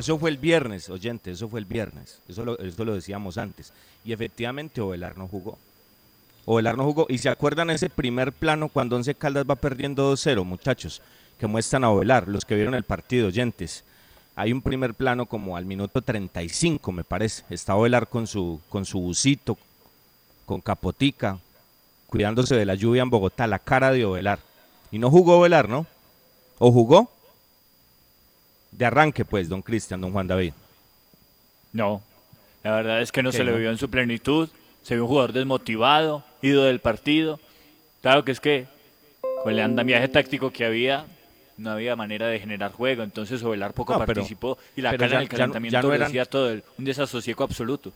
eso 0.00 0.18
fue 0.18 0.30
el 0.30 0.38
viernes, 0.38 0.90
oyente, 0.90 1.30
eso 1.30 1.48
fue 1.48 1.60
el 1.60 1.66
viernes. 1.66 2.20
Eso 2.28 2.44
lo, 2.44 2.58
eso 2.58 2.84
lo 2.84 2.94
decíamos 2.94 3.38
antes. 3.38 3.72
Y 4.04 4.12
efectivamente 4.12 4.80
Ovelar 4.80 5.16
no 5.16 5.28
jugó. 5.28 5.58
Ovelar 6.44 6.76
no 6.76 6.84
jugó. 6.84 7.06
Y 7.08 7.18
se 7.18 7.28
acuerdan 7.28 7.70
ese 7.70 7.88
primer 7.88 8.32
plano 8.32 8.68
cuando 8.68 8.96
Once 8.96 9.14
Caldas 9.14 9.46
va 9.48 9.56
perdiendo 9.56 10.12
2-0, 10.12 10.44
muchachos, 10.44 11.00
que 11.38 11.46
muestran 11.46 11.84
a 11.84 11.90
Ovelar, 11.90 12.28
los 12.28 12.44
que 12.44 12.56
vieron 12.56 12.74
el 12.74 12.84
partido, 12.84 13.28
oyentes 13.28 13.84
hay 14.40 14.52
un 14.52 14.62
primer 14.62 14.94
plano 14.94 15.26
como 15.26 15.54
al 15.54 15.66
minuto 15.66 16.00
35, 16.00 16.92
me 16.92 17.04
parece. 17.04 17.44
Está 17.50 17.76
Ovelar 17.76 18.08
con 18.08 18.26
su, 18.26 18.58
con 18.70 18.86
su 18.86 18.98
busito, 18.98 19.58
con 20.46 20.62
capotica, 20.62 21.38
cuidándose 22.06 22.54
de 22.54 22.64
la 22.64 22.74
lluvia 22.74 23.02
en 23.02 23.10
Bogotá, 23.10 23.46
la 23.46 23.58
cara 23.58 23.92
de 23.92 24.06
Ovelar. 24.06 24.38
Y 24.90 24.98
no 24.98 25.10
jugó 25.10 25.38
Ovelar, 25.38 25.68
¿no? 25.68 25.86
¿O 26.58 26.72
jugó? 26.72 27.10
De 28.72 28.86
arranque, 28.86 29.24
pues, 29.24 29.48
don 29.48 29.62
Cristian, 29.62 30.00
don 30.00 30.12
Juan 30.12 30.26
David. 30.26 30.52
No, 31.72 32.02
la 32.62 32.72
verdad 32.72 33.02
es 33.02 33.12
que 33.12 33.22
no 33.22 33.32
se 33.32 33.44
le 33.44 33.56
vio 33.56 33.70
en 33.70 33.78
su 33.78 33.90
plenitud. 33.90 34.48
Se 34.82 34.94
vio 34.94 35.04
un 35.04 35.08
jugador 35.08 35.32
desmotivado, 35.32 36.24
ido 36.42 36.64
del 36.64 36.80
partido. 36.80 37.38
Claro 38.00 38.24
que 38.24 38.32
es 38.32 38.40
que 38.40 38.66
con 39.42 39.52
el 39.52 39.60
andamiaje 39.60 40.08
táctico 40.08 40.50
que 40.50 40.64
había, 40.64 41.06
no 41.58 41.70
había 41.70 41.96
manera 41.96 42.26
de 42.26 42.38
generar 42.38 42.72
juego, 42.72 43.02
entonces 43.02 43.42
Ovelar 43.42 43.72
poco 43.74 43.96
participó 43.98 44.58
y 44.76 44.80
la 44.80 44.96
cara 44.96 45.16
en 45.16 45.22
el 45.22 45.28
calentamiento 45.28 45.82
no 45.82 45.90
decía 45.90 46.24
todo, 46.24 46.50
un 46.78 46.84
desasosiego 46.84 47.44
absoluto. 47.44 47.92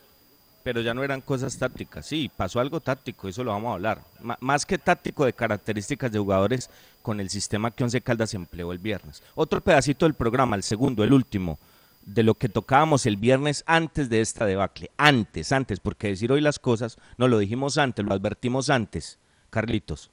Pero 0.65 0.81
ya 0.81 0.95
no 0.95 1.05
eran 1.05 1.21
cosas 1.21 1.59
tácticas, 1.59 2.07
sí, 2.07 2.31
pasó 2.35 2.59
algo 2.59 2.81
táctico, 2.81 3.29
eso 3.29 3.45
lo 3.45 3.53
vamos 3.53 3.71
a 3.71 3.75
hablar. 3.75 4.01
más 4.41 4.65
que 4.65 4.79
táctico 4.79 5.27
de 5.27 5.35
características 5.35 6.11
de 6.11 6.19
jugadores 6.19 6.71
con 7.03 7.21
el 7.21 7.29
sistema 7.29 7.71
que 7.71 7.85
Once 7.85 8.01
Caldas 8.01 8.33
empleó 8.33 8.73
el 8.73 8.79
viernes. 8.79 9.23
Otro 9.35 9.61
pedacito 9.61 10.07
del 10.07 10.15
programa, 10.15 10.57
el 10.57 10.62
segundo, 10.62 11.05
el 11.05 11.12
último, 11.12 11.59
de 12.07 12.23
lo 12.23 12.35
que 12.35 12.49
tocábamos 12.49 13.05
el 13.05 13.19
viernes 13.19 13.62
antes 13.67 14.09
de 14.09 14.23
esta 14.23 14.47
debacle. 14.47 14.91
Antes, 14.97 15.53
antes, 15.53 15.81
porque 15.81 16.09
decir 16.09 16.33
hoy 16.33 16.41
las 16.41 16.59
cosas, 16.59 16.97
no 17.19 17.29
lo 17.29 17.39
dijimos 17.39 17.77
antes, 17.77 18.05
lo 18.05 18.15
advertimos 18.15 18.71
antes. 18.71 19.19
Carlitos, 19.51 20.11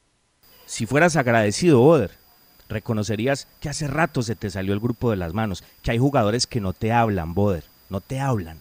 si 0.65 0.85
fueras 0.85 1.15
agradecido, 1.15 1.81
Oder, 1.81 2.11
reconocerías 2.67 3.47
que 3.61 3.69
hace 3.69 3.87
rato 3.87 4.21
se 4.21 4.35
te 4.35 4.49
salió 4.49 4.73
el 4.73 4.79
grupo 4.79 5.11
de 5.11 5.17
las 5.17 5.33
manos, 5.33 5.63
que 5.81 5.91
hay 5.91 5.97
jugadores 5.97 6.45
que 6.45 6.59
no 6.59 6.73
te 6.73 6.91
hablan, 6.91 7.33
Boder, 7.33 7.63
no 7.89 8.01
te 8.01 8.19
hablan. 8.19 8.59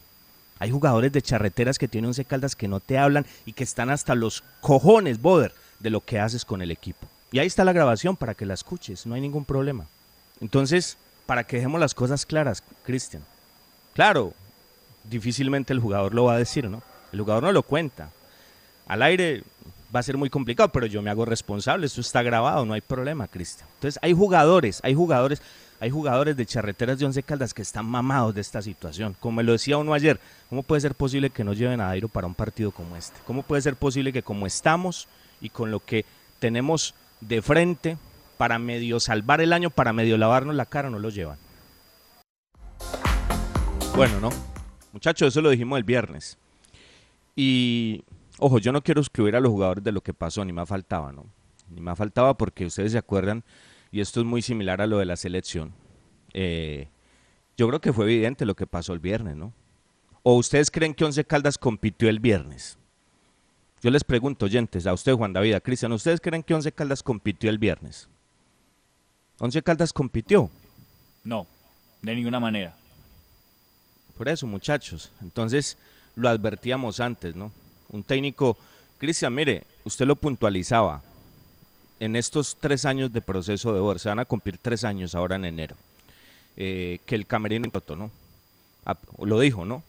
Hay 0.60 0.70
jugadores 0.70 1.10
de 1.10 1.22
charreteras 1.22 1.78
que 1.78 1.88
tienen 1.88 2.08
once 2.08 2.24
caldas 2.24 2.54
que 2.54 2.68
no 2.68 2.78
te 2.78 2.98
hablan 2.98 3.26
y 3.46 3.54
que 3.54 3.64
están 3.64 3.90
hasta 3.90 4.14
los 4.14 4.44
cojones, 4.60 5.20
Boder, 5.20 5.52
de 5.80 5.90
lo 5.90 6.02
que 6.02 6.20
haces 6.20 6.44
con 6.44 6.62
el 6.62 6.70
equipo. 6.70 7.08
Y 7.32 7.38
ahí 7.38 7.46
está 7.46 7.64
la 7.64 7.72
grabación 7.72 8.14
para 8.16 8.34
que 8.34 8.46
la 8.46 8.54
escuches, 8.54 9.06
no 9.06 9.14
hay 9.14 9.20
ningún 9.20 9.44
problema. 9.44 9.86
Entonces, 10.40 10.98
para 11.26 11.44
que 11.44 11.56
dejemos 11.56 11.80
las 11.80 11.94
cosas 11.94 12.26
claras, 12.26 12.62
Cristian. 12.84 13.22
Claro, 13.94 14.34
difícilmente 15.04 15.72
el 15.72 15.80
jugador 15.80 16.14
lo 16.14 16.24
va 16.24 16.34
a 16.34 16.38
decir, 16.38 16.68
¿no? 16.68 16.82
El 17.12 17.20
jugador 17.20 17.42
no 17.42 17.52
lo 17.52 17.62
cuenta. 17.62 18.10
Al 18.86 19.02
aire 19.02 19.42
va 19.94 20.00
a 20.00 20.02
ser 20.04 20.16
muy 20.16 20.28
complicado, 20.28 20.68
pero 20.70 20.86
yo 20.86 21.00
me 21.00 21.10
hago 21.10 21.24
responsable, 21.24 21.86
eso 21.86 22.00
está 22.00 22.22
grabado, 22.22 22.66
no 22.66 22.74
hay 22.74 22.80
problema, 22.82 23.28
Cristian. 23.28 23.68
Entonces 23.76 23.98
hay 24.02 24.12
jugadores, 24.12 24.80
hay 24.82 24.94
jugadores, 24.94 25.40
hay 25.80 25.90
jugadores 25.90 26.36
de 26.36 26.46
charreteras 26.46 26.98
de 26.98 27.06
Once 27.06 27.22
Caldas 27.22 27.54
que 27.54 27.62
están 27.62 27.86
mamados 27.86 28.34
de 28.34 28.40
esta 28.40 28.62
situación. 28.62 29.16
Como 29.18 29.36
me 29.36 29.42
lo 29.42 29.52
decía 29.52 29.78
uno 29.78 29.94
ayer, 29.94 30.20
¿cómo 30.48 30.62
puede 30.62 30.80
ser 30.80 30.94
posible 30.94 31.30
que 31.30 31.42
no 31.42 31.54
lleven 31.54 31.80
a 31.80 31.86
Dairo 31.86 32.08
para 32.08 32.26
un 32.26 32.34
partido 32.34 32.70
como 32.70 32.96
este? 32.96 33.18
¿Cómo 33.26 33.42
puede 33.42 33.62
ser 33.62 33.76
posible 33.76 34.12
que 34.12 34.22
como 34.22 34.46
estamos 34.46 35.08
y 35.40 35.48
con 35.48 35.70
lo 35.70 35.80
que 35.80 36.04
tenemos 36.38 36.94
de 37.20 37.42
frente 37.42 37.96
para 38.36 38.58
medio 38.58 39.00
salvar 39.00 39.40
el 39.40 39.52
año, 39.52 39.70
para 39.70 39.92
medio 39.92 40.16
lavarnos 40.18 40.54
la 40.54 40.66
cara, 40.66 40.90
no 40.90 40.98
lo 40.98 41.08
llevan? 41.08 41.38
Bueno, 43.96 44.20
¿no? 44.20 44.30
Muchachos, 44.92 45.28
eso 45.28 45.40
lo 45.40 45.50
dijimos 45.50 45.78
el 45.78 45.84
viernes. 45.84 46.38
Y 47.34 48.04
Ojo, 48.42 48.58
yo 48.58 48.72
no 48.72 48.82
quiero 48.82 49.02
excluir 49.02 49.36
a 49.36 49.40
los 49.40 49.50
jugadores 49.50 49.84
de 49.84 49.92
lo 49.92 50.00
que 50.00 50.14
pasó, 50.14 50.42
ni 50.46 50.52
más 50.54 50.66
faltaba, 50.66 51.12
¿no? 51.12 51.26
Ni 51.68 51.82
más 51.82 51.98
faltaba 51.98 52.38
porque 52.38 52.64
ustedes 52.64 52.92
se 52.92 52.98
acuerdan, 52.98 53.44
y 53.90 54.00
esto 54.00 54.20
es 54.20 54.26
muy 54.26 54.42
similar 54.42 54.80
a 54.80 54.86
lo 54.86 54.98
de 54.98 55.06
la 55.06 55.16
selección. 55.16 55.72
Eh, 56.32 56.88
yo 57.56 57.68
creo 57.68 57.80
que 57.80 57.92
fue 57.92 58.04
evidente 58.04 58.46
lo 58.46 58.54
que 58.54 58.66
pasó 58.66 58.92
el 58.92 58.98
viernes, 58.98 59.36
¿no? 59.36 59.52
¿O 60.22 60.34
ustedes 60.36 60.70
creen 60.70 60.94
que 60.94 61.04
Once 61.04 61.24
Caldas 61.24 61.58
compitió 61.58 62.08
el 62.08 62.20
viernes? 62.20 62.78
Yo 63.82 63.90
les 63.90 64.04
pregunto, 64.04 64.46
oyentes, 64.46 64.86
a 64.86 64.92
usted, 64.92 65.14
Juan 65.14 65.32
David, 65.32 65.54
a 65.54 65.60
Cristian, 65.60 65.92
¿ustedes 65.92 66.20
creen 66.20 66.42
que 66.42 66.54
Once 66.54 66.70
Caldas 66.72 67.02
compitió 67.02 67.48
el 67.48 67.58
viernes? 67.58 68.08
¿Once 69.38 69.62
Caldas 69.62 69.92
compitió? 69.92 70.50
No, 71.24 71.46
de 72.02 72.14
ninguna 72.14 72.38
manera. 72.38 72.76
Por 74.18 74.28
eso, 74.28 74.46
muchachos. 74.46 75.10
Entonces, 75.22 75.78
lo 76.14 76.28
advertíamos 76.28 77.00
antes, 77.00 77.34
¿no? 77.34 77.50
un 77.92 78.02
técnico, 78.02 78.56
Cristian, 78.98 79.34
mire, 79.34 79.64
usted 79.84 80.06
lo 80.06 80.16
puntualizaba, 80.16 81.02
en 82.00 82.16
estos 82.16 82.56
tres 82.58 82.86
años 82.86 83.12
de 83.12 83.20
proceso 83.20 83.74
de 83.74 83.80
Bor, 83.80 84.00
se 84.00 84.08
van 84.08 84.18
a 84.18 84.24
cumplir 84.24 84.58
tres 84.58 84.84
años 84.84 85.14
ahora 85.14 85.36
en 85.36 85.44
enero, 85.44 85.76
eh, 86.56 86.98
que 87.04 87.14
el 87.14 87.26
camerino 87.26 87.70
¿no? 87.94 88.10
Ah, 88.86 88.96
lo 89.22 89.38
dijo, 89.38 89.66
¿no? 89.66 89.82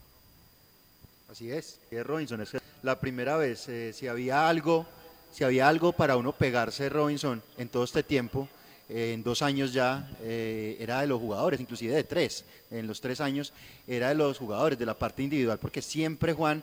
Así 1.31 1.49
es, 1.49 1.79
Robinson, 2.03 2.41
es 2.41 2.51
la 2.83 2.99
primera 2.99 3.37
vez, 3.37 3.69
eh, 3.69 3.93
si 3.93 4.07
había 4.07 4.49
algo, 4.49 4.85
si 5.31 5.45
había 5.45 5.69
algo 5.69 5.93
para 5.93 6.17
uno 6.17 6.33
pegarse 6.33 6.89
Robinson 6.89 7.41
en 7.57 7.69
todo 7.69 7.85
este 7.85 8.03
tiempo, 8.03 8.49
eh, 8.89 9.13
en 9.13 9.23
dos 9.23 9.41
años 9.41 9.71
ya 9.71 10.09
era 10.21 10.99
de 10.99 11.07
los 11.07 11.21
jugadores, 11.21 11.61
inclusive 11.61 11.95
de 11.95 12.03
tres, 12.03 12.43
en 12.71 12.87
los 12.87 12.99
tres 12.99 13.21
años 13.21 13.53
era 13.87 14.09
de 14.09 14.15
los 14.15 14.37
jugadores, 14.37 14.77
de 14.77 14.85
la 14.85 14.95
parte 14.95 15.23
individual, 15.23 15.59
porque 15.59 15.81
siempre 15.81 16.33
Juan 16.33 16.61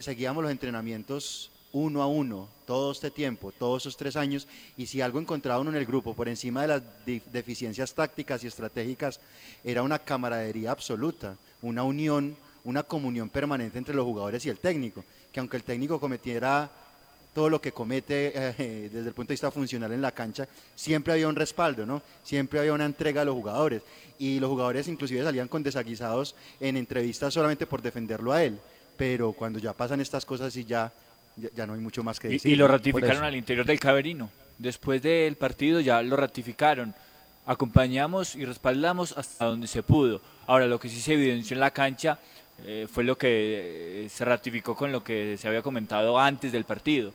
seguíamos 0.00 0.42
los 0.42 0.52
entrenamientos 0.52 1.51
uno 1.72 2.02
a 2.02 2.06
uno 2.06 2.48
todo 2.66 2.92
este 2.92 3.10
tiempo, 3.10 3.52
todos 3.52 3.82
esos 3.82 3.96
tres 3.96 4.16
años, 4.16 4.46
y 4.76 4.86
si 4.86 5.00
algo 5.00 5.18
encontraba 5.18 5.60
uno 5.60 5.70
en 5.70 5.76
el 5.76 5.86
grupo 5.86 6.14
por 6.14 6.28
encima 6.28 6.62
de 6.62 6.68
las 6.68 6.82
deficiencias 7.32 7.94
tácticas 7.94 8.44
y 8.44 8.46
estratégicas, 8.46 9.20
era 9.64 9.82
una 9.82 9.98
camaradería 9.98 10.70
absoluta, 10.70 11.36
una 11.62 11.82
unión, 11.82 12.36
una 12.64 12.82
comunión 12.82 13.28
permanente 13.28 13.78
entre 13.78 13.94
los 13.94 14.04
jugadores 14.04 14.44
y 14.46 14.48
el 14.48 14.58
técnico, 14.58 15.04
que 15.32 15.40
aunque 15.40 15.56
el 15.56 15.64
técnico 15.64 15.98
cometiera 16.00 16.70
todo 17.34 17.48
lo 17.48 17.60
que 17.60 17.72
comete 17.72 18.32
eh, 18.34 18.88
desde 18.92 19.08
el 19.08 19.14
punto 19.14 19.28
de 19.28 19.34
vista 19.34 19.50
funcional 19.50 19.92
en 19.92 20.02
la 20.02 20.12
cancha, 20.12 20.46
siempre 20.74 21.12
había 21.12 21.28
un 21.28 21.36
respaldo, 21.36 21.86
¿no? 21.86 22.02
Siempre 22.22 22.60
había 22.60 22.74
una 22.74 22.84
entrega 22.84 23.22
a 23.22 23.24
los 23.24 23.34
jugadores 23.34 23.82
y 24.18 24.38
los 24.38 24.50
jugadores 24.50 24.88
inclusive 24.88 25.24
salían 25.24 25.48
con 25.48 25.62
desaguisados 25.62 26.34
en 26.60 26.76
entrevistas 26.76 27.32
solamente 27.32 27.66
por 27.66 27.80
defenderlo 27.80 28.32
a 28.32 28.44
él 28.44 28.58
pero 28.96 29.32
cuando 29.32 29.58
ya 29.58 29.72
pasan 29.72 30.00
estas 30.00 30.24
cosas 30.24 30.54
y 30.56 30.64
ya, 30.64 30.92
ya, 31.36 31.66
no 31.66 31.74
hay 31.74 31.80
mucho 31.80 32.02
más 32.02 32.20
que 32.20 32.28
decir. 32.28 32.52
Y, 32.52 32.56
lo 32.56 32.68
ratificaron 32.68 33.24
al 33.24 33.36
interior 33.36 33.66
del 33.66 33.80
caberino. 33.80 34.30
Después 34.58 35.02
del 35.02 35.36
partido 35.36 35.80
ya 35.80 36.02
lo 36.02 36.16
ratificaron. 36.16 36.94
Acompañamos 37.46 38.36
y 38.36 38.44
respaldamos 38.44 39.16
hasta 39.16 39.46
donde 39.46 39.66
se 39.66 39.82
pudo. 39.82 40.20
Ahora, 40.46 40.66
lo 40.66 40.78
que 40.78 40.88
sí 40.88 41.00
se 41.00 41.14
evidenció 41.14 41.54
en 41.54 41.60
la 41.60 41.70
cancha 41.70 42.18
eh, 42.64 42.86
fue 42.90 43.02
lo 43.02 43.18
que 43.18 44.04
eh, 44.04 44.08
se 44.08 44.24
ratificó 44.24 44.76
con 44.76 44.92
lo 44.92 45.02
que 45.02 45.36
se 45.36 45.48
había 45.48 45.62
comentado 45.62 46.18
antes 46.18 46.52
del 46.52 46.64
partido. 46.64 47.12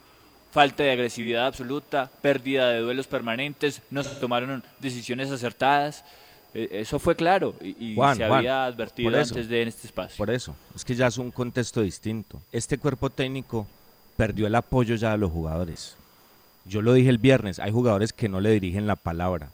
Falta 0.51 0.83
de 0.83 0.91
agresividad 0.91 1.47
absoluta, 1.47 2.09
pérdida 2.21 2.69
de 2.69 2.79
duelos 2.79 3.07
permanentes, 3.07 3.81
no 3.91 4.03
se 4.03 4.15
tomaron 4.15 4.63
decisiones 4.79 5.29
acertadas. 5.31 6.03
E, 6.53 6.69
eso 6.71 6.99
fue 6.99 7.15
claro 7.15 7.53
y, 7.61 7.95
se 8.15 8.23
había 8.23 8.65
advertido 8.65 9.17
antes 9.17 9.47
de 9.47 9.61
en 9.61 9.67
este 9.67 9.87
espacio. 9.87 10.17
Por 10.17 10.31
eso, 10.31 10.55
es 10.75 10.83
que 10.83 10.95
ya 10.95 11.07
es 11.07 11.17
un 11.17 11.31
contexto 11.31 11.81
distinto. 11.81 12.41
Este 12.51 12.77
cuerpo 12.77 13.09
técnico 13.09 13.67
perdió 14.17 14.47
el 14.47 14.55
apoyo 14.55 14.95
ya 14.95 15.11
de 15.11 15.19
los 15.19 15.31
jugadores. 15.31 15.95
Yo 16.65 16.81
lo 16.81 16.93
dije 16.93 17.09
el 17.09 17.19
viernes, 17.19 17.59
hay 17.59 17.71
jugadores 17.71 18.11
que 18.11 18.27
no 18.27 18.41
le 18.41 18.49
dirigen 18.49 18.87
la 18.87 18.97
palabra. 18.97 19.51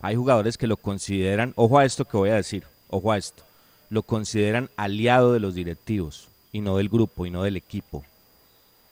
Hay 0.00 0.16
jugadores 0.16 0.58
que 0.58 0.66
lo 0.66 0.76
consideran, 0.76 1.54
ojo 1.56 1.78
a 1.78 1.84
esto 1.84 2.04
que 2.04 2.16
voy 2.16 2.30
a 2.30 2.34
decir, 2.34 2.64
ojo 2.90 3.12
a 3.12 3.16
esto, 3.16 3.42
lo 3.88 4.02
consideran 4.02 4.68
aliado 4.76 5.32
de 5.32 5.40
los 5.40 5.54
directivos 5.54 6.28
y 6.52 6.60
no 6.60 6.76
del 6.76 6.90
grupo 6.90 7.24
y 7.24 7.30
no 7.30 7.42
del 7.42 7.56
equipo. 7.56 8.04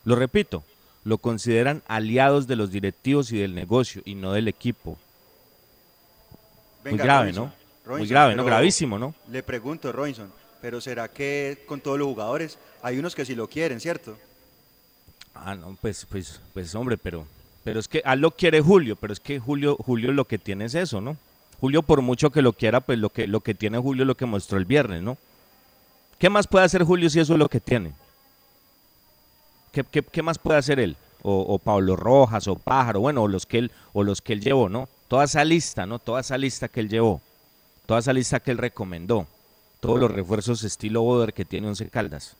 Lo 0.04 0.16
repito, 0.16 0.62
lo 1.04 1.18
consideran 1.18 1.82
aliados 1.86 2.46
de 2.46 2.56
los 2.56 2.70
directivos 2.70 3.30
y 3.32 3.38
del 3.38 3.54
negocio 3.54 4.00
y 4.04 4.14
no 4.14 4.32
del 4.32 4.48
equipo. 4.48 4.96
Muy 6.84 6.96
grave, 6.96 7.32
¿no? 7.32 7.52
Muy 7.86 8.06
grave, 8.06 8.34
¿no? 8.34 8.44
Gravísimo, 8.44 8.98
¿no? 8.98 9.14
Le 9.30 9.42
pregunto, 9.42 9.92
Robinson, 9.92 10.30
pero 10.62 10.80
¿será 10.80 11.08
que 11.08 11.64
con 11.66 11.80
todos 11.80 11.98
los 11.98 12.08
jugadores 12.08 12.58
hay 12.82 12.98
unos 12.98 13.14
que 13.14 13.26
sí 13.26 13.34
lo 13.34 13.48
quieren, 13.48 13.80
cierto? 13.80 14.16
Ah, 15.34 15.54
no, 15.54 15.76
pues, 15.80 16.06
pues, 16.08 16.40
pues, 16.52 16.74
hombre, 16.74 16.96
pero, 16.96 17.26
pero 17.64 17.80
es 17.80 17.88
que 17.88 18.02
a 18.04 18.16
lo 18.16 18.30
quiere 18.30 18.60
Julio, 18.60 18.96
pero 18.96 19.12
es 19.12 19.20
que 19.20 19.38
Julio, 19.38 19.76
Julio 19.76 20.12
lo 20.12 20.26
que 20.26 20.38
tiene 20.38 20.66
es 20.66 20.74
eso, 20.74 21.00
¿no? 21.00 21.16
Julio, 21.60 21.82
por 21.82 22.02
mucho 22.02 22.30
que 22.30 22.42
lo 22.42 22.52
quiera, 22.52 22.80
pues 22.80 22.98
lo 22.98 23.10
que, 23.10 23.26
lo 23.26 23.40
que 23.40 23.54
tiene 23.54 23.78
Julio 23.78 24.02
es 24.02 24.06
lo 24.06 24.16
que 24.16 24.26
mostró 24.26 24.58
el 24.58 24.64
viernes, 24.64 25.02
¿no? 25.02 25.16
¿Qué 26.18 26.30
más 26.30 26.46
puede 26.46 26.64
hacer 26.64 26.84
Julio 26.84 27.10
si 27.10 27.20
eso 27.20 27.32
es 27.32 27.38
lo 27.38 27.48
que 27.48 27.60
tiene? 27.60 27.92
¿Qué, 29.72 30.22
más 30.22 30.38
puede 30.38 30.58
hacer 30.58 30.78
él? 30.78 30.96
O, 31.22 31.58
Pablo 31.58 31.96
Rojas, 31.96 32.46
o 32.48 32.56
Pájaro, 32.56 33.00
bueno, 33.00 33.22
o 33.22 33.28
los 33.28 33.46
que 33.46 33.58
él, 33.58 33.72
o 33.92 34.04
los 34.04 34.20
que 34.20 34.34
él 34.34 34.40
llevó, 34.40 34.68
¿no? 34.68 34.88
Toda 35.08 35.24
esa 35.24 35.42
lista, 35.42 35.86
¿no? 35.86 35.98
Toda 35.98 36.20
esa 36.20 36.36
lista 36.38 36.68
que 36.68 36.80
él 36.80 36.88
llevó, 36.88 37.20
toda 37.86 38.00
esa 38.00 38.12
lista 38.12 38.40
que 38.40 38.50
él 38.50 38.58
recomendó, 38.58 39.26
todos 39.80 39.98
los 39.98 40.10
refuerzos 40.10 40.62
estilo 40.64 41.02
Boder 41.02 41.32
que 41.32 41.44
tiene 41.44 41.66
Once 41.66 41.88
Caldas. 41.88 42.36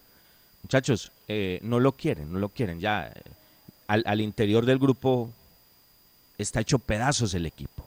Muchachos, 0.65 1.13
eh, 1.29 1.59
no 1.63 1.79
lo 1.79 1.93
quieren, 1.93 2.33
no 2.33 2.39
lo 2.39 2.49
quieren. 2.49 2.81
Ya 2.81 3.09
eh, 3.09 3.21
al, 3.87 4.21
interior 4.23 4.65
del 4.65 4.79
grupo 4.79 5.31
está 6.39 6.61
hecho 6.61 6.79
pedazos 6.79 7.35
el 7.35 7.45
equipo. 7.45 7.87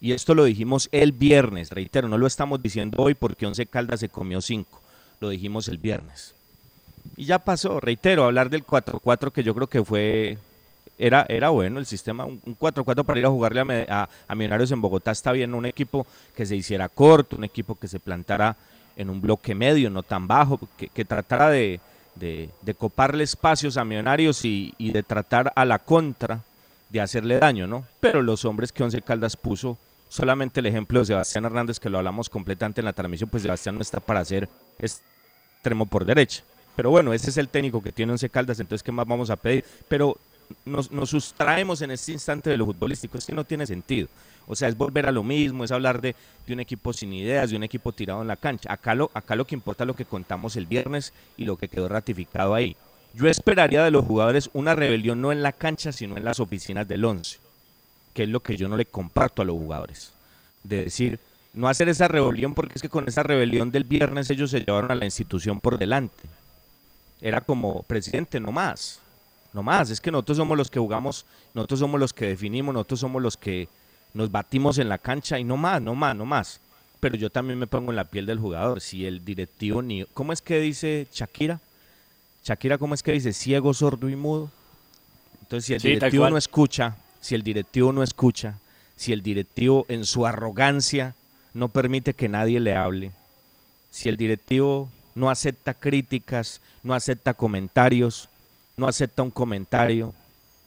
Y 0.00 0.12
esto 0.12 0.36
lo 0.36 0.44
dijimos 0.44 0.88
el 0.92 1.10
viernes, 1.10 1.70
reitero, 1.70 2.08
no 2.08 2.16
lo 2.16 2.28
estamos 2.28 2.62
diciendo 2.62 3.02
hoy 3.02 3.14
porque 3.14 3.46
Once 3.46 3.66
Caldas 3.66 4.00
se 4.00 4.08
comió 4.08 4.40
cinco, 4.40 4.80
lo 5.18 5.30
dijimos 5.30 5.66
el 5.66 5.78
viernes. 5.78 6.34
Y 7.16 7.24
ya 7.24 7.40
pasó, 7.40 7.80
reitero, 7.80 8.24
hablar 8.24 8.50
del 8.50 8.64
4-4 8.64 9.32
que 9.32 9.42
yo 9.42 9.52
creo 9.52 9.66
que 9.66 9.84
fue, 9.84 10.38
era, 10.96 11.26
era 11.28 11.48
bueno 11.48 11.80
el 11.80 11.86
sistema, 11.86 12.24
un 12.24 12.40
4-4 12.56 13.04
para 13.04 13.18
ir 13.18 13.26
a 13.26 13.30
jugarle 13.30 13.86
a, 13.88 14.08
a, 14.28 14.34
Millonarios 14.36 14.70
en 14.70 14.80
Bogotá 14.80 15.10
está 15.10 15.32
bien, 15.32 15.54
un 15.54 15.66
equipo 15.66 16.06
que 16.36 16.46
se 16.46 16.54
hiciera 16.54 16.88
corto, 16.88 17.34
un 17.36 17.44
equipo 17.44 17.74
que 17.74 17.88
se 17.88 17.98
plantara 17.98 18.56
en 18.96 19.10
un 19.10 19.20
bloque 19.20 19.54
medio, 19.54 19.90
no 19.90 20.02
tan 20.02 20.26
bajo, 20.26 20.60
que, 20.76 21.04
tratara 21.04 21.50
de, 21.50 21.80
coparle 22.78 23.24
espacios 23.24 23.76
a 23.76 23.84
Millonarios 23.84 24.44
y, 24.44 24.74
y, 24.78 24.92
de 24.92 25.02
tratar 25.02 25.52
a 25.54 25.64
la 25.64 25.78
contra 25.78 26.40
de 26.90 27.00
hacerle 27.00 27.38
daño, 27.38 27.66
¿no? 27.66 27.84
Pero 28.00 28.22
los 28.22 28.44
hombres 28.44 28.72
que 28.72 28.82
Once 28.82 29.00
Caldas 29.02 29.36
puso, 29.36 29.76
solamente 30.08 30.60
el 30.60 30.66
ejemplo 30.66 31.00
de 31.00 31.06
Sebastián 31.06 31.44
Hernández, 31.44 31.80
que 31.80 31.90
lo 31.90 31.98
hablamos 31.98 32.28
completamente 32.28 32.80
en 32.80 32.84
la 32.84 32.92
transmisión, 32.92 33.28
pues 33.28 33.42
Sebastián 33.42 33.74
no 33.74 33.82
está 33.82 34.00
para 34.00 34.20
hacer 34.20 34.48
extremo 34.78 35.86
por 35.86 36.04
derecha. 36.04 36.42
Pero 36.76 36.90
bueno, 36.90 37.12
ese 37.12 37.30
es 37.30 37.36
el 37.36 37.48
técnico 37.48 37.82
que 37.82 37.92
tiene 37.92 38.12
Once 38.12 38.28
Caldas, 38.28 38.60
entonces 38.60 38.82
¿qué 38.82 38.92
más 38.92 39.06
vamos 39.06 39.30
a 39.30 39.36
pedir? 39.36 39.64
Pero 39.88 40.16
nos, 40.64 40.90
nos 40.90 41.10
sustraemos 41.10 41.82
en 41.82 41.90
este 41.90 42.12
instante 42.12 42.50
de 42.50 42.56
lo 42.56 42.66
futbolístico, 42.66 43.18
es 43.18 43.26
que 43.26 43.32
no 43.32 43.44
tiene 43.44 43.66
sentido. 43.66 44.08
O 44.46 44.54
sea, 44.54 44.68
es 44.68 44.76
volver 44.76 45.06
a 45.06 45.12
lo 45.12 45.22
mismo, 45.22 45.64
es 45.64 45.72
hablar 45.72 46.00
de, 46.00 46.14
un 46.48 46.60
equipo 46.60 46.92
sin 46.92 47.12
ideas, 47.12 47.50
de 47.50 47.56
un 47.56 47.62
equipo 47.62 47.92
tirado 47.92 48.22
en 48.22 48.28
la 48.28 48.36
cancha. 48.36 48.72
Acá 48.72 48.94
lo, 48.94 49.10
acá 49.14 49.36
lo 49.36 49.46
que 49.46 49.54
importa 49.54 49.84
es 49.84 49.88
lo 49.88 49.96
que 49.96 50.04
contamos 50.04 50.56
el 50.56 50.66
viernes 50.66 51.12
y 51.36 51.44
lo 51.44 51.56
que 51.56 51.68
quedó 51.68 51.88
ratificado 51.88 52.54
ahí. 52.54 52.76
Yo 53.14 53.28
esperaría 53.28 53.84
de 53.84 53.90
los 53.90 54.04
jugadores 54.04 54.50
una 54.52 54.74
rebelión 54.74 55.20
no 55.20 55.32
en 55.32 55.42
la 55.42 55.52
cancha, 55.52 55.92
sino 55.92 56.16
en 56.16 56.24
las 56.24 56.40
oficinas 56.40 56.86
del 56.86 57.04
11, 57.04 57.38
que 58.12 58.24
es 58.24 58.28
lo 58.28 58.40
que 58.40 58.56
yo 58.56 58.68
no 58.68 58.76
le 58.76 58.86
comparto 58.86 59.40
a 59.40 59.44
los 59.44 59.56
jugadores. 59.56 60.12
De 60.62 60.84
decir, 60.84 61.20
no 61.54 61.68
hacer 61.68 61.88
esa 61.88 62.08
rebelión 62.08 62.54
porque 62.54 62.72
es 62.74 62.82
que 62.82 62.88
con 62.88 63.08
esa 63.08 63.22
rebelión 63.22 63.70
del 63.70 63.84
viernes 63.84 64.28
ellos 64.30 64.50
se 64.50 64.60
llevaron 64.60 64.90
a 64.90 64.96
la 64.96 65.04
institución 65.04 65.60
por 65.60 65.78
delante. 65.78 66.24
Era 67.20 67.40
como 67.40 67.84
presidente, 67.84 68.40
no 68.40 68.52
más. 68.52 69.00
No 69.52 69.62
más, 69.62 69.88
es 69.90 70.00
que 70.00 70.10
nosotros 70.10 70.36
somos 70.36 70.58
los 70.58 70.68
que 70.68 70.80
jugamos, 70.80 71.24
nosotros 71.54 71.78
somos 71.78 72.00
los 72.00 72.12
que 72.12 72.26
definimos, 72.26 72.74
nosotros 72.74 72.98
somos 72.98 73.22
los 73.22 73.36
que 73.36 73.68
nos 74.14 74.30
batimos 74.30 74.78
en 74.78 74.88
la 74.88 74.98
cancha 74.98 75.38
y 75.38 75.44
no 75.44 75.56
más, 75.56 75.82
no 75.82 75.94
más, 75.94 76.16
no 76.16 76.24
más. 76.24 76.60
Pero 77.00 77.16
yo 77.16 77.28
también 77.28 77.58
me 77.58 77.66
pongo 77.66 77.90
en 77.92 77.96
la 77.96 78.04
piel 78.04 78.24
del 78.24 78.38
jugador. 78.38 78.80
Si 78.80 79.04
el 79.04 79.24
directivo 79.24 79.82
ni... 79.82 80.04
¿Cómo 80.14 80.32
es 80.32 80.40
que 80.40 80.60
dice 80.60 81.06
Shakira? 81.12 81.60
Shakira, 82.44 82.78
¿cómo 82.78 82.94
es 82.94 83.02
que 83.02 83.12
dice? 83.12 83.32
Ciego, 83.32 83.74
sordo 83.74 84.08
y 84.08 84.16
mudo. 84.16 84.50
Entonces, 85.42 85.66
si 85.82 85.88
el 85.88 85.94
directivo 85.94 86.30
no 86.30 86.38
escucha, 86.38 86.96
si 87.20 87.34
el 87.34 87.42
directivo 87.42 87.92
no 87.92 88.02
escucha, 88.02 88.58
si 88.96 89.12
el 89.12 89.22
directivo 89.22 89.84
en 89.88 90.06
su 90.06 90.24
arrogancia 90.24 91.14
no 91.52 91.68
permite 91.68 92.14
que 92.14 92.28
nadie 92.28 92.60
le 92.60 92.74
hable, 92.74 93.12
si 93.90 94.08
el 94.08 94.16
directivo 94.16 94.88
no 95.14 95.30
acepta 95.30 95.74
críticas, 95.74 96.60
no 96.82 96.94
acepta 96.94 97.34
comentarios, 97.34 98.28
no 98.76 98.88
acepta 98.88 99.22
un 99.22 99.30
comentario, 99.30 100.14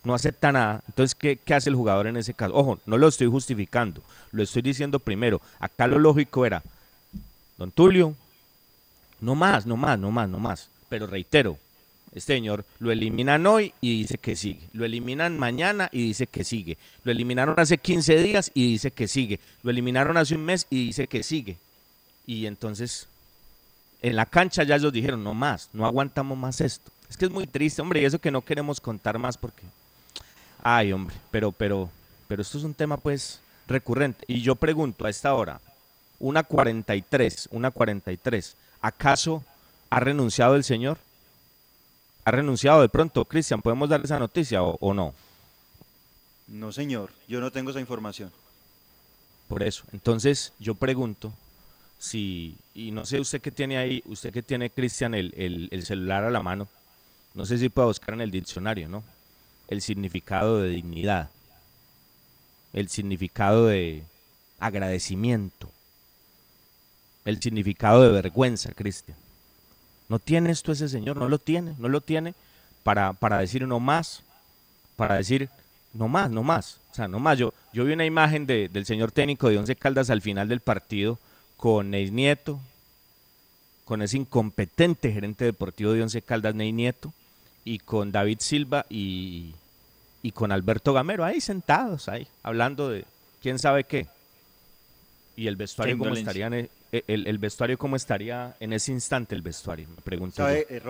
no 0.08 0.16
acepta 0.16 0.54
nada. 0.54 0.82
Entonces, 0.88 1.14
¿qué, 1.16 1.38
hace 1.54 1.70
el 1.70 1.76
jugador 1.76 2.08
en 2.08 2.16
ese 2.16 2.34
caso? 2.34 2.56
Ojo, 2.56 2.80
no 2.86 2.98
lo 2.98 3.10
estoy 3.10 3.28
justificando, 3.28 4.02
lo 4.32 4.42
estoy 4.42 4.62
diciendo 4.62 5.00
primero. 5.00 5.42
Acá 5.60 5.86
lo 5.86 6.00
lógico 6.00 6.46
era, 6.46 6.64
don 7.58 7.72
Tulio, 7.72 8.16
no 9.20 9.36
más, 9.36 9.66
no 9.66 9.76
más, 9.76 10.00
no 10.00 10.10
más, 10.10 10.30
no 10.30 10.40
más. 10.40 10.70
Pero 10.88 11.08
reitero, 11.08 11.58
este 12.14 12.36
señor 12.36 12.64
lo 12.80 12.92
eliminan 12.92 13.46
hoy 13.46 13.74
y 13.82 14.00
dice 14.00 14.18
que 14.18 14.38
sigue. 14.38 14.62
Lo 14.72 14.86
eliminan 14.86 15.38
mañana 15.38 15.90
y 15.92 16.08
dice 16.08 16.26
que 16.26 16.46
sigue. 16.46 16.78
Lo 17.04 17.12
eliminaron 17.12 17.60
hace 17.60 17.78
15 17.78 18.24
días 18.24 18.50
y 18.54 18.72
dice 18.72 18.92
que 18.92 19.10
sigue. 19.10 19.42
Lo 19.62 19.72
eliminaron 19.72 20.16
hace 20.16 20.36
un 20.36 20.46
mes 20.46 20.68
y 20.70 20.86
dice 20.88 21.08
que 21.08 21.22
sigue. 21.22 21.58
Y 22.26 22.46
entonces, 22.46 23.08
en 24.02 24.16
la 24.16 24.26
cancha 24.26 24.64
ya 24.64 24.78
ellos 24.78 24.94
dijeron, 24.94 25.22
no 25.22 25.34
más, 25.34 25.70
no 25.74 25.86
aguantamos 25.86 26.38
más 26.38 26.62
esto. 26.62 26.92
Es 27.10 27.18
que 27.18 27.26
es 27.26 27.32
muy 27.32 27.46
triste, 27.46 27.82
hombre, 27.82 28.02
y 28.02 28.06
eso 28.06 28.20
que 28.20 28.32
no 28.32 28.42
queremos 28.42 28.80
contar 28.80 29.20
más 29.20 29.38
porque 29.38 29.64
Ay, 30.64 30.92
hombre, 30.92 31.16
pero, 31.32 31.52
pero, 31.52 31.90
pero 32.28 32.42
esto 32.42 32.58
es 32.58 32.64
un 32.64 32.74
tema 32.74 32.98
pues 32.98 33.40
recurrente. 33.68 34.26
Y 34.28 34.42
yo 34.42 34.56
pregunto 34.56 35.06
a 35.06 35.10
esta 35.10 35.34
hora, 35.34 35.60
una 36.20 36.44
43, 36.44 37.50
una 37.52 37.72
43, 37.72 38.56
¿acaso 38.82 39.44
ha 39.90 40.00
renunciado 40.00 40.56
el 40.56 40.64
señor? 40.64 40.98
¿Ha 42.26 42.32
renunciado 42.32 42.82
de 42.82 42.90
pronto? 42.90 43.24
Cristian, 43.26 43.62
¿podemos 43.62 43.90
darle 43.90 44.06
esa 44.06 44.20
noticia 44.20 44.62
o, 44.62 44.94
no? 44.94 45.14
No, 46.48 46.72
señor, 46.72 47.12
yo 47.28 47.40
no 47.40 47.52
tengo 47.52 47.72
esa 47.72 47.80
información. 47.80 48.32
Por 49.48 49.64
eso, 49.64 49.86
entonces 49.94 50.52
yo 50.60 50.76
pregunto 50.76 51.32
si, 52.00 52.58
y 52.74 52.92
no 52.92 53.06
sé 53.06 53.22
usted 53.22 53.40
que 53.40 53.52
tiene 53.52 53.78
ahí, 53.78 54.04
usted 54.08 54.34
que 54.34 54.44
tiene, 54.44 54.70
Cristian, 54.70 55.14
el, 55.14 55.70
el 55.72 55.86
celular 55.86 56.26
a 56.26 56.32
la 56.32 56.44
mano, 56.44 56.68
no 57.34 57.46
sé 57.46 57.58
si 57.58 57.70
puede 57.70 57.88
buscar 57.88 58.14
en 58.16 58.22
el 58.22 58.32
diccionario, 58.32 58.90
¿no? 58.90 59.04
El 59.68 59.82
significado 59.82 60.62
de 60.62 60.70
dignidad, 60.70 61.30
el 62.74 62.90
significado 62.90 63.68
de 63.68 64.04
agradecimiento, 64.60 65.70
el 67.26 67.42
significado 67.42 68.04
de 68.04 68.10
vergüenza, 68.10 68.72
Cristian. 68.72 69.18
¿No 70.10 70.20
tiene 70.20 70.52
esto 70.52 70.72
ese 70.72 70.88
señor? 70.88 71.18
No 71.18 71.28
lo 71.28 71.38
tiene, 71.38 71.76
no 71.78 71.90
lo 71.90 72.02
tiene 72.02 72.34
para, 72.84 73.14
para 73.14 73.40
decir 73.40 73.68
no 73.68 73.80
más, 73.80 74.24
para 74.96 75.16
decir 75.16 75.50
no 75.94 76.08
más, 76.08 76.30
no 76.30 76.44
más. 76.44 76.80
O 76.92 76.96
sea, 76.96 77.08
no 77.08 77.20
más. 77.20 77.38
Yo, 77.38 77.54
yo 77.74 77.84
vi 77.84 77.94
una 77.94 78.06
imagen 78.06 78.48
del 78.48 78.86
señor 78.86 79.12
técnico 79.12 79.50
de 79.50 79.58
Once 79.58 79.76
Caldas 79.76 80.10
al 80.10 80.22
final 80.22 80.48
del 80.48 80.62
partido 80.62 81.20
con 81.58 81.90
Neis 81.90 82.12
Nieto, 82.12 82.60
con 83.84 84.02
ese 84.02 84.18
incompetente 84.18 85.12
gerente 85.12 85.46
deportivo 85.46 85.92
de 85.92 86.04
Once 86.04 86.22
Caldas, 86.22 86.56
Ney 86.56 86.72
Nieto, 86.72 87.14
y 87.68 87.80
con 87.80 88.14
David 88.14 88.38
Silva 88.40 88.86
y, 88.90 89.54
con 90.34 90.54
Alberto 90.54 90.94
Gamero, 90.94 91.26
ahí 91.26 91.42
sentados, 91.42 92.08
ahí, 92.08 92.28
hablando 92.44 92.90
de 92.90 93.04
quién 93.42 93.60
sabe 93.60 93.84
qué. 93.84 94.08
Y 95.36 95.48
el 95.48 95.58
vestuario, 95.58 95.98
¿cómo 95.98 96.14
estaría 96.14 96.48
en 96.48 96.54
e, 96.54 96.70
el, 97.08 97.38
vestuario 97.38 97.78
cómo 97.78 97.96
estaría 97.96 98.56
en 98.60 98.72
ese 98.72 98.94
instante 98.94 99.36
el 99.36 99.42
vestuario? 99.42 99.88
Me 99.90 100.02
pregunto. 100.02 100.48
Eh, 100.50 100.82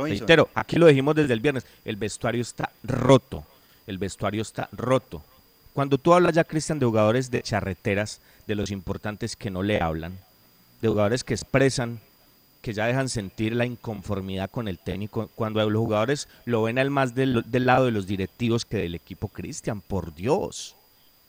aquí 0.54 0.76
lo 0.78 0.86
dijimos 0.86 1.16
desde 1.16 1.34
el 1.34 1.40
viernes, 1.40 1.66
el 1.84 1.96
vestuario 1.96 2.42
está 2.42 2.72
roto, 2.84 3.44
el 3.88 3.98
vestuario 3.98 4.44
está 4.44 4.70
roto. 4.72 5.24
Cuando 5.74 5.98
tú 5.98 6.14
hablas 6.14 6.34
ya, 6.34 6.44
Cristian, 6.44 6.78
de 6.80 6.86
jugadores 6.86 7.32
de 7.32 7.42
charreteras, 7.42 8.22
de 8.46 8.56
los 8.56 8.70
importantes 8.70 9.36
que 9.36 9.50
no 9.50 9.64
le 9.64 9.82
hablan, 9.82 10.18
de 10.82 10.88
jugadores 10.88 11.24
que 11.24 11.34
expresan 11.34 12.00
que 12.68 12.74
ya 12.74 12.86
dejan 12.86 13.08
sentir 13.08 13.56
la 13.56 13.66
inconformidad 13.66 14.52
con 14.52 14.68
el 14.68 14.78
técnico 14.78 15.30
cuando 15.36 15.70
los 15.70 15.80
jugadores 15.80 16.28
lo 16.44 16.64
ven 16.64 16.78
al 16.78 16.90
más 16.90 17.16
del, 17.16 17.46
lado 17.50 17.86
de 17.86 17.92
los 17.92 18.08
directivos 18.08 18.66
que 18.66 18.76
del 18.76 18.96
equipo 18.96 19.30
Cristian, 19.30 19.80
por 19.80 20.14
Dios, 20.14 20.76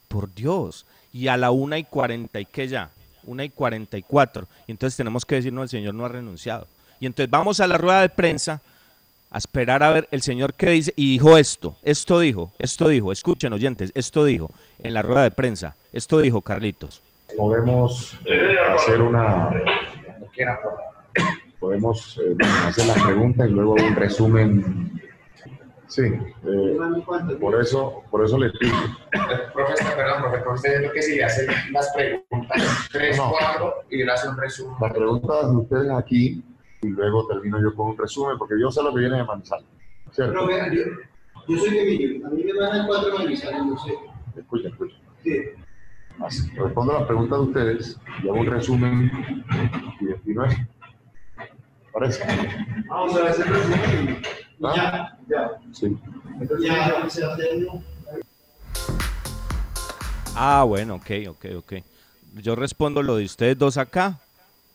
por 0.08 0.34
Dios. 0.34 0.84
Y 1.12 1.28
a 1.28 1.36
la 1.36 1.52
una 1.52 1.78
y 1.78 1.84
cuarenta 1.84 2.40
y 2.40 2.44
que 2.44 2.66
ya, 2.66 2.90
una 3.22 3.44
y 3.44 3.50
44. 3.50 4.48
Y 4.66 4.72
entonces 4.72 4.96
tenemos 4.96 5.24
que 5.24 5.36
decir, 5.36 5.52
no, 5.52 5.62
el 5.62 5.68
señor 5.68 5.94
no 5.94 6.06
ha 6.06 6.08
renunciado. 6.08 6.66
Y 6.98 7.06
entonces 7.06 7.30
vamos 7.30 7.60
a 7.60 7.68
la 7.68 7.78
rueda 7.78 8.00
de 8.00 8.08
prensa 8.08 8.60
a 9.30 9.38
esperar 9.38 9.84
a 9.84 9.92
ver 9.92 10.08
el 10.10 10.22
señor 10.22 10.54
qué 10.54 10.70
dice. 10.70 10.92
Y 10.96 11.12
dijo 11.12 11.38
esto, 11.38 11.76
esto 11.84 12.18
dijo, 12.18 12.50
esto 12.58 12.88
dijo, 12.88 13.12
escuchen 13.12 13.52
oyentes, 13.52 13.92
esto 13.94 14.24
dijo 14.24 14.50
en 14.80 14.92
la 14.92 15.02
rueda 15.02 15.22
de 15.22 15.30
prensa, 15.30 15.76
esto 15.92 16.18
dijo 16.18 16.40
Carlitos. 16.40 17.00
Podemos 17.36 18.18
hacer 18.74 19.02
una... 19.02 19.52
Podemos 21.58 22.20
eh, 22.24 22.36
hacer 22.66 22.86
la 22.86 22.94
pregunta 22.94 23.46
y 23.46 23.50
luego 23.50 23.74
un 23.74 23.96
resumen 23.96 24.98
Sí, 25.88 26.02
eh, 26.02 26.78
por 27.40 27.58
eso, 27.58 28.02
por 28.10 28.22
eso 28.22 28.38
le 28.38 28.50
pido. 28.50 28.74
Profesor, 29.54 29.96
perdón, 29.96 30.22
profesor, 30.22 30.54
usted 30.54 30.80
dice 30.80 30.92
que 30.92 31.02
si 31.02 31.16
le 31.16 31.24
hacen 31.24 31.46
las 31.72 31.90
preguntas, 31.94 32.88
tres, 32.92 33.18
cuatro, 33.18 33.74
y 33.90 34.04
le 34.04 34.12
hace 34.12 34.28
un 34.28 34.36
resumen. 34.36 34.76
Las 34.82 34.92
preguntas 34.92 35.50
de 35.50 35.56
ustedes 35.56 35.90
aquí, 35.90 36.44
y 36.82 36.88
luego 36.88 37.26
termino 37.26 37.58
yo 37.62 37.74
con 37.74 37.88
un 37.88 37.98
resumen, 37.98 38.36
porque 38.36 38.54
yo 38.60 38.70
sé 38.70 38.82
lo 38.82 38.92
que 38.92 39.00
viene 39.00 39.16
de 39.16 39.24
Manizales. 39.24 39.66
¿cierto? 40.12 40.32
Pero 40.34 40.46
vean, 40.46 40.72
yo, 40.74 40.82
yo 41.48 41.58
soy 41.58 41.70
de 41.70 41.84
Millo, 41.84 42.26
a 42.26 42.30
mí 42.30 42.44
me 42.44 42.52
mandan 42.52 42.86
cuatro 42.86 43.18
Manizales, 43.18 43.64
no 43.64 43.78
sé. 43.78 43.94
Escucha, 44.36 44.68
escucha. 44.68 44.96
Sí. 45.24 45.40
Así, 46.20 46.50
respondo 46.50 46.96
a 46.96 46.98
las 46.98 47.08
preguntas 47.08 47.38
de 47.38 47.44
ustedes 47.44 48.00
y 48.22 48.28
hago 48.28 48.40
un 48.40 48.46
resumen 48.46 49.10
y 50.00 50.04
defino 50.04 50.44
Vamos 51.98 53.16
a 53.16 53.28
hacer 53.28 53.46
el 53.46 53.54
resumen. 53.54 54.22
¿Ah? 54.62 55.16
Ya, 55.28 55.36
ya. 55.36 55.50
Sí. 55.72 55.96
Ya 56.60 57.10
se 57.10 57.24
hace 57.24 57.66
Ah, 60.36 60.62
bueno, 60.62 60.96
ok, 60.96 61.10
ok, 61.30 61.46
ok. 61.56 61.72
Yo 62.36 62.54
respondo 62.54 63.02
lo 63.02 63.16
de 63.16 63.24
ustedes 63.24 63.58
dos 63.58 63.76
acá, 63.76 64.20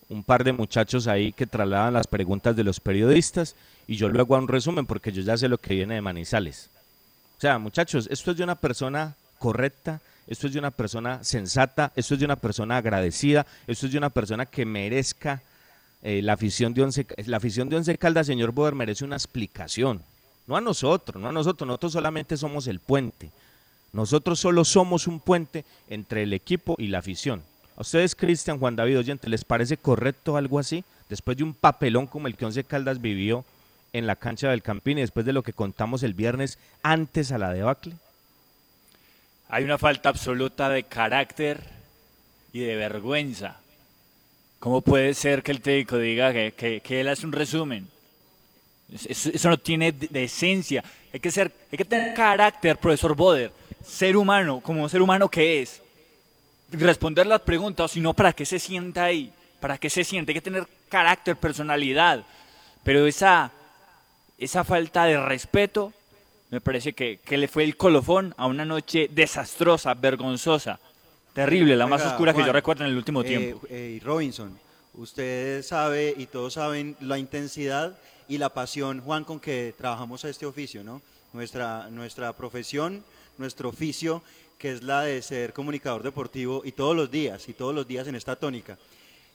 un 0.10 0.24
par 0.24 0.44
de 0.44 0.52
muchachos 0.52 1.08
ahí 1.08 1.32
que 1.32 1.48
trasladan 1.48 1.94
las 1.94 2.08
preguntas 2.08 2.56
de 2.56 2.66
los 2.66 2.82
periodistas 2.82 3.56
y 3.88 3.96
yo 3.96 4.10
luego 4.10 4.36
hago 4.36 4.44
un 4.44 4.50
resumen 4.50 4.86
porque 4.86 5.14
yo 5.14 5.22
ya 5.22 5.38
sé 5.38 5.48
lo 5.48 5.58
que 5.58 5.76
viene 5.76 5.96
de 5.96 6.02
Manizales. 6.02 6.70
O 7.38 7.42
sea, 7.42 7.58
muchachos, 7.60 8.10
esto 8.12 8.32
es 8.32 8.38
de 8.38 8.44
una 8.44 8.56
persona 8.56 9.16
correcta, 9.40 10.02
esto 10.28 10.48
es 10.48 10.54
de 10.54 10.60
una 10.60 10.72
persona 10.72 11.24
sensata, 11.24 11.94
esto 11.96 12.16
es 12.16 12.20
de 12.20 12.26
una 12.26 12.36
persona 12.36 12.78
agradecida, 12.78 13.46
esto 13.68 13.86
es 13.86 13.94
de 13.94 13.98
una 13.98 14.10
persona 14.10 14.46
que 14.46 14.66
merezca 14.66 15.42
eh, 16.04 16.22
la, 16.22 16.34
afición 16.34 16.74
de 16.74 16.84
Once, 16.84 17.08
la 17.26 17.38
afición 17.38 17.70
de 17.70 17.78
Once 17.78 17.98
Caldas, 17.98 18.28
señor 18.28 18.52
Boder, 18.52 18.76
merece 18.76 19.06
una 19.06 19.16
explicación. 19.16 20.02
No 20.48 20.58
a 20.58 20.62
nosotros, 20.62 21.22
no 21.22 21.30
a 21.30 21.32
nosotros, 21.32 21.66
nosotros 21.66 21.94
solamente 21.94 22.36
somos 22.36 22.68
el 22.68 22.82
puente. 22.82 23.32
Nosotros 23.94 24.38
solo 24.38 24.66
somos 24.66 25.08
un 25.08 25.22
puente 25.22 25.64
entre 25.88 26.24
el 26.24 26.34
equipo 26.34 26.76
y 26.78 26.88
la 26.88 27.00
afición. 27.00 27.42
¿A 27.78 27.82
ustedes, 27.82 28.16
Cristian, 28.16 28.60
Juan 28.60 28.76
David 28.76 29.00
Oyente, 29.00 29.30
les 29.30 29.46
parece 29.46 29.78
correcto 29.78 30.36
algo 30.36 30.60
así? 30.60 30.84
Después 31.08 31.38
de 31.38 31.44
un 31.44 31.54
papelón 31.54 32.08
como 32.08 32.28
el 32.28 32.36
que 32.36 32.46
Once 32.46 32.66
Caldas 32.66 33.00
vivió 33.00 33.46
en 33.94 34.06
la 34.06 34.18
cancha 34.18 34.50
del 34.50 34.62
Campín 34.62 34.98
y 34.98 35.02
después 35.02 35.26
de 35.26 35.32
lo 35.32 35.42
que 35.42 35.54
contamos 35.54 36.04
el 36.04 36.14
viernes 36.14 36.60
antes 36.82 37.32
a 37.32 37.38
la 37.38 37.54
debacle. 37.54 37.94
Hay 39.48 39.64
una 39.64 39.78
falta 39.78 40.10
absoluta 40.10 40.68
de 40.68 40.84
carácter 40.84 41.64
y 42.52 42.60
de 42.60 42.76
vergüenza 42.76 43.63
¿Cómo 44.64 44.80
puede 44.80 45.14
ser 45.14 45.44
que 45.44 45.52
el 45.52 45.60
técnico 45.60 45.98
diga 45.98 46.32
que, 46.32 46.82
él 46.88 47.10
hace 47.10 47.26
un 47.26 47.34
resumen? 47.34 47.86
Eso, 49.10 49.50
no 49.50 49.58
tiene 49.60 49.92
de, 49.92 50.24
esencia. 50.24 50.82
Hay 51.12 51.20
que, 51.20 51.32
ser, 51.32 51.52
hay 51.70 51.78
que 51.78 51.84
tener 51.84 52.14
carácter, 52.14 52.78
profesor 52.78 53.14
Boder. 53.14 53.52
Ser 53.86 54.16
humano, 54.16 54.62
como 54.62 54.88
ser 54.88 55.02
humano 55.02 55.28
que 55.28 55.62
es. 55.62 55.82
Responder 56.72 57.28
las 57.28 57.42
preguntas, 57.42 57.84
o 57.84 57.88
si 57.90 58.00
no, 58.00 58.14
¿para 58.14 58.32
qué 58.32 58.46
se 58.46 58.58
sienta 58.58 59.04
ahí? 59.04 59.34
¿Para 59.60 59.78
qué 59.78 59.90
se 59.90 60.06
siente? 60.06 60.32
Hay 60.32 60.36
que 60.36 60.42
tener 60.42 60.66
carácter, 60.88 61.36
personalidad. 61.36 62.24
Pero 62.84 63.06
esa, 63.06 63.52
esa 64.38 64.64
falta 64.64 65.04
de 65.04 65.20
respeto 65.26 65.92
me 66.52 66.62
parece 66.62 66.94
que 66.94 67.20
le 67.28 67.50
fue 67.50 67.66
el 67.66 67.76
colofón 67.76 68.34
a 68.38 68.46
una 68.46 68.64
noche 68.64 69.10
desastrosa, 69.12 69.94
vergonzosa. 69.94 70.80
Terrible, 71.34 71.76
la 71.76 71.88
más 71.88 72.06
oscura 72.06 72.32
que 72.34 72.46
yo 72.46 72.54
recuerdo 72.54 72.84
en 72.84 72.92
el 72.92 72.98
último 72.98 73.22
eh, 73.22 73.26
tiempo. 73.26 73.62
Eh, 73.68 74.00
Robinson, 74.04 74.58
usted 74.94 75.64
sabe 75.64 76.14
y 76.16 76.28
todos 76.28 76.54
saben 76.54 76.96
la 77.02 77.18
intensidad 77.18 77.98
y 78.28 78.38
la 78.38 78.50
pasión, 78.50 79.02
Juan, 79.02 79.24
con 79.24 79.40
que 79.40 79.74
trabajamos 79.76 80.24
a 80.26 80.30
este 80.30 80.46
oficio, 80.46 80.84
¿no? 80.84 81.02
Nuestra, 81.34 81.90
nuestra 81.90 82.34
profesión, 82.34 83.04
nuestro 83.40 83.70
oficio, 83.70 84.22
que 84.60 84.74
es 84.74 84.84
la 84.84 85.02
de 85.02 85.24
ser 85.24 85.54
comunicador 85.54 86.04
deportivo 86.04 86.62
y 86.64 86.72
todos 86.72 86.96
los 86.96 87.10
días, 87.10 87.50
y 87.50 87.54
todos 87.54 87.74
los 87.74 87.88
días 87.88 88.08
en 88.08 88.16
esta 88.16 88.36
tónica. 88.36 88.78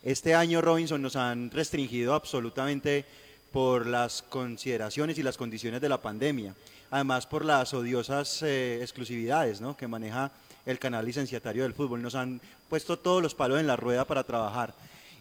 Este 0.05 0.37
año, 0.37 0.61
Robinson, 0.61 1.03
nos 1.03 1.17
han 1.17 1.51
restringido 1.51 2.15
absolutamente 2.15 3.05
por 3.51 3.87
las 3.87 4.23
consideraciones 4.23 5.19
y 5.19 5.25
las 5.25 5.37
condiciones 5.37 5.81
de 5.81 5.89
la 5.89 6.01
pandemia, 6.01 6.55
además 6.93 7.27
por 7.27 7.45
las 7.45 7.75
odiosas 7.75 8.43
eh, 8.45 8.79
exclusividades 8.81 9.61
¿no? 9.61 9.77
que 9.77 9.89
maneja 9.89 10.31
el 10.69 10.79
canal 10.79 11.05
licenciatario 11.07 11.63
del 11.63 11.73
fútbol. 11.73 12.03
Nos 12.03 12.15
han 12.15 12.41
puesto 12.69 12.99
todos 12.99 13.23
los 13.23 13.35
palos 13.35 13.59
en 13.59 13.67
la 13.67 13.77
rueda 13.77 14.05
para 14.05 14.23
trabajar. 14.23 14.75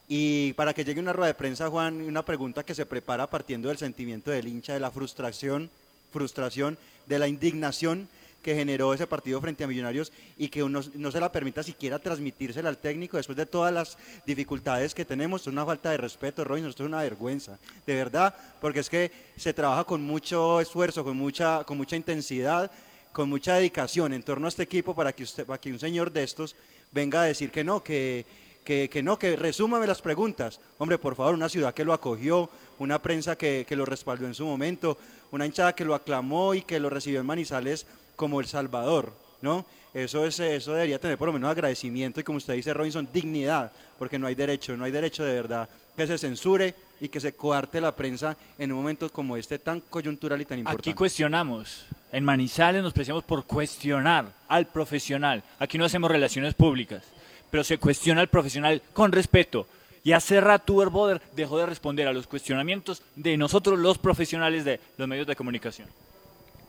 Y 0.10 0.54
para 0.54 0.74
que 0.74 0.84
llegue 0.84 1.00
una 1.00 1.14
rueda 1.14 1.28
de 1.28 1.34
prensa, 1.34 1.70
Juan, 1.70 2.02
una 2.02 2.24
pregunta 2.24 2.64
que 2.64 2.76
se 2.76 2.86
prepara 2.86 3.30
partiendo 3.30 3.70
del 3.70 3.78
sentimiento 3.78 4.30
del 4.30 4.48
hincha, 4.48 4.74
de 4.74 4.80
la 4.80 4.92
frustración, 4.92 5.70
frustración, 6.12 6.78
de 7.06 7.20
la 7.20 7.28
indignación 7.28 8.10
que 8.44 8.56
generó 8.56 8.94
ese 8.94 9.08
partido 9.08 9.42
frente 9.42 9.64
a 9.64 9.68
Millonarios 9.68 10.12
y 10.38 10.48
que 10.50 10.64
uno 10.64 10.82
no 10.96 11.12
se 11.12 11.20
la 11.20 11.32
permita 11.32 11.64
siquiera 11.64 12.00
transmitírsela 12.00 12.70
al 12.70 12.78
técnico 12.78 13.18
después 13.18 13.36
de 13.36 13.46
todas 13.46 13.74
las 13.74 13.98
dificultades 14.26 14.94
que 14.94 15.04
tenemos. 15.06 15.42
Es 15.42 15.48
una 15.48 15.66
falta 15.66 15.92
de 15.92 15.98
respeto, 15.98 16.44
Robinson, 16.44 16.70
esto 16.70 16.84
es 16.84 16.88
una 16.88 17.02
vergüenza, 17.02 17.58
de 17.86 17.96
verdad, 17.96 18.34
porque 18.62 18.80
es 18.80 18.90
que 18.90 19.12
se 19.36 19.54
trabaja 19.54 19.84
con 19.84 20.02
mucho 20.02 20.62
esfuerzo, 20.62 21.04
con 21.04 21.18
mucha, 21.18 21.64
con 21.66 21.78
mucha 21.78 21.96
intensidad 21.96 22.72
con 23.12 23.30
mucha 23.30 23.56
dedicación 23.56 24.14
en 24.14 24.24
torno 24.24 24.48
a 24.48 24.50
este 24.50 24.64
equipo 24.64 24.96
para 24.96 25.14
que, 25.14 25.24
usted, 25.24 25.46
para 25.46 25.60
que 25.60 25.72
un 25.72 25.80
señor 25.80 26.12
de 26.12 26.24
estos 26.24 26.56
venga 26.92 27.22
a 27.22 27.26
decir 27.26 27.52
que 27.52 27.64
no, 27.64 27.84
que, 27.84 28.26
que, 28.64 29.02
no, 29.04 29.18
que 29.18 29.36
resúmame 29.36 29.88
las 29.88 30.02
preguntas. 30.02 30.60
Hombre, 30.78 30.98
por 30.98 31.16
favor, 31.16 31.34
una 31.34 31.50
ciudad 31.50 31.74
que 31.74 31.86
lo 31.86 31.94
acogió, 31.94 32.50
una 32.80 33.02
prensa 33.02 33.38
que, 33.38 33.66
que, 33.68 33.76
lo 33.76 33.86
respaldó 33.86 34.28
en 34.28 34.36
su 34.36 34.46
momento, 34.46 34.98
una 35.32 35.46
hinchada 35.46 35.74
que 35.74 35.86
lo 35.86 35.96
aclamó 35.96 36.54
y 36.54 36.62
que 36.62 36.80
lo 36.80 36.90
recibió 36.90 37.20
en 37.20 37.26
Manizales 37.26 37.86
como 38.16 38.40
El 38.40 38.48
Salvador, 38.48 39.14
¿no? 39.42 39.66
Eso, 39.94 40.26
es, 40.26 40.40
eso 40.40 40.74
debería 40.74 41.00
tener 41.00 41.18
por 41.18 41.28
lo 41.28 41.34
menos 41.34 41.50
agradecimiento 41.50 42.20
y 42.20 42.24
como 42.24 42.38
usted 42.38 42.54
dice, 42.54 42.74
Robinson, 42.74 43.08
dignidad, 43.12 43.72
porque 43.98 44.20
no 44.20 44.28
hay 44.28 44.36
derecho, 44.36 44.78
no 44.78 44.84
hay 44.84 44.92
derecho 44.92 45.24
de 45.24 45.34
verdad 45.34 45.70
que 45.96 46.06
se 46.06 46.18
censure 46.20 46.76
y 47.00 47.10
que 47.10 47.20
se 47.20 47.34
coarte 47.34 47.82
la 47.82 47.96
prensa 47.96 48.38
en 48.58 48.72
un 48.72 48.80
momento 48.80 49.10
como 49.10 49.38
este 49.38 49.60
tan 49.60 49.82
coyuntural 49.82 50.42
y 50.42 50.46
tan 50.46 50.60
importante. 50.60 50.90
Aquí 50.90 50.96
cuestionamos 50.96 51.86
en 52.12 52.24
Manizales 52.24 52.82
nos 52.82 52.94
preciamos 52.94 53.24
por 53.24 53.46
cuestionar 53.46 54.32
al 54.48 54.68
profesional. 54.68 55.44
Aquí 55.60 55.78
no 55.78 55.86
hacemos 55.86 56.10
relaciones 56.10 56.54
públicas, 56.54 57.04
pero 57.52 57.64
se 57.64 57.78
cuestiona 57.78 58.22
al 58.22 58.30
profesional 58.30 58.82
con 58.94 59.12
respeto. 59.12 59.68
Y 60.04 60.14
hace 60.14 60.40
rato 60.40 60.74
Boder 60.90 61.22
dejó 61.36 61.58
de 61.58 61.66
responder 61.66 62.08
a 62.08 62.14
los 62.14 62.28
cuestionamientos 62.28 63.04
de 63.16 63.36
nosotros 63.36 63.78
los 63.78 63.98
profesionales 63.98 64.64
de 64.64 64.80
los 64.98 65.08
medios 65.08 65.28
de 65.28 65.36
comunicación. 65.36 65.90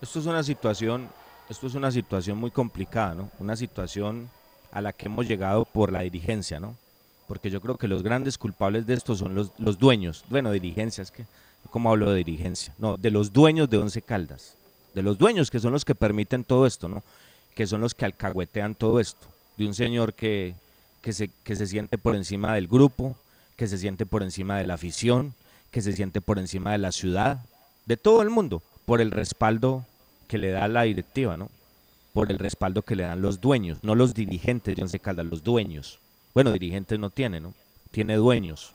Esto 0.03 0.19
es 0.19 0.27
una 0.27 0.43
situación, 0.43 1.09
esto 1.49 1.69
es 1.69 1.75
una 1.75 1.93
situación 1.93 2.37
muy 2.39 2.51
complicada, 2.51 3.15
¿no? 3.15 3.31
Una 3.39 3.55
situación 3.55 4.29
a 4.73 4.81
la 4.81 4.93
que 4.93 5.07
hemos 5.07 5.27
llegado 5.29 5.65
por 5.65 5.93
la 5.93 6.01
dirigencia, 6.01 6.59
¿no? 6.59 6.77
Porque 7.29 7.51
yo 7.51 7.61
creo 7.61 7.77
que 7.77 7.87
los 7.87 8.03
grandes 8.03 8.39
culpables 8.39 8.87
de 8.87 8.95
esto 8.95 9.15
son 9.15 9.37
los, 9.37 9.53
los 9.59 9.79
dueños, 9.79 10.25
bueno, 10.29 10.51
dirigencias, 10.51 11.13
que, 11.13 11.25
¿cómo 11.71 11.91
hablo 11.91 12.11
de 12.11 12.25
dirigencia? 12.25 12.75
No, 12.79 12.97
de 12.97 13.13
los 13.13 13.33
dueños 13.33 13.71
de 13.71 13.79
Once 13.79 14.03
Caldas 14.03 14.57
de 14.99 15.03
los 15.03 15.19
dueños, 15.19 15.51
que 15.51 15.61
son 15.61 15.73
los 15.73 15.85
que 15.85 15.95
permiten 15.95 16.45
todo 16.45 16.67
esto, 16.67 16.89
¿no? 16.89 17.03
Que 17.55 17.67
son 17.67 17.81
los 17.81 17.95
que 17.95 18.05
alcahuetean 18.05 18.75
todo 18.75 19.01
esto. 19.01 19.27
De 19.57 19.67
un 19.67 19.75
señor 19.75 20.15
que, 20.15 20.55
que, 21.03 21.13
se, 21.13 21.31
que 21.45 21.57
se 21.57 21.67
siente 21.67 21.99
por 21.99 22.17
encima 22.17 22.55
del 22.55 22.69
grupo, 22.69 23.17
que 23.57 23.69
se 23.69 23.79
siente 23.79 24.07
por 24.07 24.23
encima 24.23 24.59
de 24.59 24.67
la 24.67 24.75
afición, 24.75 25.35
que 25.71 25.83
se 25.83 25.93
siente 25.93 26.21
por 26.21 26.39
encima 26.39 26.73
de 26.73 26.79
la 26.79 26.93
ciudad, 26.93 27.45
de 27.87 27.97
todo 27.97 28.23
el 28.23 28.31
mundo, 28.31 28.63
por 28.87 29.01
el 29.01 29.11
respaldo 29.11 29.85
que 30.27 30.39
le 30.39 30.51
da 30.51 30.69
la 30.69 30.83
directiva, 30.83 31.37
¿no? 31.37 31.49
Por 32.13 32.31
el 32.31 32.39
respaldo 32.39 32.83
que 32.83 32.97
le 32.97 33.05
dan 33.05 33.23
los 33.23 33.41
dueños, 33.41 33.79
no 33.83 33.95
los 33.95 34.15
dirigentes 34.15 34.75
de 34.75 34.83
Once 34.83 34.99
Caldas, 34.99 35.27
los 35.27 35.45
dueños. 35.45 35.99
Bueno, 36.39 36.53
dirigentes 36.53 36.97
no 37.01 37.11
tiene, 37.11 37.41
¿no? 37.41 37.53
Tiene 37.91 38.15
dueños. 38.15 38.73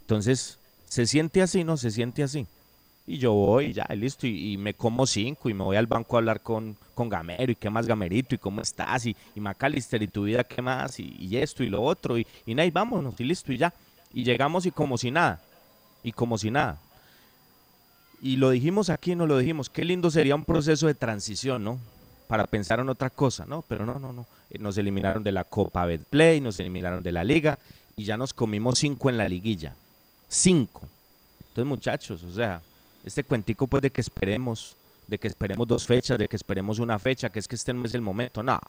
Entonces, 0.00 0.58
se 0.88 1.06
siente 1.06 1.42
así, 1.42 1.62
¿no? 1.62 1.76
Se 1.76 1.92
siente 1.92 2.24
así 2.24 2.44
y 3.06 3.18
yo 3.18 3.34
voy, 3.34 3.72
ya, 3.72 3.86
listo, 3.94 4.26
y, 4.26 4.56
me 4.58 4.74
como 4.74 5.06
cinco 5.06 5.48
y 5.48 5.54
me 5.54 5.62
voy 5.62 5.76
al 5.76 5.86
banco 5.86 6.16
a 6.16 6.18
hablar 6.18 6.40
con, 6.40 6.76
con 6.96 7.08
Gamero 7.08 7.52
y 7.52 7.54
qué 7.54 7.70
más 7.70 7.86
Gamerito 7.86 8.34
y 8.34 8.38
cómo 8.38 8.62
estás 8.62 9.06
y, 9.06 9.14
y 9.36 9.38
Macalister 9.38 10.02
y 10.02 10.08
tu 10.08 10.24
vida 10.24 10.42
qué 10.42 10.60
más 10.60 10.98
y, 10.98 11.36
esto 11.36 11.62
y 11.62 11.68
lo 11.68 11.84
otro 11.84 12.18
y, 12.18 12.26
y 12.44 12.56
nada, 12.56 12.66
y 12.66 12.72
vámonos 12.72 13.14
y 13.20 13.22
listo 13.22 13.52
y 13.52 13.58
ya. 13.58 13.72
Y 14.12 14.24
llegamos 14.24 14.66
y 14.66 14.72
como 14.72 14.98
si 14.98 15.12
nada, 15.12 15.40
y 16.02 16.10
como 16.10 16.36
si 16.36 16.50
nada. 16.50 16.80
Y 18.20 18.38
lo 18.38 18.50
dijimos 18.50 18.90
aquí, 18.90 19.14
no 19.14 19.28
lo 19.28 19.38
dijimos, 19.38 19.70
qué 19.70 19.84
lindo 19.84 20.10
sería 20.10 20.34
un 20.34 20.44
proceso 20.44 20.88
de 20.88 20.94
transición, 20.94 21.62
¿no? 21.62 21.78
Para 22.28 22.46
pensar 22.46 22.78
en 22.78 22.88
otra 22.90 23.10
cosa, 23.10 23.44
¿no? 23.46 23.64
Pero 23.66 23.84
no, 23.84 23.98
no, 23.98 24.12
no. 24.12 24.26
Eh, 24.50 24.58
Nos 24.58 24.78
eliminaron 24.78 25.24
de 25.24 25.32
la 25.32 25.44
Copa 25.44 25.84
Betplay, 25.86 26.40
nos 26.40 26.60
eliminaron 26.60 27.02
de 27.02 27.10
la 27.10 27.24
Liga 27.24 27.58
y 27.96 28.04
ya 28.04 28.16
nos 28.16 28.32
comimos 28.32 28.78
cinco 28.78 29.10
en 29.10 29.16
la 29.16 29.28
liguilla. 29.28 29.74
Cinco. 30.28 30.82
Entonces, 31.40 31.64
muchachos, 31.66 32.22
o 32.22 32.32
sea, 32.32 32.60
este 33.04 33.24
cuentico 33.24 33.66
pues 33.66 33.82
de 33.82 33.90
que 33.90 34.00
esperemos, 34.02 34.76
de 35.06 35.18
que 35.18 35.26
esperemos 35.26 35.66
dos 35.66 35.86
fechas, 35.86 36.18
de 36.18 36.28
que 36.28 36.36
esperemos 36.36 36.78
una 36.78 36.98
fecha, 36.98 37.30
que 37.30 37.38
es 37.38 37.48
que 37.48 37.56
este 37.56 37.72
no 37.72 37.84
es 37.86 37.94
el 37.94 38.02
momento, 38.02 38.42
no. 38.42 38.60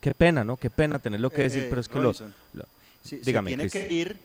Qué 0.00 0.14
pena, 0.14 0.44
¿no? 0.44 0.56
Qué 0.56 0.70
pena 0.70 0.98
tenerlo 0.98 1.30
que 1.30 1.42
decir, 1.42 1.64
Eh, 1.64 1.66
pero 1.70 1.80
es 1.80 1.88
que 1.88 1.94
lo, 1.96 2.02
Robinson, 2.12 2.34
lo- 2.52 2.64
Sí, 3.02 3.20
se 3.24 3.32
tiene 3.42 3.68
que 3.70 3.92
ir 3.92 4.16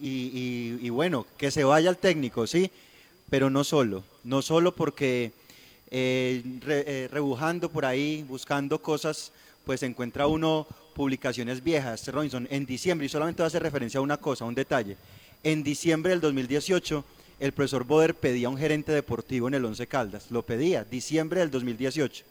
y, 0.00 0.08
y- 0.08 0.78
y 0.86 0.90
bueno, 0.90 1.26
que 1.36 1.50
se 1.50 1.62
vaya 1.62 1.90
el 1.90 1.98
técnico, 1.98 2.46
sí, 2.46 2.70
pero 3.28 3.50
no 3.50 3.62
solo, 3.64 4.02
no 4.24 4.40
solo 4.40 4.74
porque 4.74 5.32
eh, 5.90 6.42
eh, 6.68 7.08
rebujando 7.10 7.68
por 7.68 7.84
ahí, 7.84 8.24
buscando 8.28 8.80
cosas, 8.80 9.32
pues 9.64 9.82
encuentra 9.82 10.26
uno 10.26 10.66
publicaciones 10.94 11.62
viejas, 11.62 12.06
Robinson, 12.08 12.46
en 12.50 12.66
diciembre, 12.66 13.06
y 13.06 13.08
solamente 13.08 13.42
va 13.42 13.46
a 13.46 13.48
hacer 13.48 13.62
referencia 13.62 13.98
a 13.98 14.02
una 14.02 14.16
cosa, 14.16 14.44
a 14.44 14.48
un 14.48 14.54
detalle, 14.54 14.96
en 15.42 15.62
diciembre 15.62 16.10
del 16.10 16.20
2018 16.20 17.04
el 17.40 17.52
profesor 17.52 17.84
Boder 17.84 18.14
pedía 18.14 18.50
un 18.50 18.58
gerente 18.58 18.92
deportivo 18.92 19.48
en 19.48 19.54
el 19.54 19.64
Once 19.64 19.86
Caldas, 19.86 20.30
lo 20.30 20.42
pedía, 20.42 20.84
diciembre 20.84 21.40
del 21.40 21.50
2018, 21.50 22.24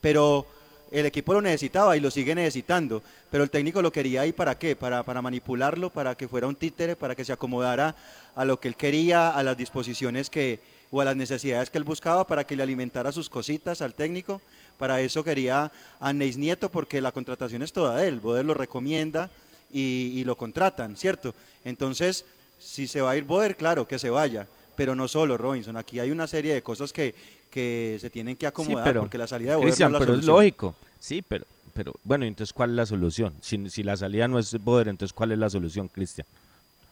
pero 0.00 0.46
el 0.90 1.04
equipo 1.06 1.34
lo 1.34 1.42
necesitaba 1.42 1.96
y 1.96 2.00
lo 2.00 2.10
sigue 2.10 2.34
necesitando, 2.34 3.02
pero 3.30 3.44
el 3.44 3.50
técnico 3.50 3.82
lo 3.82 3.92
quería 3.92 4.22
ahí 4.22 4.32
para 4.32 4.58
qué, 4.58 4.74
para, 4.74 5.02
para 5.02 5.20
manipularlo, 5.20 5.90
para 5.90 6.16
que 6.16 6.28
fuera 6.28 6.46
un 6.46 6.56
títere, 6.56 6.96
para 6.96 7.14
que 7.14 7.24
se 7.24 7.32
acomodara 7.32 7.94
a 8.34 8.44
lo 8.44 8.58
que 8.58 8.68
él 8.68 8.76
quería, 8.76 9.30
a 9.30 9.42
las 9.42 9.56
disposiciones 9.56 10.30
que, 10.30 10.60
o 10.94 11.00
a 11.00 11.04
las 11.04 11.16
necesidades 11.16 11.70
que 11.70 11.78
él 11.78 11.82
buscaba, 11.84 12.24
para 12.24 12.44
que 12.44 12.54
le 12.54 12.62
alimentara 12.62 13.10
sus 13.10 13.28
cositas 13.28 13.82
al 13.82 13.94
técnico. 13.94 14.40
Para 14.78 15.00
eso 15.00 15.24
quería 15.24 15.72
a 15.98 16.12
Neis 16.12 16.36
Nieto, 16.36 16.68
porque 16.70 17.00
la 17.00 17.10
contratación 17.10 17.62
es 17.62 17.72
toda 17.72 17.96
de 17.96 18.06
él, 18.06 18.20
Boder 18.20 18.44
lo 18.44 18.54
recomienda 18.54 19.28
y, 19.72 20.12
y 20.14 20.24
lo 20.24 20.36
contratan, 20.36 20.96
¿cierto? 20.96 21.34
Entonces, 21.64 22.24
si 22.60 22.86
se 22.86 23.00
va 23.00 23.10
a 23.10 23.16
ir 23.16 23.24
Boder, 23.24 23.56
claro, 23.56 23.88
que 23.88 23.98
se 23.98 24.08
vaya, 24.08 24.46
pero 24.76 24.94
no 24.94 25.08
solo 25.08 25.36
Robinson, 25.36 25.76
aquí 25.76 25.98
hay 25.98 26.12
una 26.12 26.28
serie 26.28 26.54
de 26.54 26.62
cosas 26.62 26.92
que, 26.92 27.12
que 27.50 27.98
se 28.00 28.08
tienen 28.08 28.36
que 28.36 28.46
Sí, 28.46 28.48
acomodar, 28.48 28.84
pero, 28.84 29.00
porque 29.00 29.18
la 29.18 29.26
salida 29.26 29.50
de 29.50 29.56
Boder 29.56 29.80
no 29.80 29.86
es 29.86 29.92
la 29.92 29.98
pero 29.98 30.12
es 30.14 30.24
solución. 30.24 30.36
lógico. 30.36 30.74
Sí, 31.00 31.22
pero, 31.26 31.44
pero 31.72 31.92
bueno, 32.04 32.24
entonces 32.24 32.52
¿cuál 32.52 32.70
es 32.70 32.76
la 32.76 32.86
solución? 32.86 33.34
Si, 33.40 33.68
si 33.68 33.82
la 33.82 33.96
salida 33.96 34.28
no 34.28 34.38
es 34.38 34.52
Boder, 34.62 34.86
entonces 34.88 35.12
¿cuál 35.12 35.32
es 35.32 35.38
la 35.38 35.50
solución, 35.50 35.88
Cristian? 35.88 36.26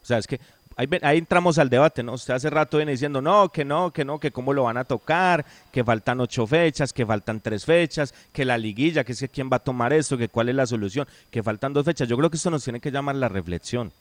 O 0.03 0.07
sea, 0.07 0.19
es 0.19 0.27
que 0.27 0.41
ahí, 0.77 1.19
entramos 1.19 1.59
al 1.59 1.69
debate, 1.69 2.03
¿no? 2.03 2.15
Usted 2.15 2.35
hace 2.35 2.51
rato 2.51 2.77
viene 2.77 2.93
diciendo, 2.93 3.21
no, 3.21 3.49
que 3.49 3.65
no, 3.65 3.91
que 3.91 4.05
no, 4.05 4.19
que 4.19 4.31
cómo 4.31 4.53
lo 4.53 4.65
van 4.65 4.77
a 4.77 4.85
tocar, 4.85 5.45
que 5.71 5.85
faltan 5.85 6.21
ocho 6.21 6.47
fechas, 6.47 6.93
que 6.93 7.07
faltan 7.07 7.41
tres 7.41 7.65
fechas, 7.65 8.15
que 8.33 8.45
la 8.45 8.59
liguilla, 8.59 9.05
que 9.05 9.13
es 9.13 9.21
que 9.21 9.29
quién 9.29 9.51
va 9.53 9.57
a 9.57 9.61
tomar 9.61 9.93
esto, 9.93 10.17
que 10.17 10.29
cuál 10.29 10.49
es 10.49 10.55
la 10.55 10.67
solución, 10.67 11.07
que 11.31 11.43
faltan 11.43 11.73
dos 11.73 11.85
fechas. 11.85 12.09
Yo 12.09 12.17
creo 12.17 12.31
que 12.31 12.37
esto 12.37 12.51
nos 12.51 12.65
tiene 12.65 12.81
que 12.81 12.91
llamar 12.91 13.17
la 13.17 13.29
reflexión, 13.29 13.93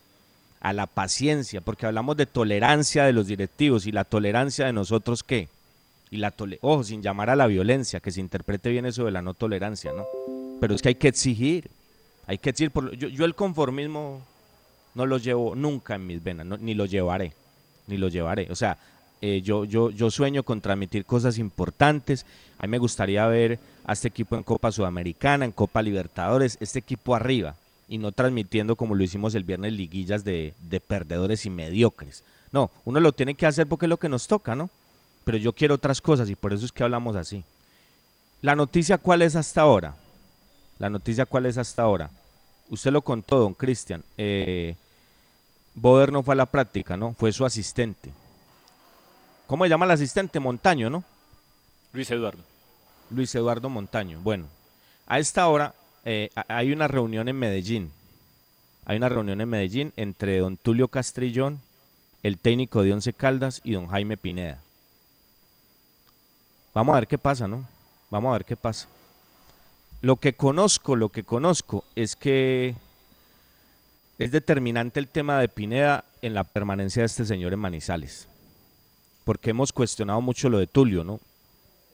a 0.59 0.73
la 0.73 0.87
paciencia, 0.87 1.61
porque 1.61 1.85
hablamos 1.85 2.17
de 2.17 2.25
tolerancia 2.25 3.03
de 3.03 3.13
los 3.13 3.27
directivos 3.27 3.87
y 3.87 3.91
la 3.91 4.03
tolerancia 4.03 4.65
de 4.65 4.73
nosotros, 4.73 5.23
¿qué? 5.23 5.49
Y 6.11 6.17
la 6.17 6.31
tole 6.31 6.59
ojo, 6.61 6.83
sin 6.83 7.01
llamar 7.01 7.29
a 7.29 7.35
la 7.35 7.47
violencia, 7.47 7.99
que 7.99 8.11
se 8.11 8.19
interprete 8.19 8.69
bien 8.69 8.85
eso 8.85 9.05
de 9.05 9.11
la 9.11 9.21
no 9.21 9.33
tolerancia, 9.33 9.91
¿no? 9.93 10.05
Pero 10.59 10.75
es 10.75 10.81
que 10.81 10.89
hay 10.89 10.95
que 10.95 11.07
exigir, 11.07 11.69
hay 12.27 12.37
que 12.37 12.51
exigir. 12.51 12.69
Por, 12.69 12.95
yo, 12.95 13.07
yo 13.07 13.25
el 13.25 13.33
conformismo 13.33 14.21
no 14.95 15.05
lo 15.05 15.17
llevo 15.17 15.55
nunca 15.55 15.95
en 15.95 16.05
mis 16.07 16.23
venas, 16.23 16.45
no- 16.45 16.57
ni 16.57 16.73
lo 16.73 16.85
llevaré, 16.85 17.33
ni 17.87 17.97
lo 17.97 18.07
llevaré. 18.09 18.47
O 18.51 18.55
sea, 18.55 18.77
eh, 19.21 19.41
yo, 19.43 19.65
yo, 19.65 19.89
yo 19.91 20.09
sueño 20.11 20.43
con 20.43 20.61
transmitir 20.61 21.05
cosas 21.05 21.37
importantes. 21.37 22.25
A 22.57 22.63
mí 22.67 22.71
me 22.71 22.77
gustaría 22.79 23.25
ver 23.27 23.59
a 23.85 23.93
este 23.93 24.07
equipo 24.07 24.35
en 24.35 24.43
Copa 24.43 24.71
Sudamericana, 24.71 25.45
en 25.45 25.51
Copa 25.51 25.81
Libertadores, 25.81 26.57
este 26.59 26.79
equipo 26.79 27.15
arriba, 27.15 27.55
y 27.87 27.97
no 27.97 28.11
transmitiendo 28.11 28.75
como 28.75 28.95
lo 28.95 29.03
hicimos 29.03 29.35
el 29.35 29.43
viernes 29.43 29.73
liguillas 29.73 30.23
de, 30.23 30.53
de 30.69 30.79
perdedores 30.79 31.45
y 31.45 31.49
mediocres. 31.49 32.23
No, 32.51 32.69
uno 32.85 32.99
lo 32.99 33.11
tiene 33.11 33.35
que 33.35 33.45
hacer 33.45 33.67
porque 33.67 33.85
es 33.85 33.89
lo 33.89 33.97
que 33.97 34.09
nos 34.09 34.27
toca, 34.27 34.55
¿no? 34.55 34.69
Pero 35.23 35.37
yo 35.37 35.53
quiero 35.53 35.75
otras 35.75 36.01
cosas 36.01 36.29
y 36.29 36.35
por 36.35 36.51
eso 36.53 36.65
es 36.65 36.71
que 36.71 36.83
hablamos 36.83 37.15
así. 37.15 37.43
La 38.41 38.55
noticia 38.55 38.97
cuál 38.97 39.21
es 39.21 39.35
hasta 39.35 39.61
ahora. 39.61 39.95
La 40.79 40.89
noticia 40.89 41.25
cuál 41.27 41.45
es 41.45 41.57
hasta 41.59 41.83
ahora. 41.83 42.09
Usted 42.69 42.91
lo 42.91 43.01
contó, 43.03 43.37
don 43.39 43.53
Cristian. 43.53 44.03
Eh, 44.17 44.75
Boder 45.75 46.11
no 46.11 46.23
fue 46.23 46.33
a 46.33 46.37
la 46.37 46.45
práctica, 46.45 46.97
¿no? 46.97 47.13
Fue 47.17 47.31
su 47.31 47.45
asistente. 47.45 48.11
¿Cómo 49.47 49.65
se 49.65 49.69
llama 49.69 49.85
el 49.85 49.91
asistente? 49.91 50.39
Montaño, 50.39 50.89
¿no? 50.89 51.03
Luis 51.93 52.09
Eduardo. 52.11 52.41
Luis 53.09 53.33
Eduardo 53.35 53.69
Montaño. 53.69 54.19
Bueno, 54.21 54.45
a 55.07 55.19
esta 55.19 55.47
hora 55.47 55.73
eh, 56.05 56.29
ha- 56.35 56.45
hay 56.57 56.71
una 56.71 56.87
reunión 56.87 57.27
en 57.27 57.37
Medellín. 57.37 57.91
Hay 58.85 58.97
una 58.97 59.09
reunión 59.09 59.39
en 59.41 59.49
Medellín 59.49 59.93
entre 59.95 60.39
don 60.39 60.57
Tulio 60.57 60.87
Castrillón, 60.87 61.59
el 62.23 62.37
técnico 62.37 62.83
de 62.83 62.93
Once 62.93 63.13
Caldas 63.13 63.61
y 63.63 63.73
don 63.73 63.87
Jaime 63.87 64.17
Pineda. 64.17 64.59
Vamos 66.73 66.93
a 66.93 66.99
ver 66.99 67.07
qué 67.07 67.17
pasa, 67.17 67.47
¿no? 67.47 67.65
Vamos 68.09 68.29
a 68.29 68.33
ver 68.33 68.45
qué 68.45 68.55
pasa. 68.55 68.87
Lo 70.01 70.15
que 70.15 70.33
conozco, 70.33 70.95
lo 70.95 71.09
que 71.09 71.23
conozco 71.23 71.83
es 71.95 72.15
que 72.15 72.75
es 74.21 74.31
determinante 74.31 74.99
el 74.99 75.07
tema 75.07 75.39
de 75.39 75.47
Pineda 75.47 76.05
en 76.21 76.35
la 76.35 76.43
permanencia 76.43 77.01
de 77.01 77.07
este 77.07 77.25
señor 77.25 77.53
en 77.53 77.59
Manizales. 77.59 78.27
Porque 79.25 79.49
hemos 79.49 79.73
cuestionado 79.73 80.21
mucho 80.21 80.47
lo 80.47 80.59
de 80.59 80.67
Tulio, 80.67 81.03
¿no? 81.03 81.19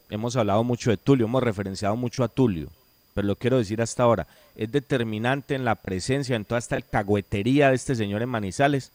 Hemos 0.09 0.35
hablado 0.35 0.61
mucho 0.65 0.89
de 0.89 0.97
Tulio, 0.97 1.25
hemos 1.25 1.41
referenciado 1.41 1.95
mucho 1.95 2.25
a 2.25 2.27
Tulio, 2.27 2.67
pero 3.13 3.27
lo 3.27 3.37
quiero 3.37 3.57
decir 3.57 3.81
hasta 3.81 4.03
ahora. 4.03 4.27
Es 4.57 4.69
determinante 4.73 5.55
en 5.55 5.63
la 5.63 5.75
presencia, 5.75 6.35
en 6.35 6.43
toda 6.43 6.59
esta 6.59 6.75
alcahuetería 6.75 7.69
de 7.69 7.75
este 7.75 7.95
señor 7.95 8.21
en 8.21 8.27
Manizales, 8.27 8.91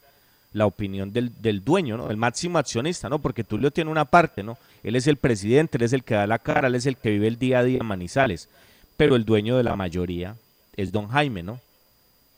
la 0.51 0.67
opinión 0.67 1.11
del, 1.11 1.31
del 1.41 1.63
dueño, 1.63 1.97
¿no? 1.97 2.11
El 2.11 2.17
máximo 2.17 2.59
accionista, 2.59 3.09
¿no? 3.09 3.17
Porque 3.17 3.43
Tulio 3.43 3.71
tiene 3.71 3.89
una 3.89 4.05
parte, 4.05 4.43
¿no? 4.43 4.59
Él 4.83 4.95
es 4.95 5.07
el 5.07 5.17
presidente, 5.17 5.77
él 5.77 5.85
es 5.85 5.93
el 5.93 6.03
que 6.03 6.13
da 6.13 6.27
la 6.27 6.37
cara, 6.37 6.67
él 6.67 6.75
es 6.75 6.85
el 6.85 6.97
que 6.97 7.09
vive 7.09 7.29
el 7.29 7.39
día 7.39 7.59
a 7.59 7.63
día 7.63 7.79
en 7.79 7.87
Manizales. 7.87 8.47
Pero 8.95 9.15
el 9.15 9.25
dueño 9.25 9.57
de 9.57 9.63
la 9.63 9.75
mayoría 9.75 10.35
es 10.77 10.91
don 10.91 11.07
Jaime, 11.07 11.41
¿no? 11.41 11.59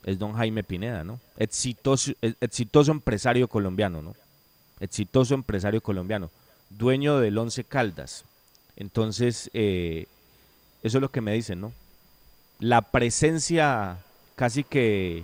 Es 0.05 0.19
don 0.19 0.33
Jaime 0.33 0.63
Pineda, 0.63 1.03
¿no? 1.03 1.19
Exitoso, 1.35 2.11
exitoso 2.21 2.91
empresario 2.91 3.47
colombiano, 3.47 4.03
¿no? 4.03 4.15
Exitoso 4.79 5.33
empresario 5.33 5.81
colombiano. 5.81 6.29
Dueño 6.69 7.19
del 7.19 7.37
Once 7.37 7.63
Caldas. 7.63 8.23
Entonces, 8.77 9.49
eh, 9.53 10.05
eso 10.83 10.99
es 10.99 11.01
lo 11.01 11.09
que 11.09 11.21
me 11.21 11.33
dicen, 11.33 11.59
¿no? 11.59 11.73
La 12.59 12.83
presencia 12.83 13.97
casi 14.35 14.63
que 14.63 15.23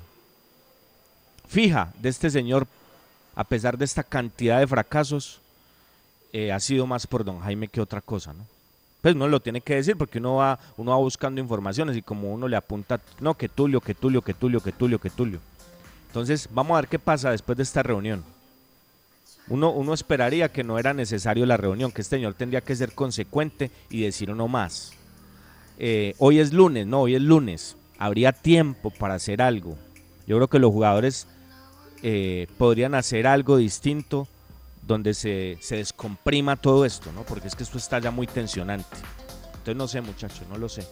fija 1.48 1.94
de 2.00 2.10
este 2.10 2.32
señor, 2.32 2.68
a 3.36 3.44
pesar 3.44 3.78
de 3.78 3.86
esta 3.86 4.04
cantidad 4.04 4.60
de 4.60 4.68
fracasos, 4.68 5.42
eh, 6.34 6.52
ha 6.52 6.60
sido 6.60 6.88
más 6.88 7.06
por 7.06 7.24
don 7.24 7.40
Jaime 7.42 7.68
que 7.68 7.82
otra 7.82 8.02
cosa, 8.02 8.34
¿no? 8.34 8.48
Pues 9.02 9.16
uno 9.16 9.28
lo 9.28 9.40
tiene 9.40 9.62
que 9.62 9.76
decir 9.76 9.98
porque 9.98 10.20
uno 10.20 10.36
va, 10.36 10.60
uno 10.78 10.92
va 10.92 10.98
buscando 10.98 11.42
informaciones 11.42 11.98
y 11.98 12.02
como 12.02 12.32
uno 12.32 12.48
le 12.48 12.56
apunta, 12.56 13.02
no, 13.20 13.34
que 13.34 13.50
Tulio, 13.50 13.82
que 13.82 13.96
Tulio, 13.96 14.22
que 14.22 14.34
Tulio, 14.34 14.62
que 14.62 14.72
Tulio, 14.72 15.00
que 15.00 15.10
Tulio. 15.10 15.40
Entonces, 16.08 16.48
vamos 16.52 16.78
a 16.78 16.82
ver 16.82 16.90
qué 16.90 17.00
pasa 17.00 17.32
después 17.32 17.58
de 17.58 17.64
esta 17.64 17.82
reunión. 17.82 18.24
Uno, 19.48 19.72
uno 19.72 19.94
esperaría 19.94 20.52
que 20.52 20.64
no 20.64 20.78
era 20.78 20.94
necesario 20.94 21.46
la 21.46 21.58
reunión, 21.58 21.92
que 21.92 22.02
este 22.02 22.18
señor 22.18 22.36
tendría 22.36 22.62
que 22.62 22.76
ser 22.76 22.94
consecuente 22.94 23.72
y 23.90 24.02
decir 24.02 24.30
uno 24.30 24.48
más. 24.48 24.94
Eh, 25.80 26.14
hoy 26.20 26.40
es 26.40 26.54
lunes, 26.54 26.86
no, 26.86 27.02
hoy 27.02 27.16
es 27.16 27.22
lunes. 27.22 27.76
Habría 27.98 28.34
tiempo 28.34 28.92
para 28.92 29.16
hacer 29.16 29.42
algo. 29.42 29.78
Yo 30.28 30.36
creo 30.38 30.48
que 30.48 30.60
los 30.60 30.72
jugadores 30.72 31.28
eh, 32.04 32.48
podrían 32.58 32.94
hacer 32.94 33.26
algo 33.26 33.58
distinto 33.58 34.28
donde 34.82 35.14
se, 35.14 35.58
se 35.62 35.78
descomprima 35.78 36.56
todo 36.56 36.86
esto, 36.86 37.12
¿no? 37.12 37.24
Porque 37.24 37.48
es 37.48 37.56
que 37.56 37.64
esto 37.64 37.78
está 37.78 38.00
ya 38.00 38.12
muy 38.12 38.28
tensionante. 38.28 38.98
Entonces 39.52 39.76
no 39.76 39.88
sé, 39.88 40.02
muchachos, 40.02 40.48
no 40.50 40.58
lo 40.58 40.68
sé. 40.70 40.88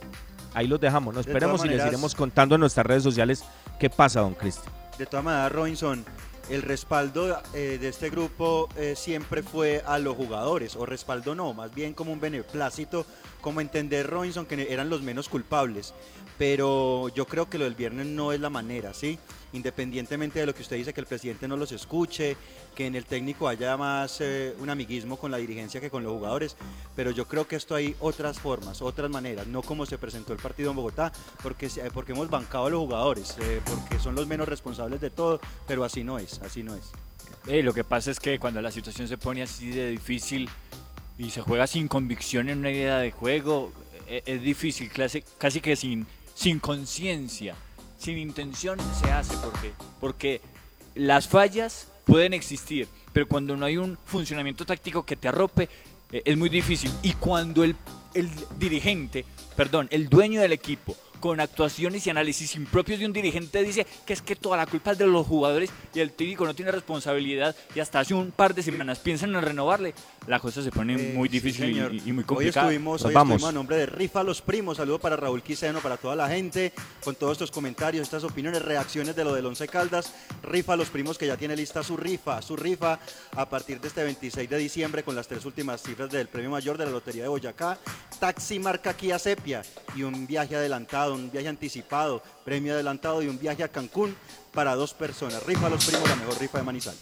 Ahí 0.54 0.68
los 0.68 0.80
dejamos, 0.80 1.14
¿no? 1.14 1.22
De 1.22 1.30
Esperemos 1.30 1.64
y 1.66 1.70
les 1.70 1.86
iremos 1.86 2.16
contando 2.16 2.56
en 2.56 2.62
nuestras 2.62 2.86
redes 2.86 3.04
sociales 3.04 3.44
qué 3.80 3.90
pasa, 3.90 4.22
don 4.22 4.34
Cristian. 4.34 4.74
De 4.98 5.06
todas 5.06 5.24
maneras, 5.24 5.52
Robinson, 5.52 6.06
el 6.50 6.62
respaldo 6.62 7.42
eh, 7.54 7.78
de 7.80 7.88
este 7.88 8.10
grupo 8.10 8.70
eh, 8.76 8.96
siempre 8.96 9.44
fue 9.44 9.84
a 9.86 10.00
los 10.00 10.16
jugadores, 10.16 10.76
o 10.76 10.86
respaldo 10.86 11.36
no, 11.36 11.54
más 11.54 11.74
bien 11.74 11.94
como 11.94 12.12
un 12.12 12.20
beneplácito, 12.20 13.06
como 13.42 13.62
entender 13.62 14.08
Robinson 14.08 14.46
que 14.46 14.72
eran 14.72 14.90
los 14.90 15.02
menos 15.02 15.30
culpables. 15.30 15.94
Pero 16.38 17.10
yo 17.10 17.26
creo 17.26 17.50
que 17.50 17.58
lo 17.58 17.66
del 17.66 17.76
viernes 17.76 18.06
no 18.06 18.32
es 18.32 18.40
la 18.40 18.50
manera, 18.50 18.94
¿sí? 18.94 19.20
Independientemente 19.52 20.40
de 20.40 20.46
lo 20.46 20.56
que 20.56 20.62
usted 20.62 20.78
dice, 20.78 20.94
que 20.94 21.02
el 21.02 21.06
presidente 21.08 21.50
no 21.50 21.58
los 21.58 21.74
escuche, 21.74 22.38
que 22.76 22.86
en 22.88 22.96
el 22.96 23.04
técnico 23.04 23.50
haya 23.50 23.76
más 23.76 24.22
eh, 24.22 24.56
un 24.60 24.70
amiguismo 24.70 25.18
con 25.18 25.32
la 25.32 25.38
dirigencia 25.38 25.82
que 25.82 25.90
con 25.90 26.02
los 26.02 26.14
jugadores, 26.14 26.56
pero 26.96 27.12
yo 27.12 27.28
creo 27.28 27.46
que 27.46 27.58
esto 27.58 27.76
hay 27.76 27.94
otras 28.00 28.40
formas, 28.40 28.82
otras 28.82 29.10
maneras, 29.10 29.48
no 29.48 29.62
como 29.62 29.86
se 29.86 29.98
presentó 29.98 30.32
el 30.32 30.40
partido 30.40 30.70
en 30.70 30.78
Bogotá, 30.78 31.12
porque, 31.44 31.70
se- 31.70 31.92
porque 31.92 32.14
hemos 32.14 32.30
bancado 32.30 32.68
a 32.68 32.70
los 32.70 32.80
jugadores, 32.80 33.36
eh, 33.42 33.60
porque 33.66 34.00
son 34.00 34.16
los 34.16 34.26
menos 34.26 34.48
responsables 34.48 35.02
de 35.02 35.10
todo, 35.10 35.42
pero 35.68 35.84
así 35.84 36.06
no 36.06 36.20
es, 36.20 36.40
así 36.42 36.64
no 36.64 36.74
es. 36.74 36.84
Eh, 37.48 37.62
lo 37.64 37.74
que 37.74 37.84
pasa 37.84 38.12
es 38.12 38.20
que 38.20 38.40
cuando 38.40 38.62
la 38.62 38.72
situación 38.72 39.10
se 39.10 39.18
pone 39.18 39.42
así 39.44 39.72
de 39.72 39.90
difícil 39.92 40.48
y 41.20 41.32
se 41.32 41.42
juega 41.42 41.68
sin 41.68 41.90
convicción 41.90 42.48
en 42.48 42.60
una 42.60 42.72
idea 42.72 42.98
de 42.98 43.12
juego, 43.12 43.74
eh, 44.08 44.24
es 44.26 44.42
difícil, 44.42 44.90
casi, 44.90 45.22
casi 45.38 45.60
que 45.60 45.76
sin, 45.76 46.08
sin 46.34 46.60
conciencia, 46.60 47.56
sin 47.98 48.18
intención 48.18 48.80
se 49.00 49.12
hace. 49.12 49.36
porque 49.44 49.74
Porque 50.00 50.42
las 50.96 51.28
fallas 51.28 51.92
pueden 52.06 52.34
existir, 52.34 52.88
pero 53.12 53.28
cuando 53.28 53.58
no 53.58 53.66
hay 53.66 53.76
un 53.76 53.98
funcionamiento 54.06 54.66
táctico 54.66 55.06
que 55.06 55.18
te 55.18 55.28
arrope, 55.28 55.68
eh, 56.14 56.22
es 56.24 56.38
muy 56.38 56.48
difícil. 56.48 56.90
Y 57.04 57.12
cuando 57.14 57.66
el, 57.66 57.76
el 58.14 58.30
dirigente, 58.58 59.26
perdón, 59.58 59.90
el 59.92 60.08
dueño 60.08 60.40
del 60.40 60.54
equipo, 60.54 60.96
con 61.20 61.40
actuaciones 61.40 62.06
y 62.08 62.10
análisis 62.10 62.56
impropios 62.56 63.00
de 63.00 63.06
un 63.06 63.14
dirigente 63.14 63.62
dice 63.64 63.86
que 64.06 64.14
es 64.14 64.22
que 64.22 64.36
toda 64.36 64.58
la 64.58 64.66
culpa 64.66 64.92
es 64.92 64.98
de 64.98 65.08
los 65.08 65.28
jugadores 65.28 65.70
y 65.94 66.00
el 66.00 66.12
técnico 66.12 66.46
no 66.46 66.54
tiene 66.54 66.72
responsabilidad 66.72 67.56
y 67.76 67.80
hasta 67.80 68.00
hace 68.00 68.14
un 68.14 68.32
par 68.32 68.56
de 68.56 68.64
semanas 68.64 69.00
piensan 69.00 69.36
en 69.36 69.42
renovarle, 69.42 69.94
la 70.30 70.40
cosa 70.40 70.62
se 70.62 70.70
pone 70.72 70.94
eh, 70.94 71.14
muy 71.16 71.28
difícil 71.28 72.02
y, 72.06 72.14
muy 72.14 72.24
complicada. 72.24 72.68
Hoy 72.68 72.76
estuvimos, 72.76 73.04
hoy 73.04 73.16
estuvimos 73.16 73.44
a 73.46 73.52
nombre 73.52 73.78
de 73.78 73.88
Rifa 73.88 74.22
Los 74.22 74.44
Primos, 74.44 74.78
saludo 74.78 75.00
para 75.00 75.16
Raúl 75.16 75.42
Quiseno, 75.42 75.80
para 75.80 75.98
toda 75.98 76.16
la 76.16 76.30
gente, 76.30 76.72
con 77.04 77.16
todos 77.16 77.32
estos 77.32 77.50
comentarios, 77.50 78.04
estas 78.04 78.24
opiniones, 78.24 78.62
reacciones 78.62 79.16
de 79.16 79.24
lo 79.24 79.34
del 79.34 79.48
Once 79.48 79.68
Caldas. 79.68 80.14
Rifa 80.44 80.76
Los 80.76 80.90
Primos 80.92 81.18
que 81.18 81.26
ya 81.26 81.36
tiene 81.36 81.56
lista 81.56 81.82
su 81.82 81.98
rifa, 81.98 82.44
su 82.44 82.56
rifa 82.56 83.00
a 83.36 83.50
partir 83.50 83.82
de 83.82 83.88
este 83.88 84.04
26 84.04 84.48
de 84.48 84.58
diciembre 84.60 85.02
con 85.04 85.16
las 85.16 85.28
tres 85.28 85.44
últimas 85.46 85.82
cifras 85.82 86.12
del 86.12 86.28
premio 86.28 86.52
mayor 86.52 86.78
de 86.78 86.86
la 86.86 86.92
Lotería 86.92 87.24
de 87.24 87.30
Boyacá, 87.30 87.80
taxi 88.20 88.60
marca 88.60 88.94
Kia 88.94 89.18
Sepia 89.18 89.64
y 89.96 90.04
un 90.04 90.28
viaje 90.28 90.56
adelantado, 90.56 91.16
un 91.16 91.32
viaje 91.32 91.48
anticipado, 91.48 92.22
premio 92.46 92.74
adelantado 92.74 93.24
y 93.24 93.28
un 93.28 93.40
viaje 93.40 93.64
a 93.64 93.68
Cancún 93.68 94.16
para 94.54 94.76
dos 94.76 94.94
personas. 94.94 95.44
Rifa 95.48 95.70
Los 95.70 95.86
Primos, 95.86 96.08
la 96.08 96.16
mejor 96.18 96.40
rifa 96.40 96.60
de 96.60 96.64
Manizales. 96.66 97.02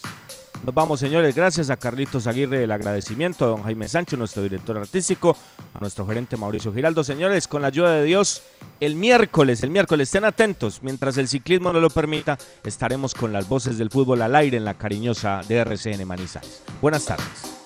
Nos 0.64 0.74
vamos, 0.74 1.00
señores. 1.00 1.36
Gracias 1.36 1.70
a 1.70 1.78
Carlitos 1.78 2.28
Aguirre 2.28 2.64
el 2.64 2.72
agradecimiento, 2.72 3.46
a 3.46 3.48
don 3.50 3.64
Jaime 3.64 3.88
Sánchez, 3.88 4.20
nuestro 4.20 4.44
director 4.44 4.78
artístico, 4.78 5.38
a 5.74 5.80
nuestro 5.80 6.06
gerente 6.06 6.36
Mauricio 6.36 6.74
Giraldo. 6.74 7.04
Señores, 7.04 7.48
con 7.48 7.62
la 7.62 7.70
ayuda 7.70 7.94
de 7.94 8.04
Dios, 8.04 8.44
el 8.80 8.96
miércoles, 8.96 9.64
el 9.64 9.70
miércoles, 9.70 10.10
estén 10.10 10.26
atentos. 10.26 10.84
Mientras 10.84 11.18
el 11.18 11.28
ciclismo 11.28 11.72
no 11.72 11.80
lo 11.80 11.90
permita, 11.90 12.38
estaremos 12.66 13.14
con 13.14 13.32
las 13.32 13.48
voces 13.48 13.78
del 13.78 13.90
fútbol 13.90 14.22
al 14.22 14.36
aire 14.36 14.58
en 14.58 14.66
la 14.66 14.74
cariñosa 14.74 15.42
DRCN 15.48 16.06
Manizales. 16.06 16.64
Buenas 16.82 17.06
tardes. 17.06 17.58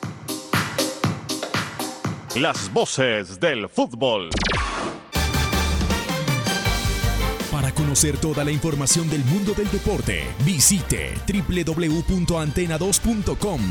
Las 2.35 2.71
voces 2.71 3.39
del 3.39 3.67
fútbol. 3.67 4.29
Para 7.71 7.85
conocer 7.85 8.17
toda 8.17 8.43
la 8.43 8.51
información 8.51 9.09
del 9.09 9.23
mundo 9.23 9.53
del 9.53 9.71
deporte, 9.71 10.25
visite 10.43 11.13
www.antena2.com. 11.25 13.61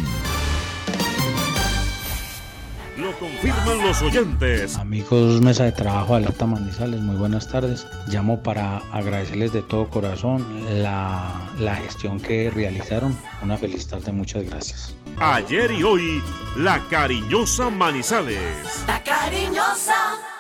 Lo 2.97 3.13
confirman 3.19 3.87
los 3.87 4.01
oyentes. 4.01 4.77
Amigos, 4.77 5.43
mesa 5.43 5.65
de 5.65 5.73
trabajo 5.73 6.15
de 6.15 6.21
Alerta 6.25 6.47
Manizales, 6.47 7.01
muy 7.01 7.17
buenas 7.17 7.47
tardes. 7.49 7.87
Llamo 8.09 8.43
para 8.43 8.79
agradecerles 8.91 9.53
de 9.53 9.61
todo 9.61 9.91
corazón 9.91 10.47
la, 10.83 11.51
la 11.59 11.77
gestión 11.77 12.21
que 12.21 12.51
realizaron. 12.51 13.15
Una 13.43 13.59
feliz 13.59 13.87
tarde, 13.87 14.13
muchas 14.13 14.45
gracias. 14.45 14.95
Ayer 15.19 15.73
y 15.73 15.83
hoy, 15.83 16.23
la 16.57 16.83
cariñosa 16.89 17.69
Manizales. 17.69 18.41
La 18.87 19.03
cariñosa. 19.03 20.40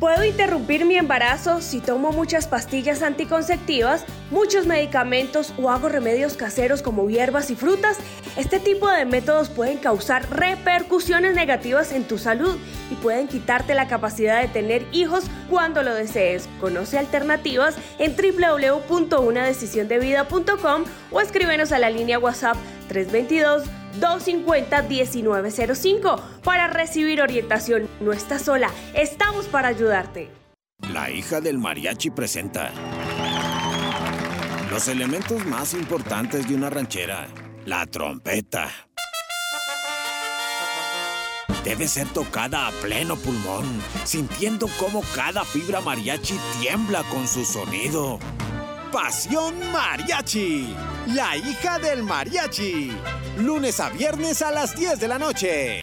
Puedo 0.00 0.24
interrumpir 0.24 0.84
mi 0.84 0.96
embarazo 0.96 1.62
si 1.62 1.80
tomo 1.80 2.12
muchas 2.12 2.46
pastillas 2.46 3.02
anticonceptivas, 3.02 4.04
muchos 4.30 4.66
medicamentos 4.66 5.54
o 5.56 5.70
hago 5.70 5.88
remedios 5.88 6.36
caseros 6.36 6.82
como 6.82 7.08
hierbas 7.08 7.50
y 7.50 7.56
frutas. 7.56 7.96
Este 8.36 8.60
tipo 8.60 8.90
de 8.90 9.06
métodos 9.06 9.48
pueden 9.48 9.78
causar 9.78 10.28
repercusiones 10.28 11.34
negativas 11.34 11.92
en 11.92 12.04
tu 12.04 12.18
salud 12.18 12.58
y 12.90 12.94
pueden 12.96 13.26
quitarte 13.26 13.72
la 13.72 13.88
capacidad 13.88 14.42
de 14.42 14.48
tener 14.48 14.84
hijos 14.92 15.24
cuando 15.48 15.82
lo 15.82 15.94
desees. 15.94 16.46
Conoce 16.60 16.98
alternativas 16.98 17.76
en 17.98 18.14
www.unadecisiondevida.com 18.14 20.84
o 21.10 21.22
escríbenos 21.22 21.72
a 21.72 21.78
la 21.78 21.88
línea 21.88 22.18
WhatsApp 22.18 22.58
322 22.88 23.62
250-1905 24.00 26.20
para 26.42 26.66
recibir 26.66 27.22
orientación. 27.22 27.88
No 28.00 28.12
estás 28.12 28.42
sola, 28.42 28.72
estamos 28.94 29.46
para 29.46 29.68
ayudarte. 29.68 30.30
La 30.92 31.10
hija 31.10 31.40
del 31.40 31.58
mariachi 31.58 32.10
presenta 32.10 32.70
los 34.70 34.88
elementos 34.88 35.46
más 35.46 35.72
importantes 35.72 36.46
de 36.46 36.54
una 36.54 36.68
ranchera, 36.68 37.28
la 37.64 37.86
trompeta. 37.86 38.70
Debe 41.64 41.88
ser 41.88 42.06
tocada 42.08 42.66
a 42.66 42.70
pleno 42.82 43.16
pulmón, 43.16 43.64
sintiendo 44.04 44.68
cómo 44.78 45.02
cada 45.14 45.44
fibra 45.44 45.80
mariachi 45.80 46.34
tiembla 46.60 47.02
con 47.04 47.26
su 47.26 47.44
sonido. 47.44 48.18
Pasión 48.96 49.56
Mariachi, 49.72 50.74
la 51.14 51.36
hija 51.36 51.78
del 51.78 52.02
mariachi. 52.02 52.90
Lunes 53.36 53.78
a 53.78 53.90
viernes 53.90 54.40
a 54.40 54.50
las 54.50 54.74
10 54.74 54.98
de 54.98 55.06
la 55.06 55.18
noche. 55.18 55.74